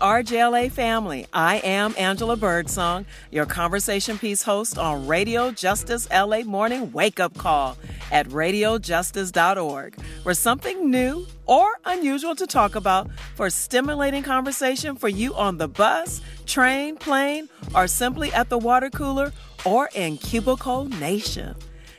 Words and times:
RJLA 0.00 0.72
family. 0.72 1.26
I 1.32 1.56
am 1.58 1.94
Angela 1.98 2.34
Birdsong, 2.36 3.04
your 3.30 3.44
conversation 3.44 4.18
piece 4.18 4.42
host 4.42 4.78
on 4.78 5.06
Radio 5.06 5.50
Justice 5.50 6.08
LA 6.10 6.40
Morning 6.40 6.90
Wake 6.92 7.20
Up 7.20 7.36
Call 7.36 7.76
at 8.10 8.26
radiojustice.org, 8.28 10.00
where 10.22 10.34
something 10.34 10.90
new 10.90 11.26
or 11.44 11.72
unusual 11.84 12.34
to 12.36 12.46
talk 12.46 12.76
about 12.76 13.10
for 13.34 13.50
stimulating 13.50 14.22
conversation 14.22 14.96
for 14.96 15.08
you 15.08 15.34
on 15.34 15.58
the 15.58 15.68
bus, 15.68 16.22
train, 16.46 16.96
plane, 16.96 17.48
or 17.74 17.86
simply 17.86 18.32
at 18.32 18.48
the 18.48 18.58
water 18.58 18.88
cooler 18.88 19.32
or 19.66 19.90
in 19.94 20.16
Cubicle 20.16 20.86
Nation. 20.86 21.54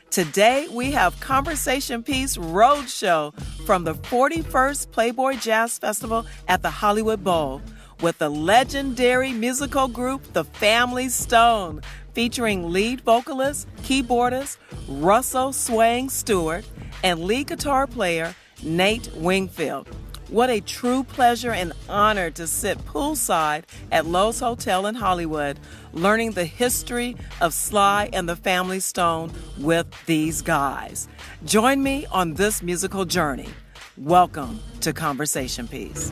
Today, 0.10 0.68
we 0.72 0.92
have 0.92 1.18
Conversation 1.20 2.04
Piece 2.04 2.36
Roadshow 2.36 3.34
from 3.66 3.84
the 3.84 3.94
41st 3.94 4.92
Playboy 4.92 5.36
Jazz 5.36 5.78
Festival 5.78 6.26
at 6.48 6.64
the 6.64 6.70
Hollywood 6.70 7.24
Bowl 7.24 7.62
with 8.02 8.18
the 8.18 8.30
legendary 8.30 9.32
musical 9.32 9.88
group 9.88 10.34
The 10.34 10.44
Family 10.44 11.08
Stone, 11.10 11.82
featuring 12.14 12.72
lead 12.72 13.02
vocalist, 13.02 13.68
keyboardist 13.84 14.58
Russell 14.88 15.54
Swang 15.54 16.10
Stewart 16.10 16.66
and 17.04 17.20
lead 17.24 17.48
guitar 17.48 17.88
player 17.88 18.36
Nate 18.64 19.10
Wingfield. 19.16 19.88
What 20.30 20.50
a 20.50 20.62
true 20.62 21.04
pleasure 21.04 21.52
and 21.52 21.74
honor 21.90 22.32
to 22.32 22.48
sit 22.48 22.78
poolside 22.86 23.64
at 23.92 24.06
Loews 24.06 24.40
Hotel 24.40 24.86
in 24.88 24.96
Hollywood, 24.96 25.60
learning 25.92 26.32
the 26.32 26.46
history 26.46 27.18
of 27.42 27.54
Sly 27.54 28.10
and 28.14 28.30
the 28.30 28.38
Family 28.38 28.80
Stone 28.80 29.34
with 29.58 29.88
these 30.06 30.42
guys. 30.42 31.10
Join 31.44 31.84
me 31.84 32.06
on 32.12 32.36
this 32.36 32.64
musical 32.64 33.04
journey. 33.04 33.50
Welcome 33.98 34.62
to 34.80 34.94
Conversation 34.94 35.68
Piece. 35.68 36.12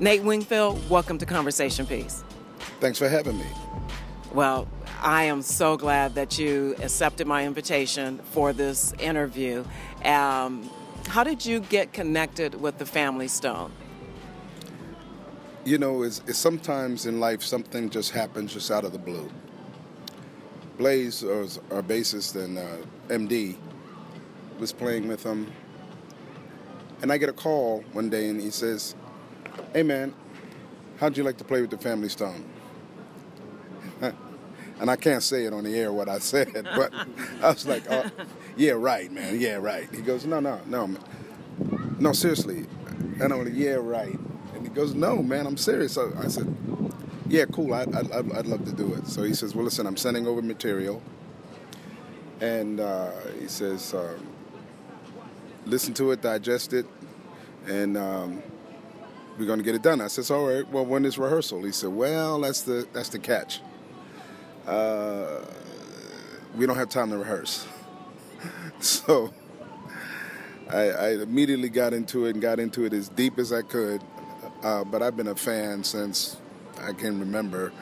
Nate 0.00 0.22
Wingfield, 0.22 0.88
welcome 0.88 1.18
to 1.18 1.26
Conversation 1.26 1.84
Piece. 1.84 2.22
Thanks 2.78 2.98
for 3.00 3.08
having 3.08 3.36
me. 3.36 3.46
Well, 4.32 4.68
I 5.00 5.24
am 5.24 5.42
so 5.42 5.76
glad 5.76 6.14
that 6.14 6.38
you 6.38 6.76
accepted 6.80 7.26
my 7.26 7.44
invitation 7.44 8.18
for 8.30 8.52
this 8.52 8.92
interview. 9.00 9.64
Um, 10.04 10.70
how 11.08 11.24
did 11.24 11.44
you 11.44 11.58
get 11.58 11.92
connected 11.92 12.60
with 12.60 12.78
the 12.78 12.86
Family 12.86 13.26
Stone? 13.26 13.72
You 15.64 15.78
know, 15.78 16.04
it's, 16.04 16.22
it's 16.28 16.38
sometimes 16.38 17.06
in 17.06 17.18
life 17.18 17.42
something 17.42 17.90
just 17.90 18.12
happens 18.12 18.54
just 18.54 18.70
out 18.70 18.84
of 18.84 18.92
the 18.92 18.98
blue. 19.00 19.28
Blaze, 20.76 21.24
our, 21.24 21.42
our 21.72 21.82
bassist 21.82 22.36
and 22.36 22.56
uh, 22.56 22.76
MD, 23.08 23.56
was 24.60 24.72
playing 24.72 25.08
with 25.08 25.24
them, 25.24 25.52
and 27.02 27.10
I 27.10 27.18
get 27.18 27.28
a 27.28 27.32
call 27.32 27.82
one 27.92 28.08
day, 28.08 28.28
and 28.28 28.40
he 28.40 28.50
says, 28.50 28.94
hey 29.72 29.82
man, 29.82 30.14
how'd 30.98 31.16
you 31.16 31.24
like 31.24 31.36
to 31.38 31.44
play 31.44 31.60
with 31.60 31.70
the 31.70 31.78
Family 31.78 32.08
Stone? 32.08 32.44
and 34.00 34.90
I 34.90 34.96
can't 34.96 35.22
say 35.22 35.44
it 35.44 35.52
on 35.52 35.64
the 35.64 35.76
air 35.76 35.92
what 35.92 36.08
I 36.08 36.18
said, 36.18 36.52
but 36.76 36.92
I 37.42 37.48
was 37.48 37.66
like, 37.66 37.84
oh, 37.90 38.10
yeah, 38.56 38.72
right, 38.72 39.10
man, 39.10 39.40
yeah, 39.40 39.56
right. 39.56 39.88
He 39.94 40.02
goes, 40.02 40.24
no, 40.24 40.40
no, 40.40 40.60
no, 40.66 40.96
no, 41.98 42.12
seriously. 42.12 42.66
And 43.20 43.32
I'm 43.32 43.44
like, 43.44 43.54
yeah, 43.54 43.74
right. 43.74 44.18
And 44.54 44.62
he 44.62 44.68
goes, 44.68 44.94
no, 44.94 45.22
man, 45.22 45.46
I'm 45.46 45.56
serious. 45.56 45.92
So 45.92 46.12
I 46.18 46.28
said, 46.28 46.54
yeah, 47.28 47.44
cool, 47.46 47.74
I, 47.74 47.82
I, 47.82 48.38
I'd 48.38 48.46
love 48.46 48.64
to 48.64 48.72
do 48.72 48.94
it. 48.94 49.06
So 49.06 49.22
he 49.22 49.34
says, 49.34 49.54
well, 49.54 49.64
listen, 49.64 49.86
I'm 49.86 49.96
sending 49.96 50.26
over 50.26 50.42
material. 50.42 51.02
And 52.40 52.80
uh, 52.80 53.10
he 53.40 53.48
says, 53.48 53.94
um, 53.94 54.26
listen 55.66 55.92
to 55.94 56.12
it, 56.12 56.22
digest 56.22 56.72
it, 56.72 56.86
and 57.66 57.96
um, 57.96 58.42
we're 59.38 59.46
going 59.46 59.58
to 59.58 59.64
get 59.64 59.74
it 59.74 59.82
done. 59.82 60.00
I 60.00 60.08
says, 60.08 60.30
all 60.30 60.48
right. 60.48 60.68
Well, 60.68 60.84
when 60.84 61.04
is 61.04 61.18
rehearsal? 61.18 61.62
He 61.62 61.72
said, 61.72 61.90
well, 61.90 62.40
that's 62.40 62.62
the 62.62 62.86
that's 62.92 63.08
the 63.08 63.18
catch. 63.18 63.60
Uh, 64.66 65.40
we 66.56 66.66
don't 66.66 66.76
have 66.76 66.88
time 66.88 67.10
to 67.10 67.18
rehearse. 67.18 67.66
so 68.80 69.32
I, 70.70 70.90
I, 70.90 71.08
immediately 71.14 71.70
got 71.70 71.94
into 71.94 72.26
it 72.26 72.30
and 72.30 72.42
got 72.42 72.60
into 72.60 72.84
it 72.84 72.92
as 72.92 73.08
deep 73.08 73.38
as 73.38 73.52
I 73.52 73.62
could. 73.62 74.02
Uh, 74.62 74.84
but 74.84 75.02
I've 75.02 75.16
been 75.16 75.28
a 75.28 75.34
fan 75.34 75.82
since 75.84 76.36
I 76.82 76.92
can 76.92 77.18
remember. 77.18 77.72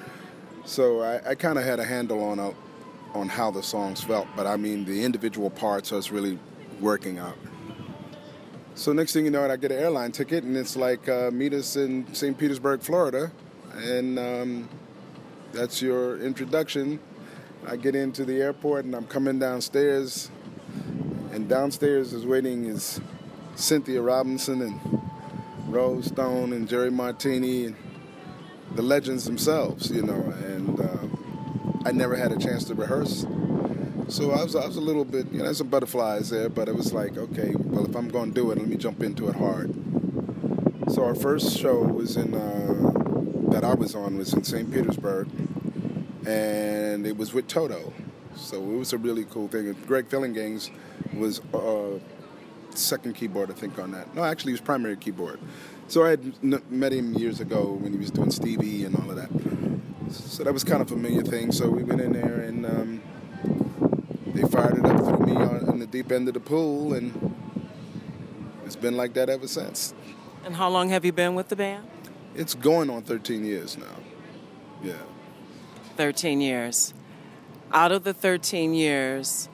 So 0.64 1.00
I, 1.00 1.30
I 1.30 1.34
kind 1.34 1.58
of 1.58 1.64
had 1.64 1.80
a 1.80 1.84
handle 1.84 2.22
on 2.22 2.38
a, 2.38 2.52
on 3.14 3.28
how 3.28 3.50
the 3.50 3.62
songs 3.62 4.02
felt. 4.02 4.28
But 4.36 4.46
I 4.46 4.56
mean, 4.56 4.84
the 4.84 5.04
individual 5.04 5.50
parts 5.50 5.90
was 5.90 6.12
really 6.12 6.38
working 6.80 7.18
out. 7.18 7.36
So 8.76 8.92
next 8.92 9.14
thing 9.14 9.24
you 9.24 9.30
know, 9.30 9.50
I 9.50 9.56
get 9.56 9.72
an 9.72 9.78
airline 9.78 10.12
ticket, 10.12 10.44
and 10.44 10.54
it's 10.54 10.76
like 10.76 11.08
uh, 11.08 11.30
meet 11.32 11.54
us 11.54 11.76
in 11.76 12.12
St. 12.14 12.36
Petersburg, 12.36 12.82
Florida, 12.82 13.32
and 13.74 14.18
um, 14.18 14.68
that's 15.50 15.80
your 15.80 16.20
introduction. 16.20 17.00
I 17.66 17.76
get 17.76 17.94
into 17.94 18.26
the 18.26 18.34
airport, 18.42 18.84
and 18.84 18.94
I'm 18.94 19.06
coming 19.06 19.38
downstairs, 19.38 20.30
and 21.32 21.48
downstairs 21.48 22.12
is 22.12 22.26
waiting 22.26 22.66
is 22.66 23.00
Cynthia 23.54 24.02
Robinson 24.02 24.60
and 24.60 25.00
Rose 25.68 26.08
Stone 26.08 26.52
and 26.52 26.68
Jerry 26.68 26.90
Martini 26.90 27.64
and 27.64 27.76
the 28.74 28.82
legends 28.82 29.24
themselves, 29.24 29.90
you 29.90 30.02
know. 30.02 30.34
And 30.44 30.78
uh, 30.78 31.88
I 31.88 31.92
never 31.92 32.14
had 32.14 32.30
a 32.30 32.36
chance 32.38 32.64
to 32.64 32.74
rehearse. 32.74 33.24
So 34.08 34.30
I 34.30 34.42
was, 34.44 34.54
I 34.54 34.64
was 34.64 34.76
a 34.76 34.80
little 34.80 35.04
bit, 35.04 35.26
you 35.32 35.38
know, 35.38 35.44
there's 35.44 35.58
some 35.58 35.68
butterflies 35.68 36.30
there, 36.30 36.48
but 36.48 36.68
it 36.68 36.76
was 36.76 36.92
like, 36.92 37.16
okay, 37.16 37.52
well, 37.56 37.84
if 37.84 37.96
I'm 37.96 38.08
going 38.08 38.32
to 38.32 38.40
do 38.40 38.50
it, 38.52 38.58
let 38.58 38.68
me 38.68 38.76
jump 38.76 39.02
into 39.02 39.28
it 39.28 39.34
hard. 39.34 39.74
So 40.92 41.04
our 41.04 41.16
first 41.16 41.58
show 41.58 41.80
was 41.80 42.16
in, 42.16 42.32
uh, 42.32 43.50
that 43.50 43.64
I 43.64 43.74
was 43.74 43.96
on 43.96 44.16
was 44.16 44.32
in 44.32 44.44
St. 44.44 44.72
Petersburg, 44.72 45.28
and 46.24 47.04
it 47.04 47.16
was 47.16 47.34
with 47.34 47.48
Toto. 47.48 47.92
So 48.36 48.62
it 48.62 48.76
was 48.78 48.92
a 48.92 48.98
really 48.98 49.24
cool 49.24 49.48
thing. 49.48 49.72
Greg 49.86 50.08
Phillinganes 50.08 50.70
was 51.12 51.40
uh, 51.52 51.98
second 52.70 53.14
keyboard, 53.14 53.50
I 53.50 53.54
think, 53.54 53.76
on 53.80 53.90
that. 53.90 54.14
No, 54.14 54.22
actually, 54.22 54.50
he 54.50 54.54
was 54.54 54.60
primary 54.60 54.96
keyboard. 54.96 55.40
So 55.88 56.04
I 56.04 56.10
had 56.10 56.70
met 56.70 56.92
him 56.92 57.14
years 57.14 57.40
ago 57.40 57.72
when 57.80 57.92
he 57.92 57.98
was 57.98 58.12
doing 58.12 58.30
Stevie 58.30 58.84
and 58.84 58.94
all 58.96 59.10
of 59.10 59.16
that. 59.16 60.12
So 60.12 60.44
that 60.44 60.52
was 60.52 60.62
kind 60.62 60.80
of 60.80 60.90
a 60.92 60.94
familiar 60.94 61.22
thing. 61.22 61.50
So 61.50 61.68
we 61.68 61.82
went 61.82 62.00
in 62.00 62.12
there 62.12 62.40
and 62.40 62.66
um, 62.66 63.02
they 64.36 64.48
fired 64.48 64.78
it 64.78 64.84
up 64.84 64.98
threw 64.98 65.26
me 65.26 65.34
on, 65.36 65.68
on 65.68 65.78
the 65.78 65.86
deep 65.86 66.12
end 66.12 66.28
of 66.28 66.34
the 66.34 66.40
pool, 66.40 66.94
and 66.94 67.34
it's 68.64 68.76
been 68.76 68.96
like 68.96 69.14
that 69.14 69.28
ever 69.28 69.48
since. 69.48 69.94
And 70.44 70.54
how 70.54 70.68
long 70.68 70.90
have 70.90 71.04
you 71.04 71.12
been 71.12 71.34
with 71.34 71.48
the 71.48 71.56
band? 71.56 71.86
It's 72.34 72.54
going 72.54 72.90
on 72.90 73.02
13 73.02 73.44
years 73.44 73.78
now. 73.78 73.96
Yeah. 74.82 74.94
13 75.96 76.40
years. 76.40 76.92
Out 77.72 77.92
of 77.92 78.04
the 78.04 78.12
13 78.12 78.74
years, 78.74 79.48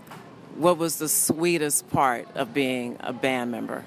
what 0.56 0.76
was 0.76 0.98
the 0.98 1.08
sweetest 1.08 1.88
part 1.90 2.28
of 2.34 2.52
being 2.52 2.96
a 3.00 3.12
band 3.12 3.50
member? 3.50 3.84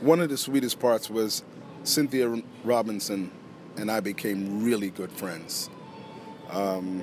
One 0.00 0.20
of 0.20 0.28
the 0.28 0.38
sweetest 0.38 0.78
parts 0.78 1.10
was 1.10 1.42
Cynthia 1.82 2.42
Robinson 2.64 3.32
and 3.76 3.90
I 3.90 4.00
became 4.00 4.64
really 4.64 4.90
good 4.90 5.12
friends. 5.12 5.70
Um, 6.50 7.02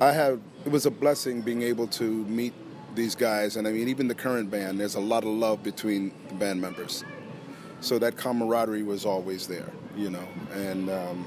I 0.00 0.12
have 0.12 0.40
it 0.64 0.72
was 0.72 0.86
a 0.86 0.90
blessing 0.90 1.42
being 1.42 1.62
able 1.62 1.86
to 1.88 2.04
meet 2.04 2.52
these 2.94 3.14
guys, 3.14 3.56
and 3.56 3.66
I 3.66 3.72
mean 3.72 3.88
even 3.88 4.08
the 4.08 4.14
current 4.14 4.50
band. 4.50 4.80
There's 4.80 4.96
a 4.96 5.00
lot 5.00 5.24
of 5.24 5.30
love 5.30 5.62
between 5.62 6.12
the 6.28 6.34
band 6.34 6.60
members, 6.60 7.04
so 7.80 7.98
that 7.98 8.16
camaraderie 8.16 8.82
was 8.82 9.04
always 9.04 9.46
there, 9.46 9.70
you 9.96 10.10
know, 10.10 10.26
and 10.52 10.90
um, 10.90 11.26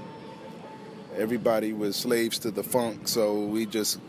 everybody 1.15 1.73
was 1.73 1.95
slaves 1.95 2.39
to 2.39 2.51
the 2.51 2.63
funk, 2.63 3.07
so 3.07 3.45
we 3.45 3.65
just 3.65 3.99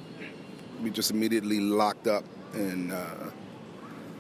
we 0.83 0.91
just 0.91 1.11
immediately 1.11 1.61
locked 1.61 2.07
up 2.07 2.25
and. 2.55 2.93
Uh, 2.93 3.31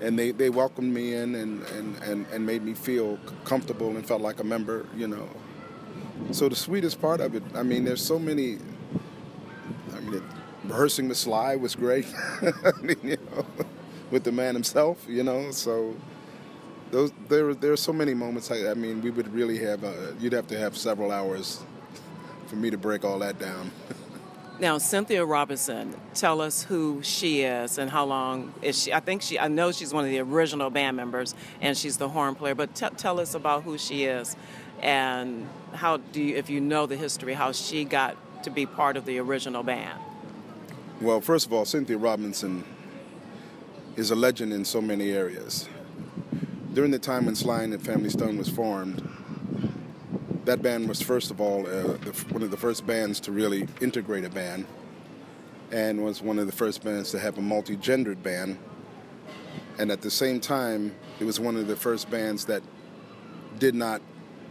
and 0.01 0.17
they, 0.17 0.31
they 0.31 0.49
welcomed 0.49 0.95
me 0.95 1.15
in 1.15 1.35
and, 1.35 1.61
and, 1.71 1.97
and, 2.05 2.27
and 2.33 2.47
made 2.47 2.63
me 2.63 2.73
feel 2.73 3.19
comfortable 3.45 3.89
and 3.97 4.07
felt 4.07 4.21
like 4.21 4.39
a 4.39 4.45
member, 4.45 4.87
you 4.97 5.09
know. 5.09 5.29
So 6.31 6.49
the 6.49 6.55
sweetest 6.55 7.01
part 7.01 7.21
of 7.21 7.35
it, 7.35 7.43
I 7.53 7.65
mean, 7.65 7.85
there's 7.85 8.01
so 8.01 8.17
many 8.17 8.59
rehearsing 10.65 11.09
the 11.09 11.15
Sly 11.15 11.57
was 11.57 11.75
great. 11.75 12.07
I 12.43 12.73
mean, 12.83 12.97
you 13.03 13.17
know, 13.17 13.47
with 14.11 14.25
the 14.25 14.33
man 14.33 14.55
himself, 14.55 15.05
you 15.09 15.23
know. 15.23 15.51
So 15.51 15.95
those 16.91 17.13
there 17.29 17.55
there 17.55 17.73
are 17.73 17.77
so 17.77 17.93
many 17.93 18.15
moments. 18.15 18.51
I, 18.51 18.71
I 18.71 18.75
mean, 18.75 19.03
we 19.03 19.11
would 19.11 19.33
really 19.33 19.59
have. 19.59 19.85
A, 19.85 19.89
uh, 19.89 20.13
you'd 20.21 20.33
have 20.33 20.47
to 20.49 20.59
have 20.59 20.77
several 20.77 21.11
hours 21.11 21.63
for 22.47 22.57
me 22.57 22.71
to 22.71 22.79
break 22.79 23.05
all 23.05 23.19
that 23.21 23.39
down. 23.39 23.71
Now, 24.61 24.79
Cynthia 24.79 25.25
Robinson, 25.25 25.95
tell 26.15 26.41
us 26.41 26.65
who 26.65 27.01
she 27.05 27.43
is 27.43 27.79
and 27.79 27.89
how 27.89 28.05
long 28.07 28.53
is 28.61 28.83
she? 28.83 28.93
I 28.93 28.99
think 28.99 29.23
she, 29.23 29.39
I 29.39 29.47
know 29.47 29.71
she's 29.71 29.95
one 29.95 30.03
of 30.03 30.11
the 30.11 30.19
original 30.19 30.69
band 30.69 30.97
members 30.97 31.37
and 31.61 31.77
she's 31.77 31.97
the 31.97 32.09
horn 32.09 32.35
player, 32.35 32.57
but 32.57 32.75
t- 32.75 32.89
tell 32.97 33.21
us 33.21 33.35
about 33.35 33.63
who 33.63 33.79
she 33.79 34.03
is 34.03 34.35
and 34.83 35.47
how 35.75 35.99
do 35.99 36.21
you, 36.21 36.35
if 36.35 36.51
you 36.51 36.61
know 36.61 36.87
the 36.87 36.97
history, 36.97 37.35
how 37.35 37.53
she 37.53 37.85
got 37.85 38.17
to 38.43 38.51
be 38.51 38.67
part 38.67 38.97
of 38.97 39.05
the 39.05 39.19
original 39.19 39.63
band? 39.63 39.99
Well, 41.01 41.21
first 41.21 41.47
of 41.47 41.53
all, 41.53 41.65
Cynthia 41.65 41.97
Robinson 41.97 42.65
is 43.97 44.11
a 44.11 44.17
legend 44.17 44.53
in 44.53 44.65
so 44.65 44.81
many 44.81 45.11
areas. 45.11 45.69
During 46.73 46.91
the 46.91 46.99
time 46.99 47.27
when 47.27 47.35
Sly 47.35 47.63
and 47.63 47.83
Family 47.85 48.11
Stone 48.11 48.37
was 48.39 48.49
formed, 48.49 49.09
that 50.45 50.63
band 50.63 50.89
was 50.89 51.03
first 51.03 51.31
of 51.31 51.41
all 51.41 51.67
uh, 51.67 51.99
the, 51.99 52.27
one 52.31 52.43
of 52.43 52.51
the 52.51 52.57
first 52.57 52.87
bands 52.87 53.21
to 53.21 53.33
really 53.33 53.69
integrate 53.81 54.25
a 54.25 54.31
band, 54.31 54.67
and 55.71 56.03
was 56.03 56.23
one 56.23 56.39
of 56.39 56.47
the 56.47 56.53
first 56.53 56.83
bands 56.83 57.11
to 57.11 57.19
have 57.19 57.39
a 57.39 57.43
multi-gendered 57.43 58.23
band. 58.23 58.59
And 59.79 59.91
at 59.93 60.01
the 60.01 60.11
same 60.11 60.41
time, 60.41 60.95
it 61.21 61.25
was 61.25 61.39
one 61.39 61.57
of 61.57 61.69
the 61.69 61.77
first 61.77 62.11
bands 62.11 62.47
that 62.47 62.63
did 63.59 63.75
not 63.75 64.01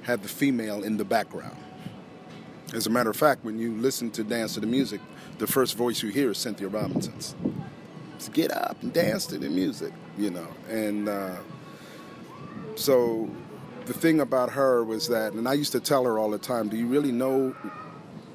have 0.04 0.22
the 0.22 0.30
female 0.30 0.84
in 0.84 0.98
the 0.98 1.06
background. 1.06 1.58
As 2.74 2.86
a 2.86 2.90
matter 2.90 3.10
of 3.10 3.16
fact, 3.16 3.46
when 3.46 3.58
you 3.58 3.74
listen 3.76 4.12
to 4.12 4.24
Dance 4.24 4.56
to 4.56 4.60
the 4.60 4.68
Music, 4.68 5.00
the 5.38 5.48
first 5.48 5.78
voice 5.78 6.04
you 6.04 6.10
hear 6.10 6.32
is 6.32 6.38
Cynthia 6.38 6.68
Robinson's. 6.68 7.34
It's 8.16 8.28
get 8.30 8.52
up 8.52 8.82
and 8.82 8.92
dance 8.92 9.26
to 9.28 9.38
the 9.38 9.50
music, 9.50 9.94
you 10.18 10.32
know. 10.32 10.48
And 10.70 11.08
uh, 11.08 11.38
so 12.76 13.30
the 13.86 13.94
thing 13.94 14.20
about 14.20 14.50
her 14.52 14.84
was 14.84 15.08
that, 15.08 15.32
and 15.34 15.48
I 15.48 15.54
used 15.54 15.72
to 15.74 15.80
tell 15.80 16.04
her 16.04 16.20
all 16.20 16.30
the 16.30 16.38
time, 16.38 16.68
do 16.68 16.76
you 16.76 16.88
really 16.88 17.12
know 17.12 17.56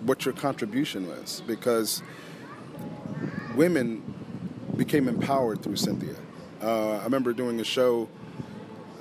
what 0.01 0.25
your 0.25 0.35
contribution 0.35 1.09
was? 1.09 1.43
Because 1.47 2.03
women 3.55 4.03
became 4.77 5.09
empowered 5.09 5.63
through 5.63 5.77
Cynthia. 5.77 6.17
Uh, 6.63 6.93
I 6.93 7.05
remember 7.05 7.35
doing 7.35 7.61
a 7.61 7.65
show 7.65 8.09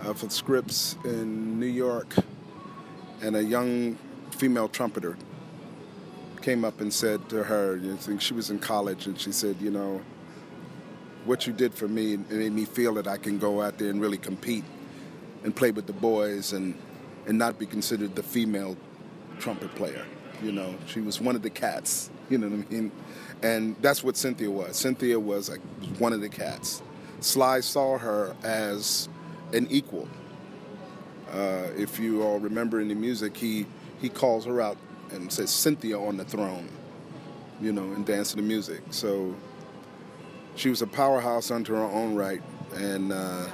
uh, 0.02 0.14
for 0.14 0.30
Scripps 0.30 0.98
in 1.06 1.58
New 1.58 1.68
York, 1.68 2.14
and 3.22 3.36
a 3.38 3.44
young 3.44 3.98
female 4.32 4.68
trumpeter 4.68 5.18
came 6.42 6.66
up 6.66 6.82
and 6.82 6.92
said 6.92 7.30
to 7.30 7.44
her, 7.44 7.78
you 7.78 7.98
know, 8.08 8.18
she 8.18 8.34
was 8.34 8.50
in 8.50 8.60
college, 8.60 9.06
and 9.06 9.20
she 9.20 9.32
said, 9.32 9.56
you 9.62 9.70
know, 9.70 10.02
what 11.26 11.46
you 11.46 11.54
did 11.54 11.74
for 11.74 11.88
me 11.88 12.18
made 12.18 12.52
me 12.52 12.66
feel 12.66 12.96
that 12.96 13.08
I 13.08 13.18
can 13.18 13.38
go 13.38 13.62
out 13.62 13.78
there 13.78 13.90
and 13.90 14.02
really 14.02 14.18
compete 14.18 14.64
and 15.44 15.56
play 15.56 15.72
with 15.72 15.88
the 15.88 15.94
boys 15.94 16.54
and 16.54 16.76
and 17.28 17.38
not 17.38 17.60
be 17.60 17.68
considered 17.68 18.16
the 18.16 18.24
female 18.24 18.76
trumpet 19.40 19.74
player. 19.76 20.04
You 20.42 20.52
know, 20.52 20.74
she 20.88 21.02
was 21.02 21.22
one 21.22 21.36
of 21.36 21.42
the 21.42 21.50
cats. 21.50 22.10
You 22.32 22.38
know 22.38 22.48
what 22.48 22.66
I 22.66 22.72
mean? 22.72 22.92
And 23.44 23.76
that's 23.82 24.06
what 24.06 24.16
Cynthia 24.16 24.50
was. 24.50 24.78
Cynthia 24.78 25.20
was 25.20 25.50
like 25.50 25.60
one 26.00 26.14
of 26.14 26.22
the 26.22 26.30
cats. 26.30 26.82
Sly 27.20 27.60
saw 27.60 27.98
her 27.98 28.34
as 28.42 29.10
an 29.52 29.68
equal. 29.70 30.08
Uh, 31.30 31.68
if 31.76 32.00
you 32.00 32.24
all 32.24 32.40
remember 32.40 32.80
in 32.80 32.88
the 32.88 32.96
music, 32.96 33.36
he 33.36 33.66
he 34.02 34.10
calls 34.10 34.46
her 34.46 34.60
out 34.60 34.78
and 35.12 35.32
says 35.32 35.52
Cynthia 35.52 36.00
on 36.00 36.18
the 36.18 36.26
throne, 36.26 36.68
you 37.62 37.72
know, 37.72 37.84
and 37.84 38.06
dance 38.06 38.32
to 38.32 38.38
the 38.38 38.42
music. 38.42 38.82
So 38.90 39.36
she 40.56 40.70
was 40.70 40.82
a 40.82 40.88
powerhouse 40.88 41.52
unto 41.52 41.74
her 41.74 41.84
own 41.84 42.16
right, 42.16 42.42
and 42.74 43.14
uh, 43.14 43.48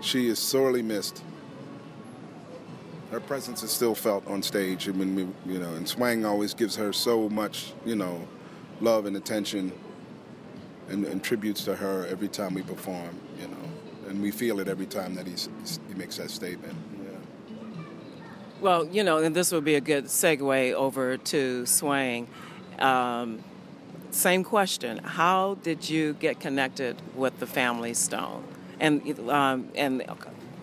she 0.00 0.28
is 0.28 0.38
sorely 0.38 0.82
missed. 0.82 1.22
Her 3.10 3.20
presence 3.20 3.62
is 3.62 3.70
still 3.70 3.94
felt 3.94 4.26
on 4.28 4.42
stage. 4.42 4.88
I 4.88 4.92
mean, 4.92 5.14
we, 5.16 5.52
you 5.52 5.58
know, 5.58 5.74
and 5.74 5.88
Swang 5.88 6.24
always 6.24 6.54
gives 6.54 6.76
her 6.76 6.92
so 6.92 7.28
much, 7.28 7.72
you 7.84 7.96
know, 7.96 8.28
love 8.80 9.06
and 9.06 9.16
attention, 9.16 9.72
and, 10.88 11.04
and 11.06 11.22
tributes 11.22 11.64
to 11.64 11.74
her 11.76 12.06
every 12.06 12.28
time 12.28 12.54
we 12.54 12.62
perform, 12.62 13.18
you 13.40 13.48
know, 13.48 14.08
and 14.08 14.20
we 14.20 14.30
feel 14.30 14.60
it 14.60 14.68
every 14.68 14.86
time 14.86 15.14
that 15.14 15.26
he's, 15.26 15.48
he 15.88 15.94
makes 15.94 16.18
that 16.18 16.30
statement. 16.30 16.76
Well, 18.60 18.86
you 18.88 19.04
know, 19.04 19.18
and 19.18 19.34
this 19.34 19.52
would 19.52 19.64
be 19.64 19.76
a 19.76 19.80
good 19.80 20.04
segue 20.04 20.74
over 20.74 21.16
to 21.16 21.64
Swang. 21.64 22.26
Um, 22.78 23.42
same 24.10 24.44
question. 24.44 24.98
How 24.98 25.54
did 25.62 25.88
you 25.88 26.12
get 26.14 26.40
connected 26.40 27.00
with 27.14 27.38
the 27.40 27.46
Family 27.46 27.94
Stone? 27.94 28.44
And 28.78 29.18
um, 29.30 29.68
and 29.74 30.04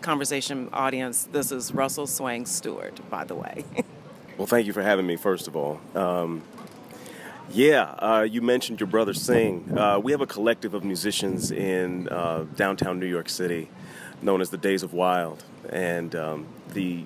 conversation 0.00 0.68
audience, 0.72 1.28
this 1.32 1.50
is 1.50 1.74
Russell 1.74 2.06
Swang 2.06 2.46
Stewart, 2.46 3.00
by 3.10 3.24
the 3.24 3.34
way. 3.34 3.64
well, 4.38 4.46
thank 4.46 4.68
you 4.68 4.72
for 4.72 4.82
having 4.82 5.06
me. 5.06 5.16
First 5.16 5.48
of 5.48 5.56
all, 5.56 5.80
um, 5.96 6.42
yeah, 7.50 7.82
uh, 7.98 8.26
you 8.30 8.42
mentioned 8.42 8.78
your 8.78 8.86
brother 8.86 9.12
Sing. 9.12 9.76
Uh, 9.76 9.98
we 9.98 10.12
have 10.12 10.20
a 10.20 10.26
collective 10.26 10.72
of 10.72 10.84
musicians 10.84 11.50
in 11.50 12.08
uh, 12.10 12.44
downtown 12.54 13.00
New 13.00 13.06
York 13.06 13.28
City, 13.28 13.68
known 14.22 14.40
as 14.40 14.50
the 14.50 14.58
Days 14.58 14.84
of 14.84 14.92
Wild, 14.92 15.42
and 15.70 16.14
um, 16.14 16.46
the 16.74 17.04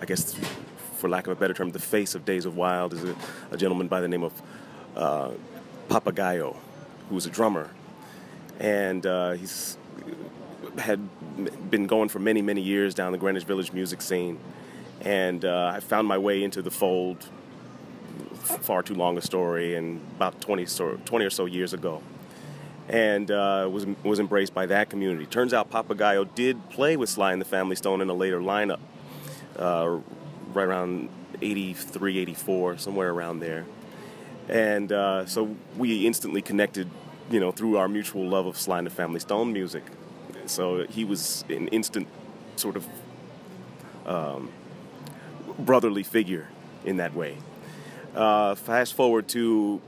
I 0.00 0.04
guess, 0.04 0.34
for 0.98 1.08
lack 1.08 1.26
of 1.26 1.32
a 1.32 1.36
better 1.36 1.54
term, 1.54 1.70
the 1.70 1.78
face 1.78 2.14
of 2.14 2.24
Days 2.24 2.44
of 2.44 2.56
Wild 2.56 2.92
is 2.92 3.04
a, 3.04 3.16
a 3.50 3.56
gentleman 3.56 3.88
by 3.88 4.00
the 4.00 4.08
name 4.08 4.22
of 4.22 4.42
uh, 4.96 5.30
Papagayo, 5.88 6.56
who 7.08 7.14
was 7.14 7.26
a 7.26 7.30
drummer, 7.30 7.70
and 8.58 9.04
uh, 9.06 9.32
he's 9.32 9.76
had 10.78 11.00
been 11.70 11.86
going 11.86 12.08
for 12.08 12.18
many, 12.18 12.42
many 12.42 12.60
years 12.60 12.94
down 12.94 13.12
the 13.12 13.18
Greenwich 13.18 13.44
Village 13.44 13.72
music 13.72 14.00
scene, 14.02 14.38
and 15.00 15.44
uh, 15.44 15.72
I 15.74 15.80
found 15.80 16.06
my 16.06 16.18
way 16.18 16.42
into 16.42 16.62
the 16.62 16.70
fold. 16.70 17.28
Far 18.38 18.82
too 18.82 18.94
long 18.94 19.18
a 19.18 19.20
story, 19.20 19.74
and 19.74 20.00
about 20.16 20.40
20, 20.40 20.64
20 21.04 21.24
or 21.24 21.30
so 21.30 21.44
years 21.44 21.74
ago 21.74 22.02
and 22.88 23.30
uh, 23.30 23.68
was 23.70 23.86
was 24.02 24.18
embraced 24.18 24.54
by 24.54 24.66
that 24.66 24.88
community. 24.88 25.26
Turns 25.26 25.52
out 25.52 25.70
Papagayo 25.70 26.26
did 26.34 26.70
play 26.70 26.96
with 26.96 27.10
Sly 27.10 27.32
and 27.32 27.40
the 27.40 27.46
Family 27.46 27.76
Stone 27.76 28.00
in 28.00 28.08
a 28.08 28.14
later 28.14 28.40
lineup, 28.40 28.80
uh, 29.58 29.98
right 30.52 30.64
around 30.66 31.08
83, 31.42 32.18
84, 32.18 32.78
somewhere 32.78 33.10
around 33.10 33.40
there. 33.40 33.64
And 34.48 34.90
uh, 34.92 35.26
so 35.26 35.56
we 35.76 36.06
instantly 36.06 36.42
connected, 36.42 36.88
you 37.30 37.40
know, 37.40 37.52
through 37.52 37.76
our 37.76 37.88
mutual 37.88 38.26
love 38.26 38.46
of 38.46 38.56
Sly 38.56 38.78
and 38.78 38.86
the 38.86 38.90
Family 38.90 39.20
Stone 39.20 39.52
music. 39.52 39.84
So 40.46 40.86
he 40.86 41.04
was 41.04 41.44
an 41.50 41.68
instant 41.68 42.08
sort 42.56 42.76
of 42.76 42.86
um, 44.06 44.50
brotherly 45.58 46.02
figure 46.02 46.48
in 46.84 46.96
that 46.96 47.14
way. 47.14 47.36
Uh, 48.14 48.54
fast 48.54 48.94
forward 48.94 49.28
to 49.28 49.80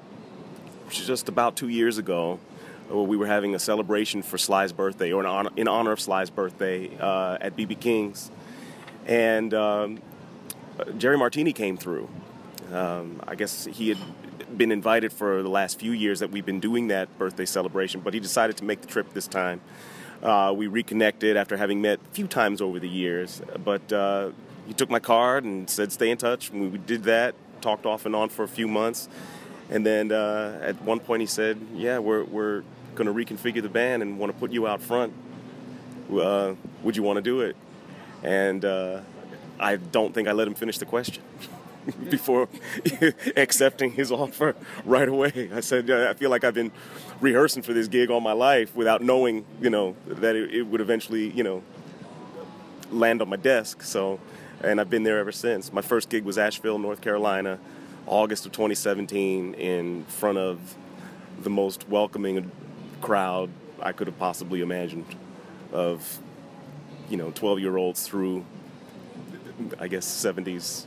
just 0.91 1.29
about 1.29 1.57
two 1.57 1.69
years 1.69 1.99
ago, 1.99 2.39
we 2.91 3.17
were 3.17 3.27
having 3.27 3.55
a 3.55 3.59
celebration 3.59 4.23
for 4.23 4.37
Sly's 4.37 4.73
birthday, 4.73 5.13
or 5.13 5.21
in 5.21 5.27
honor, 5.27 5.51
in 5.57 5.69
honor 5.69 5.93
of 5.93 6.01
Sly's 6.01 6.29
birthday, 6.29 6.91
uh, 6.99 7.39
at 7.41 7.57
BB 7.57 7.81
King's 7.81 8.31
and 9.11 9.53
um, 9.53 10.01
Jerry 10.97 11.19
Martini 11.19 11.53
came 11.53 11.77
through. 11.77 12.09
Um, 12.73 13.21
I 13.27 13.35
guess 13.35 13.65
he 13.67 13.89
had 13.89 13.99
been 14.57 14.71
invited 14.71 15.13
for 15.13 15.43
the 15.43 15.49
last 15.49 15.79
few 15.79 15.91
years 15.91 16.21
that 16.21 16.31
we've 16.31 16.47
been 16.47 16.61
doing 16.61 16.89
that 16.89 17.19
birthday 17.19 17.45
celebration, 17.45 18.01
but 18.01 18.15
he 18.15 18.21
decided 18.21 18.57
to 18.59 18.65
make 18.65 18.81
the 18.81 18.87
trip 18.87 19.13
this 19.13 19.27
time. 19.27 19.61
Uh, 20.23 20.55
we 20.57 20.69
reconnected 20.69 21.37
after 21.37 21.57
having 21.57 21.83
met 21.83 21.99
a 21.99 22.15
few 22.15 22.29
times 22.29 22.61
over 22.61 22.79
the 22.79 22.89
years, 22.89 23.43
but 23.65 23.93
uh, 23.93 24.31
he 24.67 24.75
took 24.75 24.91
my 24.91 25.01
card 25.01 25.45
and 25.45 25.69
said, 25.69 25.91
"Stay 25.91 26.11
in 26.11 26.19
touch." 26.19 26.51
And 26.51 26.73
we 26.73 26.79
did 26.79 27.05
that, 27.05 27.35
talked 27.61 27.87
off 27.87 28.07
and 28.07 28.15
on 28.15 28.29
for 28.29 28.45
a 28.45 28.49
few 28.49 28.69
months, 28.69 29.09
and 29.71 29.85
then 29.85 30.13
uh, 30.13 30.61
at 30.63 30.81
one 30.83 31.01
point 31.01 31.21
he 31.21 31.27
said, 31.27 31.59
"Yeah, 31.75 31.99
we're 31.99 32.25
we're 32.25 32.63
going 32.95 33.07
to 33.07 33.15
reconfigure 33.15 33.63
the 33.63 33.69
band 33.69 34.03
and 34.03 34.19
want 34.19 34.33
to 34.33 34.39
put 34.39 34.53
you 34.53 34.69
out 34.69 34.83
front. 34.83 35.15
Uh, 36.13 36.55
would 36.83 36.97
you 36.97 37.03
want 37.03 37.17
to 37.17 37.23
do 37.23 37.41
it?" 37.41 37.57
And 38.23 38.65
uh, 38.65 39.01
I 39.59 39.77
don't 39.77 40.15
think 40.15 40.29
I 40.29 40.33
let 40.33 40.49
him 40.49 40.55
finish 40.55 40.79
the 40.79 40.87
question 40.87 41.23
before 42.11 42.49
accepting 43.37 43.93
his 43.93 44.11
offer 44.13 44.55
right 44.85 45.09
away. 45.09 45.51
I 45.55 45.61
said, 45.61 45.91
I 45.91 46.15
feel 46.15 46.31
like 46.31 46.45
I've 46.45 46.55
been 46.55 46.73
rehearsing 47.21 47.63
for 47.63 47.73
this 47.73 47.89
gig 47.89 48.11
all 48.11 48.21
my 48.21 48.33
life 48.33 48.75
without 48.75 49.03
knowing, 49.03 49.45
you 49.61 49.71
know, 49.71 49.97
that 50.07 50.37
it, 50.37 50.55
it 50.55 50.63
would 50.63 50.81
eventually, 50.81 51.31
you 51.31 51.45
know, 51.45 51.63
land 52.91 53.23
on 53.23 53.29
my 53.29 53.37
desk. 53.37 53.83
So, 53.83 54.19
and 54.63 54.81
I've 54.81 54.91
been 54.91 55.03
there 55.03 55.19
ever 55.19 55.33
since. 55.33 55.73
My 55.73 55.83
first 55.83 56.09
gig 56.09 56.25
was 56.25 56.39
Asheville, 56.39 56.79
North 56.79 57.01
Carolina, 57.01 57.59
August 58.07 58.47
of 58.47 58.53
2017, 58.53 59.55
in 59.55 60.05
front 60.05 60.39
of 60.39 60.77
the 61.43 61.51
most 61.51 61.89
welcoming 61.89 62.51
crowd 63.01 63.51
I 63.81 63.93
could 63.93 64.07
have 64.07 64.19
possibly 64.19 64.61
imagined 64.61 65.07
of 65.73 66.19
you 67.11 67.17
know 67.17 67.31
12 67.33 67.61
year 67.61 67.77
olds 67.77 68.07
through 68.07 68.45
I 69.79 69.89
guess 69.89 70.07
70s, 70.07 70.87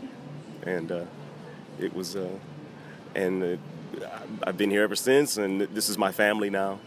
and 0.64 0.92
uh, 0.92 1.06
it 1.80 1.94
was 1.94 2.16
uh, 2.16 2.28
and 3.14 3.44
uh, 3.44 4.08
I've 4.44 4.58
been 4.58 4.72
here 4.72 4.82
ever 4.82 4.96
since, 4.96 5.38
and 5.38 5.62
this 5.62 5.90
is 5.90 5.98
my 5.98 6.12
family 6.12 6.50
now. 6.50 6.80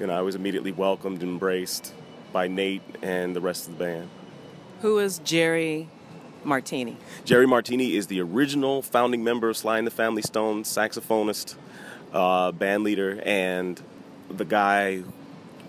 You 0.00 0.06
know, 0.06 0.14
I 0.14 0.22
was 0.22 0.34
immediately 0.34 0.72
welcomed 0.72 1.22
and 1.22 1.32
embraced 1.32 1.92
by 2.32 2.48
Nate 2.48 2.82
and 3.02 3.36
the 3.36 3.40
rest 3.40 3.68
of 3.68 3.76
the 3.76 3.84
band. 3.84 4.08
Who 4.80 4.98
is 4.98 5.18
Jerry 5.18 5.88
Martini? 6.44 6.96
Jerry 7.24 7.46
Martini 7.46 7.94
is 7.94 8.06
the 8.06 8.20
original 8.20 8.80
founding 8.80 9.22
member 9.22 9.50
of 9.50 9.56
Sly 9.56 9.78
and 9.78 9.86
the 9.86 9.92
Family 9.92 10.22
Stone, 10.22 10.64
saxophonist, 10.64 11.56
uh, 12.12 12.52
band 12.52 12.84
leader, 12.84 13.20
and 13.24 13.80
the 14.30 14.46
guy 14.46 15.02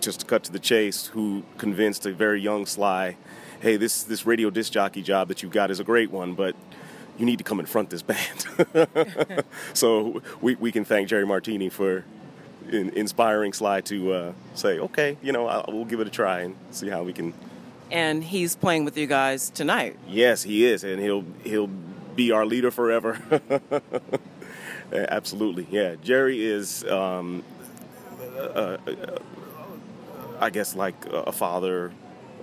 just 0.04 0.22
to 0.22 0.26
cut 0.26 0.44
to 0.46 0.52
the 0.52 0.60
chase, 0.60 1.08
who 1.08 1.44
convinced 1.58 2.06
a 2.06 2.14
very 2.14 2.42
young 2.42 2.66
Sly, 2.66 3.18
hey, 3.62 3.78
this 3.78 4.04
this 4.04 4.26
radio 4.26 4.50
disc 4.50 4.72
jockey 4.72 5.02
job 5.02 5.28
that 5.30 5.42
you've 5.42 5.52
got 5.52 5.72
is 5.72 5.80
a 5.80 5.84
great 5.84 6.12
one, 6.12 6.34
but 6.34 6.56
you 7.18 7.26
need 7.26 7.38
to 7.38 7.44
come 7.44 7.60
and 7.60 7.70
front 7.70 7.90
this 7.90 8.02
band. 8.02 9.46
so 9.74 10.22
we, 10.42 10.56
we 10.56 10.72
can 10.72 10.84
thank 10.84 11.08
Jerry 11.08 11.26
Martini 11.26 11.70
for 11.70 12.04
in, 12.70 12.90
inspiring 12.92 13.54
Sly 13.54 13.82
to 13.82 14.14
uh, 14.14 14.34
say, 14.56 14.80
okay, 14.80 15.18
you 15.22 15.32
know, 15.32 15.48
I'll, 15.48 15.66
we'll 15.68 15.86
give 15.86 16.00
it 16.00 16.08
a 16.08 16.12
try 16.12 16.42
and 16.42 16.56
see 16.72 16.90
how 16.90 17.04
we 17.04 17.14
can. 17.14 17.34
And 17.92 18.24
he's 18.24 18.56
playing 18.56 18.86
with 18.86 18.98
you 18.98 19.06
guys 19.08 19.50
tonight. 19.50 19.98
Yes, 20.08 20.44
he 20.44 20.66
is, 20.66 20.84
and 20.84 21.00
he'll 21.02 21.26
he'll 21.44 21.70
be 22.16 22.32
our 22.32 22.46
leader 22.46 22.72
forever. 22.72 23.20
Absolutely, 24.92 25.68
yeah. 25.72 25.96
Jerry 26.04 26.44
is, 26.44 26.84
um, 26.86 27.44
uh, 28.36 28.42
uh, 28.42 28.78
I 30.40 30.50
guess, 30.50 30.76
like 30.76 30.96
a 31.08 31.32
father 31.32 31.92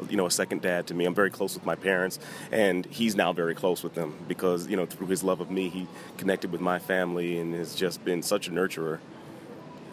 you 0.08 0.16
know, 0.16 0.26
a 0.26 0.30
second 0.30 0.62
dad 0.62 0.86
to 0.86 0.94
me. 0.94 1.04
I'm 1.04 1.14
very 1.14 1.30
close 1.30 1.54
with 1.54 1.66
my 1.66 1.74
parents, 1.74 2.18
and 2.50 2.86
he's 2.86 3.14
now 3.14 3.32
very 3.32 3.54
close 3.54 3.82
with 3.82 3.94
them 3.94 4.16
because, 4.28 4.66
you 4.68 4.76
know, 4.76 4.86
through 4.86 5.08
his 5.08 5.22
love 5.22 5.40
of 5.40 5.50
me, 5.50 5.68
he 5.68 5.86
connected 6.16 6.52
with 6.52 6.60
my 6.60 6.78
family 6.78 7.38
and 7.38 7.54
has 7.54 7.74
just 7.74 8.04
been 8.04 8.22
such 8.22 8.48
a 8.48 8.50
nurturer, 8.50 8.98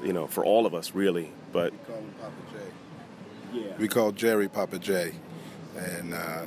you 0.03 0.13
know, 0.13 0.27
for 0.27 0.45
all 0.45 0.65
of 0.65 0.73
us, 0.73 0.93
really. 0.93 1.31
But 1.51 1.73
we 1.73 1.77
call 1.79 1.95
him 1.97 2.13
Papa 2.21 2.33
J. 2.53 3.59
Yeah. 3.59 3.77
We 3.77 3.87
call 3.87 4.11
Jerry 4.11 4.47
Papa 4.47 4.79
J, 4.79 5.13
and 5.75 6.13
uh, 6.13 6.45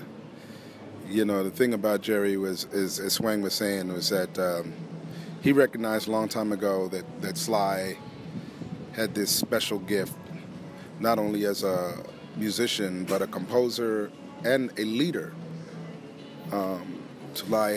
you 1.09 1.25
know, 1.25 1.43
the 1.43 1.51
thing 1.51 1.75
about 1.75 2.03
Jerry 2.03 2.37
was, 2.37 2.65
is, 2.73 2.99
as 3.01 3.15
Swang 3.15 3.43
was 3.43 3.55
saying, 3.55 3.93
was 3.93 4.11
that 4.11 4.39
um, 4.39 4.73
he 5.43 5.53
recognized 5.53 6.09
a 6.09 6.11
long 6.11 6.29
time 6.29 6.53
ago 6.53 6.89
that 6.89 7.23
that 7.23 7.37
Sly 7.37 7.97
had 8.93 9.15
this 9.15 9.31
special 9.31 9.79
gift, 9.79 10.15
not 11.01 11.19
only 11.19 11.47
as 11.47 11.65
a 11.65 12.05
musician, 12.37 13.05
but 13.05 13.23
a 13.23 13.27
composer 13.27 14.11
and 14.45 14.71
a 14.79 14.85
leader. 14.85 15.33
Um, 16.53 17.03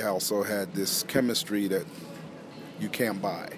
also 0.06 0.44
had 0.44 0.74
this 0.74 1.04
chemistry 1.04 1.68
that 1.68 1.86
you 2.80 2.90
can't 2.90 3.22
buy, 3.22 3.50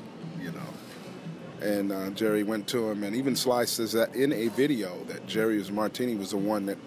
you 0.42 0.52
know. 0.52 1.68
And 1.68 1.92
uh, 1.92 2.10
Jerry 2.12 2.44
went 2.44 2.68
to 2.68 2.90
him, 2.90 3.04
and 3.04 3.16
even 3.16 3.36
Sly 3.36 3.66
says 3.66 3.94
that 3.94 4.14
in 4.16 4.32
a 4.34 4.50
video 4.50 5.04
that 5.06 5.26
Jerry 5.26 5.64
Martini 5.72 6.16
was 6.16 6.32
the 6.32 6.38
one 6.38 6.66
that 6.68 6.78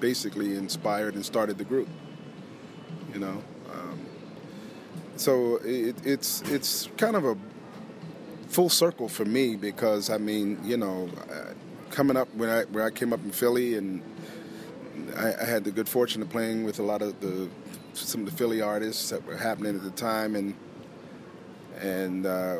basically 0.00 0.54
inspired 0.54 1.14
and 1.14 1.24
started 1.24 1.58
the 1.58 1.64
group, 1.64 1.88
you 3.12 3.18
know. 3.18 3.42
Um, 3.72 4.06
so 5.16 5.56
it, 5.64 5.96
it's 6.04 6.42
it's 6.42 6.88
kind 6.96 7.16
of 7.16 7.24
a 7.24 7.36
full 8.48 8.68
circle 8.68 9.08
for 9.08 9.24
me 9.24 9.56
because 9.56 10.10
I 10.10 10.18
mean, 10.18 10.60
you 10.62 10.76
know, 10.76 11.08
uh, 11.30 11.54
coming 11.96 12.16
up 12.18 12.28
when 12.34 12.50
I 12.50 12.64
where 12.64 12.84
I 12.84 12.90
came 12.90 13.14
up 13.14 13.24
in 13.24 13.30
Philly, 13.30 13.74
and 13.74 14.02
I, 15.16 15.32
I, 15.40 15.44
had 15.44 15.64
the 15.64 15.70
good 15.70 15.88
fortune 15.88 16.20
of 16.20 16.28
playing 16.28 16.62
with 16.62 16.78
a 16.78 16.82
lot 16.82 17.00
of 17.00 17.18
the 17.20 17.48
some 17.94 18.20
of 18.20 18.26
the 18.30 18.36
Philly 18.36 18.60
artists 18.60 19.08
that 19.08 19.24
were 19.26 19.38
happening 19.38 19.74
at 19.74 19.82
the 19.82 19.90
time, 19.90 20.36
and 20.36 20.54
and 21.80 22.26
uh, 22.26 22.56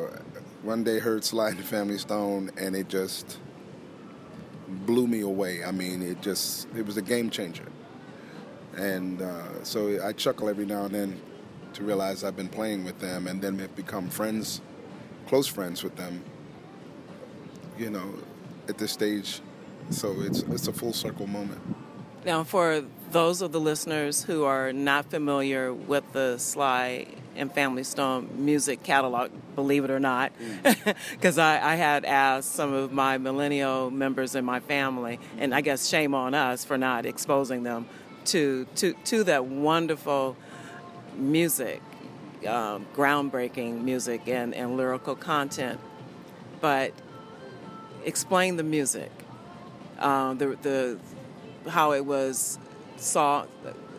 one 0.63 0.83
day 0.83 0.97
heard 0.97 1.23
Sly 1.23 1.49
and 1.49 1.59
the 1.59 1.63
Family 1.63 1.99
Stone, 1.99 2.49
and 2.57 2.75
it 2.75 2.89
just 2.89 3.37
blew 4.67 5.05
me 5.05 5.21
away. 5.21 5.63
I 5.63 5.71
mean, 5.71 6.01
it 6.01 6.19
just 6.19 6.67
it 6.75 6.83
was 6.83 6.97
a 6.97 7.03
game 7.03 7.29
changer, 7.29 7.67
and 8.75 9.21
uh, 9.21 9.63
so 9.63 10.03
I 10.03 10.13
chuckle 10.13 10.49
every 10.49 10.65
now 10.65 10.85
and 10.85 10.95
then 10.95 11.21
to 11.73 11.83
realize 11.83 12.23
I've 12.23 12.35
been 12.35 12.49
playing 12.49 12.83
with 12.83 12.97
them, 12.97 13.27
and 13.27 13.39
then 13.39 13.59
have 13.59 13.75
become 13.75 14.09
friends, 14.09 14.61
close 15.27 15.45
friends 15.45 15.83
with 15.83 15.95
them. 15.95 16.23
You 17.77 17.91
know, 17.91 18.15
at 18.69 18.77
this 18.77 18.91
stage. 18.91 19.41
So 19.89 20.15
it's 20.19 20.41
it's 20.43 20.67
a 20.67 20.73
full 20.73 20.93
circle 20.93 21.27
moment. 21.27 21.61
Now, 22.25 22.43
for 22.43 22.83
those 23.11 23.41
of 23.41 23.53
the 23.53 23.59
listeners 23.59 24.23
who 24.23 24.43
are 24.43 24.73
not 24.73 25.09
familiar 25.09 25.73
with 25.73 26.11
the 26.11 26.37
Sly 26.37 27.07
and 27.37 27.53
Family 27.53 27.83
Stone 27.83 28.29
music 28.33 28.83
catalog, 28.83 29.31
believe 29.55 29.85
it 29.85 29.91
or 29.91 29.99
not, 29.99 30.33
because 31.11 31.37
mm. 31.37 31.41
I, 31.41 31.73
I, 31.73 31.75
had 31.75 32.03
asked 32.03 32.53
some 32.53 32.73
of 32.73 32.91
my 32.91 33.17
millennial 33.17 33.91
members 33.91 34.35
in 34.35 34.43
my 34.43 34.59
family, 34.59 35.19
and 35.37 35.55
I 35.55 35.61
guess 35.61 35.87
shame 35.87 36.13
on 36.13 36.33
us 36.33 36.65
for 36.65 36.77
not 36.77 37.05
exposing 37.05 37.63
them 37.63 37.87
to 38.25 38.67
to 38.75 38.93
to 39.05 39.23
that 39.23 39.45
wonderful 39.45 40.35
music, 41.15 41.81
um, 42.47 42.85
groundbreaking 42.95 43.83
music 43.83 44.27
and, 44.27 44.53
and 44.53 44.75
lyrical 44.75 45.15
content. 45.15 45.79
But 46.59 46.91
explain 48.07 48.55
the 48.55 48.63
music, 48.63 49.11
uh, 49.99 50.33
the 50.33 50.57
the 50.63 50.99
how 51.69 51.91
it 51.93 52.05
was 52.05 52.57
saw. 52.95 53.45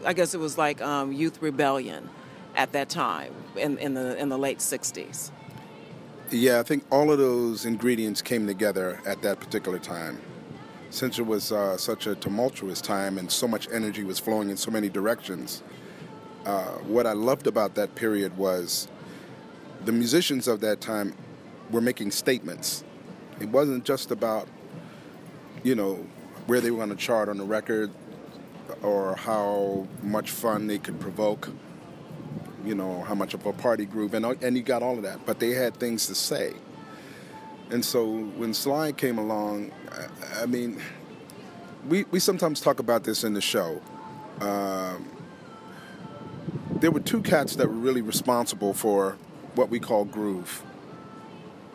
I 0.04 0.12
guess 0.12 0.34
it 0.34 0.40
was 0.40 0.56
like 0.56 0.80
um, 0.80 1.12
youth 1.12 1.42
rebellion 1.42 2.08
at 2.56 2.72
that 2.72 2.88
time 2.88 3.32
in, 3.56 3.78
in 3.78 3.94
the 3.94 4.16
in 4.18 4.30
the 4.30 4.38
late 4.38 4.58
'60s. 4.58 5.30
Yeah, 6.30 6.60
I 6.60 6.62
think 6.62 6.84
all 6.90 7.10
of 7.10 7.18
those 7.18 7.64
ingredients 7.64 8.20
came 8.20 8.46
together 8.46 9.00
at 9.06 9.22
that 9.22 9.40
particular 9.40 9.78
time. 9.78 10.20
Since 10.90 11.18
it 11.18 11.26
was 11.26 11.52
uh, 11.52 11.76
such 11.76 12.06
a 12.06 12.14
tumultuous 12.14 12.80
time 12.80 13.18
and 13.18 13.30
so 13.30 13.46
much 13.46 13.68
energy 13.70 14.04
was 14.04 14.18
flowing 14.18 14.48
in 14.50 14.56
so 14.56 14.70
many 14.70 14.88
directions, 14.88 15.62
uh, 16.46 16.72
what 16.86 17.06
I 17.06 17.12
loved 17.12 17.46
about 17.46 17.74
that 17.74 17.94
period 17.94 18.36
was 18.36 18.88
the 19.84 19.92
musicians 19.92 20.48
of 20.48 20.60
that 20.60 20.80
time 20.80 21.14
were 21.70 21.82
making 21.82 22.10
statements 22.10 22.84
it 23.40 23.49
wasn't 23.49 23.85
just 23.85 24.11
about, 24.11 24.49
you 25.62 25.75
know, 25.75 26.07
where 26.47 26.61
they 26.61 26.71
were 26.71 26.78
going 26.78 26.90
to 26.90 26.97
chart 26.97 27.28
on 27.28 27.37
the 27.37 27.45
record 27.45 27.90
or 28.83 29.16
how 29.16 29.87
much 30.02 30.30
fun 30.30 30.66
they 30.66 30.78
could 30.78 30.99
provoke, 31.00 31.49
you 32.64 32.75
know, 32.75 33.02
how 33.02 33.14
much 33.14 33.35
of 33.35 33.45
a 33.47 33.52
party 33.52 33.85
groove, 33.85 34.14
and, 34.14 34.25
and 34.42 34.57
you 34.57 34.62
got 34.62 34.83
all 34.83 34.97
of 34.97 35.02
that. 35.02 35.25
But 35.26 35.40
they 35.40 35.50
had 35.50 35.76
things 35.76 36.07
to 36.07 36.14
say. 36.14 36.54
And 37.71 37.85
so 37.85 38.07
when 38.37 38.54
Sly 38.54 38.92
came 38.92 39.18
along, 39.18 39.73
I, 39.90 40.42
I 40.42 40.47
mean, 40.47 40.80
we, 41.88 42.04
we 42.04 42.21
sometimes 42.21 42.61
talk 42.61 42.78
about 42.78 43.04
this 43.04 43.25
in 43.25 43.35
the 43.35 43.40
show. 43.40 43.80
Um, 44.40 45.11
there 46.80 46.90
were 46.90 47.00
two 47.00 47.23
cats 47.23 47.57
that 47.57 47.66
were 47.66 47.75
really 47.75 48.02
responsible 48.02 48.73
for 48.73 49.16
what 49.54 49.68
we 49.68 49.80
call 49.80 50.04
groove. 50.04 50.62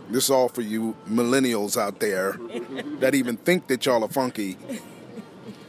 This 0.10 0.26
is 0.26 0.30
all 0.30 0.50
for 0.50 0.62
you 0.62 0.96
millennials 1.10 1.78
out 1.78 2.00
there 2.00 2.38
that 3.00 3.16
even 3.16 3.38
think 3.38 3.68
that 3.68 3.86
y'all 3.86 4.04
are 4.04 4.10
funky. 4.10 4.58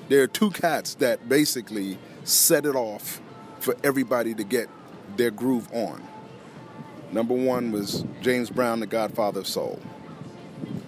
There 0.08 0.22
are 0.22 0.26
two 0.26 0.50
cats 0.50 0.94
that 0.96 1.28
basically 1.28 1.98
set 2.24 2.66
it 2.66 2.74
off 2.74 3.20
for 3.60 3.76
everybody 3.82 4.34
to 4.34 4.44
get 4.44 4.68
their 5.16 5.30
groove 5.30 5.68
on. 5.72 6.02
Number 7.12 7.34
one 7.34 7.72
was 7.72 8.04
James 8.20 8.50
Brown, 8.50 8.80
the 8.80 8.86
godfather 8.86 9.40
of 9.40 9.46
soul. 9.46 9.80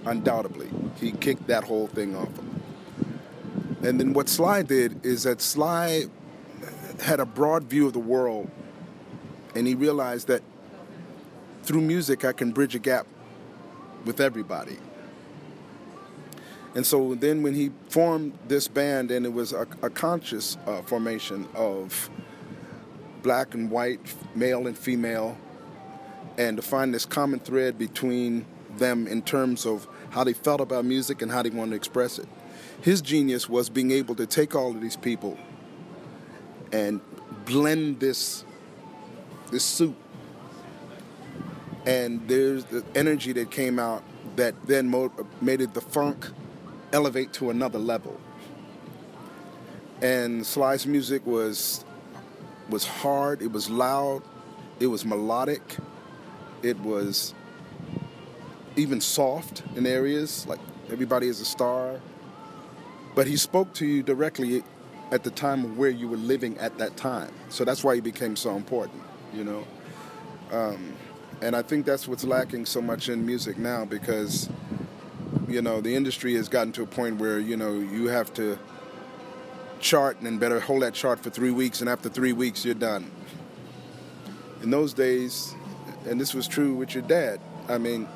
Undoubtedly, 0.05 0.69
he 0.97 1.13
kicked 1.13 1.47
that 1.47 1.65
whole 1.65 1.87
thing 1.87 2.15
off. 2.15 2.29
And 3.83 4.01
then 4.01 4.13
what 4.13 4.29
Sly 4.29 4.63
did 4.63 5.05
is 5.07 5.23
that 5.23 5.41
Sly 5.41 6.07
had 7.01 7.21
a 7.21 7.27
broad 7.27 7.65
view 7.65 7.87
of 7.87 7.93
the 7.93 7.99
world, 8.01 8.51
and 9.55 9.67
he 9.67 9.75
realized 9.75 10.29
that 10.29 10.43
through 11.63 11.83
music 11.83 12.25
I 12.25 12.33
can 12.33 12.53
bridge 12.53 12.75
a 12.75 12.79
gap 12.79 13.07
with 14.07 14.21
everybody. 14.21 14.79
And 16.75 16.87
so 16.87 17.15
then 17.15 17.43
when 17.43 17.55
he 17.55 17.71
formed 17.89 18.39
this 18.49 18.69
band, 18.69 19.11
and 19.11 19.25
it 19.25 19.33
was 19.33 19.53
a, 19.53 19.67
a 19.83 19.91
conscious 19.91 20.57
uh, 20.67 20.83
formation 20.83 21.49
of 21.55 22.11
black 23.23 23.55
and 23.55 23.71
white, 23.71 24.15
male 24.35 24.67
and 24.67 24.77
female, 24.77 25.37
and 26.39 26.57
to 26.57 26.63
find 26.63 26.95
this 26.95 27.07
common 27.07 27.41
thread 27.41 27.79
between 27.79 28.45
them 28.77 29.07
in 29.07 29.23
terms 29.23 29.65
of 29.65 29.89
how 30.11 30.23
they 30.23 30.35
felt 30.35 30.61
about 30.61 30.85
music 30.85 31.23
and 31.23 31.33
how 31.33 31.43
they 31.43 31.51
wanted 31.51 31.71
to 31.71 31.77
express 31.77 32.19
it. 32.19 32.29
His 32.83 33.01
genius 33.01 33.49
was 33.49 33.71
being 33.71 33.91
able 33.91 34.15
to 34.17 34.27
take 34.27 34.55
all 34.55 34.71
of 34.71 34.81
these 34.81 34.97
people 34.97 35.39
and 36.73 37.01
blend 37.47 38.01
this 38.01 38.45
this 39.51 39.65
soup 39.65 39.97
and 41.87 42.27
there's 42.29 42.65
the 42.65 42.85
energy 42.95 43.33
that 43.33 43.51
came 43.51 43.79
out 43.79 44.03
that 44.35 44.55
then 44.67 44.91
made 45.41 45.61
it 45.61 45.73
the 45.73 45.81
funk 45.81 46.27
elevate 46.93 47.33
to 47.35 47.51
another 47.51 47.79
level. 47.79 48.21
And 50.03 50.45
Sly's 50.45 50.87
music 50.87 51.25
was 51.27 51.85
was 52.69 52.85
hard, 52.85 53.41
it 53.41 53.53
was 53.53 53.71
loud, 53.71 54.23
it 54.81 54.89
was 54.89 55.05
melodic, 55.05 55.77
it 56.63 56.79
was 56.81 57.33
even 58.75 59.01
soft 59.01 59.63
in 59.77 59.87
areas 59.87 60.47
like 60.49 60.59
everybody 60.91 61.29
is 61.29 61.41
a 61.41 61.45
star. 61.45 62.01
But 63.15 63.27
he 63.27 63.37
spoke 63.37 63.73
to 63.75 63.87
you 63.87 64.03
directly 64.03 64.63
at 65.13 65.23
the 65.23 65.31
time 65.31 65.65
of 65.65 65.79
where 65.79 65.89
you 65.89 66.09
were 66.09 66.19
living 66.19 66.59
at 66.59 66.77
that 66.79 66.97
time. 66.97 67.33
So 67.49 67.65
that's 67.65 67.83
why 67.85 67.95
he 67.95 68.01
became 68.01 68.37
so 68.37 68.57
important, 68.57 69.03
you 69.33 69.45
know. 69.45 69.67
Um, 70.53 70.95
and 71.43 71.55
I 71.55 71.63
think 71.63 71.87
that's 71.87 72.09
what's 72.09 72.25
lacking 72.25 72.67
so 72.67 72.81
much 72.81 73.09
in 73.09 73.27
music 73.27 73.59
now 73.59 73.85
because, 73.85 74.49
you 75.49 75.61
know, 75.61 75.81
the 75.81 75.95
industry 75.95 76.35
has 76.35 76.49
gotten 76.49 76.73
to 76.73 76.83
a 76.83 76.87
point 76.87 77.19
where 77.19 77.39
you 77.39 77.57
know 77.57 77.75
you 77.75 78.09
have 78.09 78.33
to 78.35 78.59
chart 79.81 80.21
and 80.21 80.41
better 80.41 80.59
hold 80.61 80.83
that 80.83 80.95
chart 80.95 81.21
for 81.21 81.31
three 81.31 81.51
weeks, 81.51 81.81
and 81.81 81.91
after 81.91 82.09
three 82.09 82.33
weeks 82.33 82.65
you're 82.65 82.75
done. 82.75 83.11
In 84.63 84.71
those 84.71 84.95
days, 84.95 85.55
and 86.09 86.21
this 86.21 86.35
was 86.35 86.49
true 86.49 86.75
with 86.75 86.95
your 86.95 87.03
dad. 87.03 87.41
I 87.69 87.79
mean, 87.79 88.09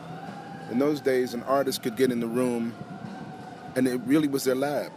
in 0.71 0.79
those 0.79 1.01
days, 1.01 1.35
an 1.35 1.43
artist 1.43 1.83
could 1.83 1.97
get 1.97 2.11
in 2.11 2.21
the 2.21 2.27
room, 2.27 2.75
and 3.77 3.87
it 3.87 4.01
really 4.07 4.29
was 4.29 4.45
their 4.45 4.55
lab, 4.55 4.93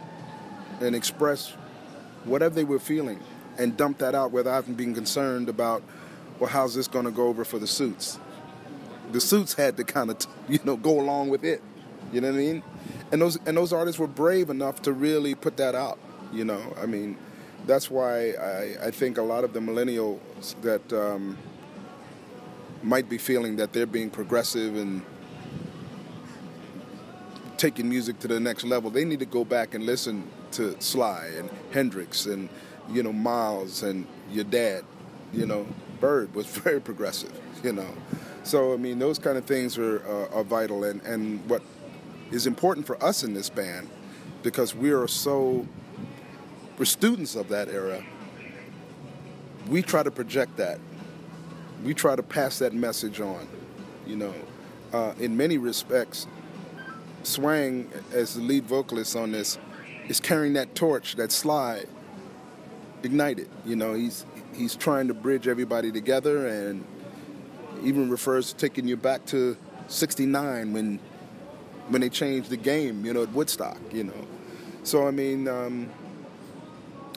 and 0.80 0.94
express 0.94 1.50
whatever 2.24 2.54
they 2.54 2.64
were 2.64 2.78
feeling, 2.78 3.20
and 3.58 3.76
dump 3.76 3.98
that 3.98 4.14
out 4.14 4.32
without 4.32 4.64
even 4.64 4.74
being 4.74 4.94
concerned 4.94 5.48
about, 5.48 5.82
well, 6.44 6.52
how's 6.52 6.74
this 6.74 6.88
going 6.88 7.06
to 7.06 7.10
go 7.10 7.28
over 7.28 7.42
for 7.42 7.58
the 7.58 7.66
suits? 7.66 8.18
The 9.12 9.20
suits 9.20 9.54
had 9.54 9.78
to 9.78 9.84
kind 9.84 10.10
of, 10.10 10.18
you 10.48 10.58
know, 10.62 10.76
go 10.76 11.00
along 11.00 11.30
with 11.30 11.42
it. 11.42 11.62
You 12.12 12.20
know 12.20 12.30
what 12.30 12.36
I 12.36 12.38
mean? 12.38 12.62
And 13.12 13.22
those 13.22 13.38
and 13.46 13.56
those 13.56 13.72
artists 13.72 13.98
were 13.98 14.06
brave 14.06 14.50
enough 14.50 14.82
to 14.82 14.92
really 14.92 15.34
put 15.34 15.56
that 15.56 15.74
out. 15.74 15.98
You 16.34 16.44
know, 16.44 16.60
I 16.78 16.84
mean, 16.84 17.16
that's 17.66 17.90
why 17.90 18.32
I, 18.32 18.76
I 18.86 18.90
think 18.90 19.16
a 19.16 19.22
lot 19.22 19.42
of 19.42 19.54
the 19.54 19.60
millennials 19.60 20.20
that 20.60 20.92
um, 20.92 21.38
might 22.82 23.08
be 23.08 23.16
feeling 23.16 23.56
that 23.56 23.72
they're 23.72 23.86
being 23.86 24.10
progressive 24.10 24.76
and 24.76 25.00
taking 27.56 27.88
music 27.88 28.18
to 28.18 28.28
the 28.28 28.38
next 28.38 28.64
level, 28.64 28.90
they 28.90 29.06
need 29.06 29.20
to 29.20 29.26
go 29.26 29.46
back 29.46 29.72
and 29.72 29.86
listen 29.86 30.28
to 30.52 30.76
Sly 30.78 31.30
and 31.38 31.48
Hendrix 31.72 32.26
and 32.26 32.50
you 32.90 33.02
know 33.02 33.14
Miles 33.14 33.82
and 33.82 34.06
your 34.30 34.44
dad. 34.44 34.84
You 35.32 35.46
know, 35.46 35.66
Bird 36.04 36.34
was 36.34 36.44
very 36.64 36.82
progressive. 36.82 37.32
You 37.62 37.72
know, 37.72 37.88
so 38.42 38.74
I 38.74 38.76
mean 38.76 38.98
those 38.98 39.18
kind 39.18 39.38
of 39.38 39.46
things 39.46 39.78
are 39.78 40.06
uh, 40.06 40.36
are 40.36 40.44
vital 40.44 40.84
and 40.84 41.00
and 41.02 41.40
what 41.48 41.62
is 42.30 42.46
important 42.46 42.86
for 42.86 43.02
us 43.02 43.24
in 43.24 43.32
this 43.32 43.48
band 43.48 43.88
because 44.42 44.74
we 44.74 44.90
are 44.90 45.08
so 45.08 45.66
we're 46.76 46.84
students 46.84 47.36
of 47.36 47.48
that 47.48 47.68
era. 47.68 48.04
We 49.66 49.80
try 49.80 50.02
to 50.02 50.10
project 50.10 50.58
that. 50.58 50.78
We 51.82 51.94
try 51.94 52.16
to 52.16 52.22
pass 52.22 52.58
that 52.58 52.74
message 52.74 53.20
on. 53.20 53.48
You 54.06 54.16
know, 54.16 54.34
uh, 54.92 55.14
in 55.18 55.34
many 55.38 55.56
respects, 55.56 56.26
Swang, 57.22 57.90
as 58.12 58.34
the 58.34 58.42
lead 58.42 58.64
vocalist 58.66 59.16
on 59.16 59.32
this, 59.32 59.56
is 60.08 60.20
carrying 60.20 60.52
that 60.52 60.74
torch, 60.74 61.16
that 61.16 61.32
Sly, 61.32 61.84
ignited. 63.02 63.48
You 63.64 63.76
know, 63.76 63.94
he's 63.94 64.26
he's 64.54 64.76
trying 64.76 65.08
to 65.08 65.14
bridge 65.14 65.48
everybody 65.48 65.92
together, 65.92 66.46
and 66.46 66.84
even 67.82 68.10
refers 68.10 68.52
to 68.52 68.56
taking 68.56 68.88
you 68.88 68.96
back 68.96 69.24
to 69.26 69.56
'69 69.88 70.72
when 70.72 70.98
when 71.88 72.00
they 72.00 72.08
changed 72.08 72.50
the 72.50 72.56
game. 72.56 73.04
You 73.04 73.14
know, 73.14 73.22
at 73.22 73.32
Woodstock. 73.32 73.78
You 73.92 74.04
know, 74.04 74.26
so 74.82 75.06
I 75.06 75.10
mean. 75.10 75.48
Um, 75.48 75.90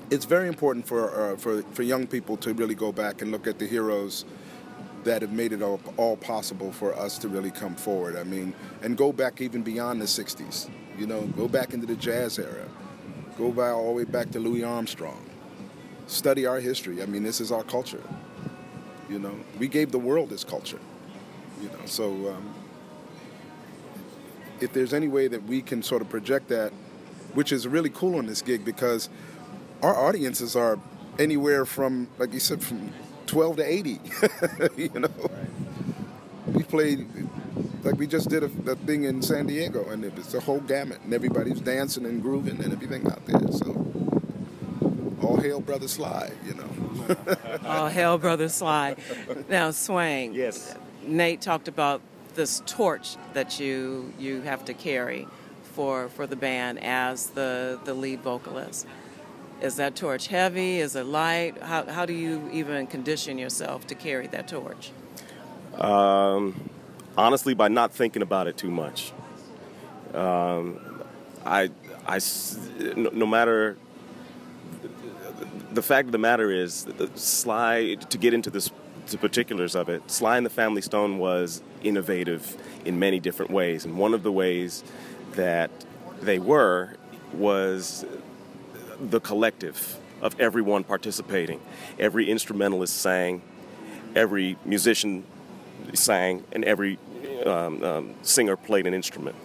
it's 0.09 0.25
very 0.25 0.47
important 0.47 0.87
for, 0.87 1.33
uh, 1.33 1.35
for, 1.35 1.63
for 1.73 1.83
young 1.83 2.07
people 2.07 2.37
to 2.37 2.53
really 2.53 2.75
go 2.75 2.91
back 2.91 3.21
and 3.21 3.31
look 3.31 3.45
at 3.45 3.59
the 3.59 3.67
heroes 3.67 4.23
that 5.03 5.21
have 5.21 5.31
made 5.31 5.53
it 5.53 5.61
all, 5.61 5.79
all, 5.97 6.17
possible 6.17 6.71
for 6.71 6.93
us 6.97 7.17
to 7.19 7.27
really 7.27 7.51
come 7.51 7.75
forward. 7.75 8.15
I 8.15 8.23
mean, 8.23 8.53
and 8.81 8.97
go 8.97 9.11
back 9.11 9.41
even 9.41 9.63
beyond 9.63 10.01
the 10.01 10.05
60s. 10.05 10.69
You 10.97 11.07
know, 11.07 11.21
go 11.37 11.47
back 11.47 11.73
into 11.73 11.85
the 11.85 11.95
jazz 11.95 12.39
era. 12.39 12.67
Go 13.37 13.51
by 13.51 13.69
all 13.69 13.87
the 13.87 13.93
way 13.93 14.03
back 14.03 14.31
to 14.31 14.39
Louis 14.39 14.63
Armstrong. 14.63 15.26
Study 16.07 16.45
our 16.45 16.59
history. 16.59 17.01
I 17.01 17.05
mean, 17.05 17.23
this 17.23 17.41
is 17.41 17.51
our 17.51 17.63
culture. 17.63 18.01
You 19.09 19.19
know, 19.19 19.35
we 19.59 19.67
gave 19.67 19.91
the 19.91 19.99
world 19.99 20.29
this 20.29 20.43
culture. 20.43 20.79
You 21.61 21.69
know, 21.69 21.85
so 21.85 22.11
um, 22.29 22.53
if 24.59 24.73
there's 24.73 24.93
any 24.93 25.07
way 25.07 25.27
that 25.27 25.43
we 25.43 25.61
can 25.61 25.83
sort 25.83 26.01
of 26.01 26.09
project 26.09 26.49
that, 26.49 26.71
which 27.33 27.51
is 27.51 27.67
really 27.67 27.89
cool 27.89 28.17
on 28.17 28.25
this 28.25 28.41
gig 28.41 28.63
because 28.65 29.09
our 29.81 29.95
audiences 29.95 30.55
are 30.55 30.79
anywhere 31.19 31.65
from, 31.65 32.07
like 32.17 32.33
you 32.33 32.39
said, 32.39 32.63
from 32.63 32.91
12 33.27 33.57
to 33.57 33.63
80. 33.63 33.99
you 34.77 34.89
know, 34.99 35.09
we 36.53 36.63
played 36.63 37.07
like 37.83 37.97
we 37.97 38.07
just 38.07 38.29
did 38.29 38.43
a, 38.43 38.71
a, 38.71 38.75
thing 38.75 39.05
in 39.05 39.21
San 39.21 39.47
Diego, 39.47 39.89
and 39.89 40.03
it 40.03 40.15
was 40.15 40.33
a 40.33 40.39
whole 40.39 40.59
gamut, 40.59 40.99
and 41.03 41.13
everybody's 41.13 41.61
dancing 41.61 42.05
and 42.05 42.21
grooving 42.21 42.61
and 42.61 42.73
everything 42.73 43.05
out 43.07 43.25
there. 43.25 43.39
So, 43.51 43.96
all 45.21 45.37
hail, 45.37 45.59
brother 45.59 45.87
Sly, 45.87 46.31
you 46.45 46.53
know. 46.53 47.37
all 47.65 47.87
hail, 47.87 48.17
brother 48.17 48.49
Sly. 48.49 48.95
Now, 49.49 49.71
Swang. 49.71 50.33
Yes. 50.33 50.75
Nate 51.03 51.41
talked 51.41 51.67
about 51.67 52.01
this 52.35 52.61
torch 52.65 53.15
that 53.33 53.59
you 53.59 54.13
you 54.19 54.41
have 54.41 54.63
to 54.65 54.73
carry 54.73 55.27
for 55.63 56.09
for 56.09 56.27
the 56.27 56.35
band 56.35 56.83
as 56.83 57.27
the 57.27 57.79
the 57.85 57.93
lead 57.93 58.21
vocalist. 58.21 58.85
Is 59.61 59.77
that 59.77 59.95
torch 59.95 60.27
heavy? 60.27 60.79
Is 60.79 60.95
it 60.95 61.05
light? 61.05 61.61
How, 61.61 61.83
how 61.85 62.05
do 62.05 62.13
you 62.13 62.47
even 62.53 62.85
condition 62.85 63.39
yourself 63.39 63.87
to 63.87 63.95
carry 63.95 64.27
that 64.27 64.47
torch? 64.47 64.91
Um, 65.73 66.69
honestly, 67.17 67.55
by 67.55 67.67
not 67.67 67.91
thinking 67.91 68.21
about 68.21 68.45
it 68.47 68.55
too 68.55 68.69
much. 68.69 69.13
Um, 70.13 70.79
I, 71.43 71.71
I, 72.05 72.19
no, 72.95 73.09
no, 73.11 73.25
matter. 73.25 73.77
The 75.71 75.81
fact 75.81 76.07
of 76.07 76.11
the 76.11 76.17
matter 76.17 76.49
is, 76.49 76.85
the 76.85 77.09
Sly, 77.15 77.95
to 77.95 78.17
get 78.17 78.33
into 78.33 78.49
this, 78.49 78.71
the 79.07 79.17
particulars 79.17 79.75
of 79.75 79.89
it, 79.89 80.09
Sly 80.09 80.37
and 80.37 80.45
the 80.45 80.49
Family 80.49 80.81
Stone 80.81 81.17
was 81.17 81.61
innovative 81.83 82.55
in 82.85 82.99
many 82.99 83.19
different 83.19 83.51
ways. 83.51 83.85
And 83.85 83.97
one 83.97 84.13
of 84.13 84.23
the 84.23 84.31
ways 84.31 84.83
that 85.33 85.69
they 86.21 86.39
were 86.39 86.95
was 87.33 88.05
the 88.99 89.19
collective 89.19 89.97
of 90.21 90.39
everyone 90.39 90.83
participating. 90.83 91.61
Every 91.99 92.29
instrumentalist 92.29 92.97
sang, 92.97 93.41
every 94.15 94.57
musician 94.65 95.25
sang, 95.93 96.43
and 96.51 96.63
every 96.63 96.97
um, 97.45 97.83
um, 97.83 98.15
singer 98.23 98.55
played 98.55 98.87
an 98.87 98.93
instrument. 98.93 99.35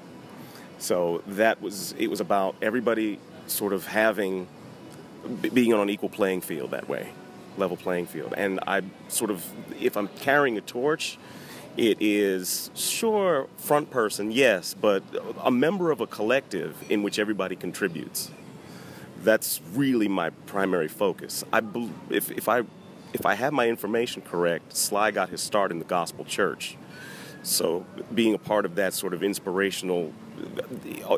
So 0.79 1.23
that 1.27 1.61
was 1.61 1.95
it 1.99 2.09
was 2.09 2.21
about 2.21 2.57
everybody 2.63 3.21
sort 3.47 3.73
of 3.73 3.87
having 3.87 4.49
being 5.55 5.73
on 5.73 5.81
an 5.81 5.91
equal 5.91 6.09
playing 6.09 6.41
field 6.41 6.71
that 6.73 6.89
way, 6.89 7.11
level 7.57 7.77
playing 7.77 8.07
field. 8.07 8.35
And 8.37 8.61
I 8.67 8.83
sort 9.09 9.31
of 9.31 9.45
if 9.81 9.97
I'm 9.97 10.09
carrying 10.09 10.59
a 10.59 10.61
torch, 10.61 11.19
it 11.77 11.99
is 12.01 12.71
sure 12.75 13.49
front 13.57 13.91
person, 13.91 14.31
yes, 14.31 14.75
but 14.75 15.03
a 15.43 15.51
member 15.51 15.91
of 15.91 16.01
a 16.01 16.07
collective 16.07 16.77
in 16.91 17.03
which 17.03 17.19
everybody 17.19 17.57
contributes 17.57 18.31
that's 19.23 19.61
really 19.75 20.09
my 20.09 20.31
primary 20.47 20.89
focus. 20.89 21.45
I 21.53 21.63
if 22.11 22.31
if 22.31 22.49
I 22.49 22.63
if 23.13 23.27
I 23.27 23.35
have 23.35 23.53
my 23.53 23.69
information 23.69 24.23
correct, 24.23 24.77
Sly 24.77 25.11
got 25.11 25.29
his 25.29 25.41
start 25.41 25.71
in 25.71 25.79
the 25.79 25.85
gospel 25.85 26.25
church. 26.25 26.77
So 27.43 27.85
being 28.15 28.35
a 28.35 28.39
part 28.39 28.65
of 28.65 28.77
that 28.77 28.95
sort 28.95 29.15
of 29.15 29.23
inspirational, 29.23 30.13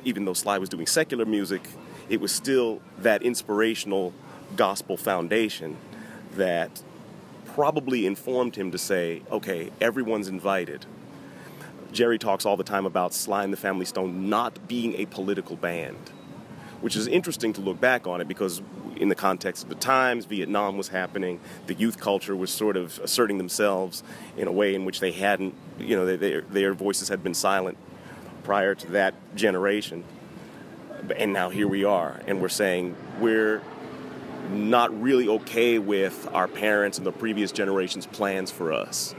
even 0.04 0.24
though 0.24 0.32
Sly 0.32 0.58
was 0.58 0.68
doing 0.68 0.86
secular 0.86 1.24
music, 1.24 1.68
it 2.08 2.20
was 2.20 2.32
still 2.32 2.80
that 2.98 3.22
inspirational 3.22 4.12
gospel 4.56 4.96
foundation 4.96 5.76
that 6.34 6.82
probably 7.46 8.06
informed 8.06 8.56
him 8.56 8.70
to 8.70 8.78
say, 8.78 9.22
okay, 9.30 9.70
everyone's 9.80 10.28
invited. 10.28 10.86
Jerry 11.92 12.18
talks 12.18 12.44
all 12.44 12.56
the 12.56 12.64
time 12.64 12.86
about 12.86 13.14
Sly 13.14 13.44
and 13.44 13.52
the 13.52 13.56
Family 13.56 13.84
Stone 13.84 14.28
not 14.28 14.66
being 14.66 14.94
a 14.94 15.06
political 15.06 15.56
band 15.56 16.10
which 16.84 16.96
is 16.96 17.06
interesting 17.06 17.50
to 17.54 17.62
look 17.62 17.80
back 17.80 18.06
on 18.06 18.20
it 18.20 18.28
because 18.28 18.60
in 18.96 19.08
the 19.08 19.14
context 19.14 19.62
of 19.62 19.70
the 19.70 19.74
times, 19.74 20.26
Vietnam 20.26 20.76
was 20.76 20.88
happening, 20.88 21.40
the 21.66 21.72
youth 21.72 21.98
culture 21.98 22.36
was 22.36 22.50
sort 22.50 22.76
of 22.76 22.98
asserting 22.98 23.38
themselves 23.38 24.02
in 24.36 24.46
a 24.46 24.52
way 24.52 24.74
in 24.74 24.84
which 24.84 25.00
they 25.00 25.10
hadn't, 25.10 25.54
you 25.78 25.96
know, 25.96 26.04
their, 26.04 26.42
their 26.42 26.74
voices 26.74 27.08
had 27.08 27.24
been 27.24 27.32
silent 27.32 27.78
prior 28.42 28.74
to 28.74 28.86
that 28.88 29.14
generation. 29.34 30.04
And 31.16 31.32
now 31.32 31.50
here 31.50 31.68
we 31.68 31.84
are, 31.84 32.20
and 32.26 32.40
we're 32.40 32.48
saying 32.48 32.96
we're 33.20 33.62
not 34.50 35.00
really 35.02 35.28
okay 35.28 35.78
with 35.78 36.28
our 36.32 36.48
parents 36.48 36.98
and 36.98 37.06
the 37.06 37.12
previous 37.12 37.52
generation's 37.52 38.06
plans 38.06 38.50
for 38.50 38.72
us. 38.72 39.14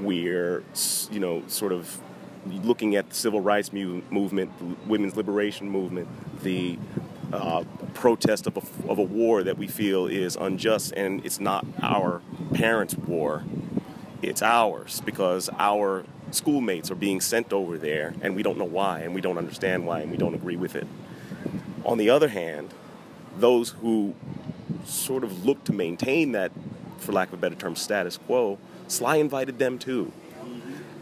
We're, 0.00 0.62
you 1.10 1.20
know, 1.20 1.42
sort 1.48 1.72
of 1.72 2.00
looking 2.46 2.96
at 2.96 3.08
the 3.08 3.14
civil 3.14 3.40
rights 3.40 3.72
mu- 3.72 4.02
movement, 4.10 4.56
the 4.58 4.88
women's 4.88 5.16
liberation 5.16 5.68
movement, 5.68 6.08
the 6.42 6.78
uh, 7.32 7.64
protest 7.94 8.46
of 8.46 8.56
a, 8.56 8.90
of 8.90 8.98
a 8.98 9.02
war 9.02 9.42
that 9.42 9.58
we 9.58 9.66
feel 9.66 10.06
is 10.06 10.36
unjust, 10.36 10.92
and 10.96 11.24
it's 11.24 11.40
not 11.40 11.66
our 11.82 12.22
parents' 12.54 12.96
war, 12.96 13.44
it's 14.22 14.42
ours 14.42 15.02
because 15.04 15.50
our 15.58 16.04
schoolmates 16.30 16.90
are 16.90 16.96
being 16.96 17.20
sent 17.20 17.52
over 17.52 17.78
there, 17.78 18.14
and 18.20 18.34
we 18.34 18.42
don't 18.42 18.58
know 18.58 18.64
why, 18.64 19.00
and 19.00 19.14
we 19.14 19.20
don't 19.20 19.38
understand 19.38 19.86
why, 19.86 20.00
and 20.00 20.10
we 20.10 20.16
don't 20.16 20.34
agree 20.34 20.56
with 20.56 20.74
it. 20.74 20.86
On 21.88 21.96
the 21.96 22.10
other 22.10 22.28
hand, 22.28 22.74
those 23.38 23.70
who 23.70 24.14
sort 24.84 25.24
of 25.24 25.46
look 25.46 25.64
to 25.64 25.72
maintain 25.72 26.32
that, 26.32 26.52
for 26.98 27.12
lack 27.12 27.28
of 27.28 27.34
a 27.34 27.36
better 27.38 27.54
term, 27.54 27.76
status 27.76 28.18
quo, 28.18 28.58
Sly 28.88 29.16
invited 29.16 29.58
them 29.58 29.78
too. 29.78 30.12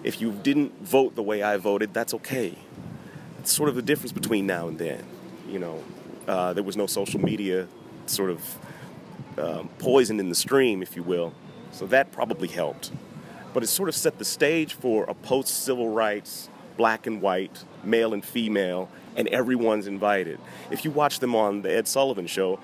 If 0.04 0.20
you 0.20 0.30
didn't 0.30 0.80
vote 0.84 1.16
the 1.16 1.24
way 1.24 1.42
I 1.42 1.56
voted, 1.56 1.92
that's 1.92 2.14
okay. 2.14 2.56
It's 3.40 3.50
sort 3.50 3.68
of 3.68 3.74
the 3.74 3.82
difference 3.82 4.12
between 4.12 4.46
now 4.46 4.68
and 4.68 4.78
then. 4.78 5.04
You 5.48 5.58
know, 5.58 5.82
uh, 6.28 6.52
there 6.52 6.62
was 6.62 6.76
no 6.76 6.86
social 6.86 7.20
media 7.20 7.66
sort 8.06 8.30
of 8.30 8.58
um, 9.38 9.68
poison 9.80 10.20
in 10.20 10.28
the 10.28 10.36
stream, 10.36 10.82
if 10.82 10.94
you 10.94 11.02
will. 11.02 11.34
So 11.72 11.88
that 11.88 12.12
probably 12.12 12.46
helped. 12.46 12.92
But 13.52 13.64
it 13.64 13.66
sort 13.66 13.88
of 13.88 13.96
set 13.96 14.18
the 14.18 14.24
stage 14.24 14.74
for 14.74 15.02
a 15.04 15.14
post 15.14 15.64
civil 15.64 15.88
rights, 15.88 16.48
black 16.76 17.08
and 17.08 17.20
white, 17.20 17.64
male 17.82 18.14
and 18.14 18.24
female, 18.24 18.88
and 19.16 19.28
everyone's 19.28 19.86
invited. 19.86 20.38
If 20.70 20.84
you 20.84 20.90
watch 20.90 21.20
them 21.20 21.34
on 21.34 21.62
the 21.62 21.74
Ed 21.74 21.88
Sullivan 21.88 22.26
show, 22.26 22.60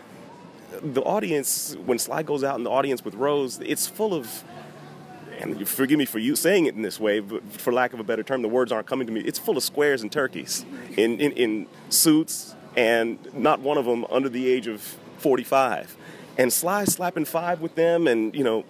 the 0.83 1.03
audience, 1.03 1.77
when 1.85 1.99
Sly 1.99 2.23
goes 2.23 2.45
out 2.45 2.57
in 2.57 2.65
the 2.65 2.71
audience 2.71 3.05
with 3.05 3.15
Rose, 3.15 3.59
it's 3.61 3.87
full 3.87 4.15
of 4.15 4.45
and 5.43 5.69
forgive 5.69 5.99
me 5.99 6.05
for 6.05 6.21
you 6.21 6.37
saying 6.37 6.67
it 6.67 6.77
in 6.77 6.83
this 6.83 7.01
way, 7.01 7.19
but 7.19 7.43
for 7.53 7.73
lack 7.73 7.93
of 7.93 7.99
a 7.99 8.05
better 8.05 8.23
term, 8.23 8.43
the 8.43 8.49
words 8.49 8.71
aren't 8.71 8.87
coming 8.87 9.07
to 9.09 9.13
me. 9.13 9.21
It's 9.23 9.41
full 9.41 9.57
of 9.57 9.65
squares 9.65 10.03
and 10.03 10.13
turkeys 10.13 10.65
in, 10.97 11.19
in, 11.21 11.33
in 11.33 11.67
suits, 11.89 12.55
and 12.77 13.19
not 13.35 13.59
one 13.61 13.77
of 13.77 13.85
them 13.85 14.07
under 14.09 14.29
the 14.29 14.49
age 14.49 14.69
of 14.69 14.81
45. 15.19 15.97
And 16.39 16.53
Sly 16.53 16.85
slapping 16.85 17.25
five 17.25 17.61
with 17.61 17.75
them 17.75 18.07
and, 18.07 18.35
you 18.37 18.45
know, 18.45 18.65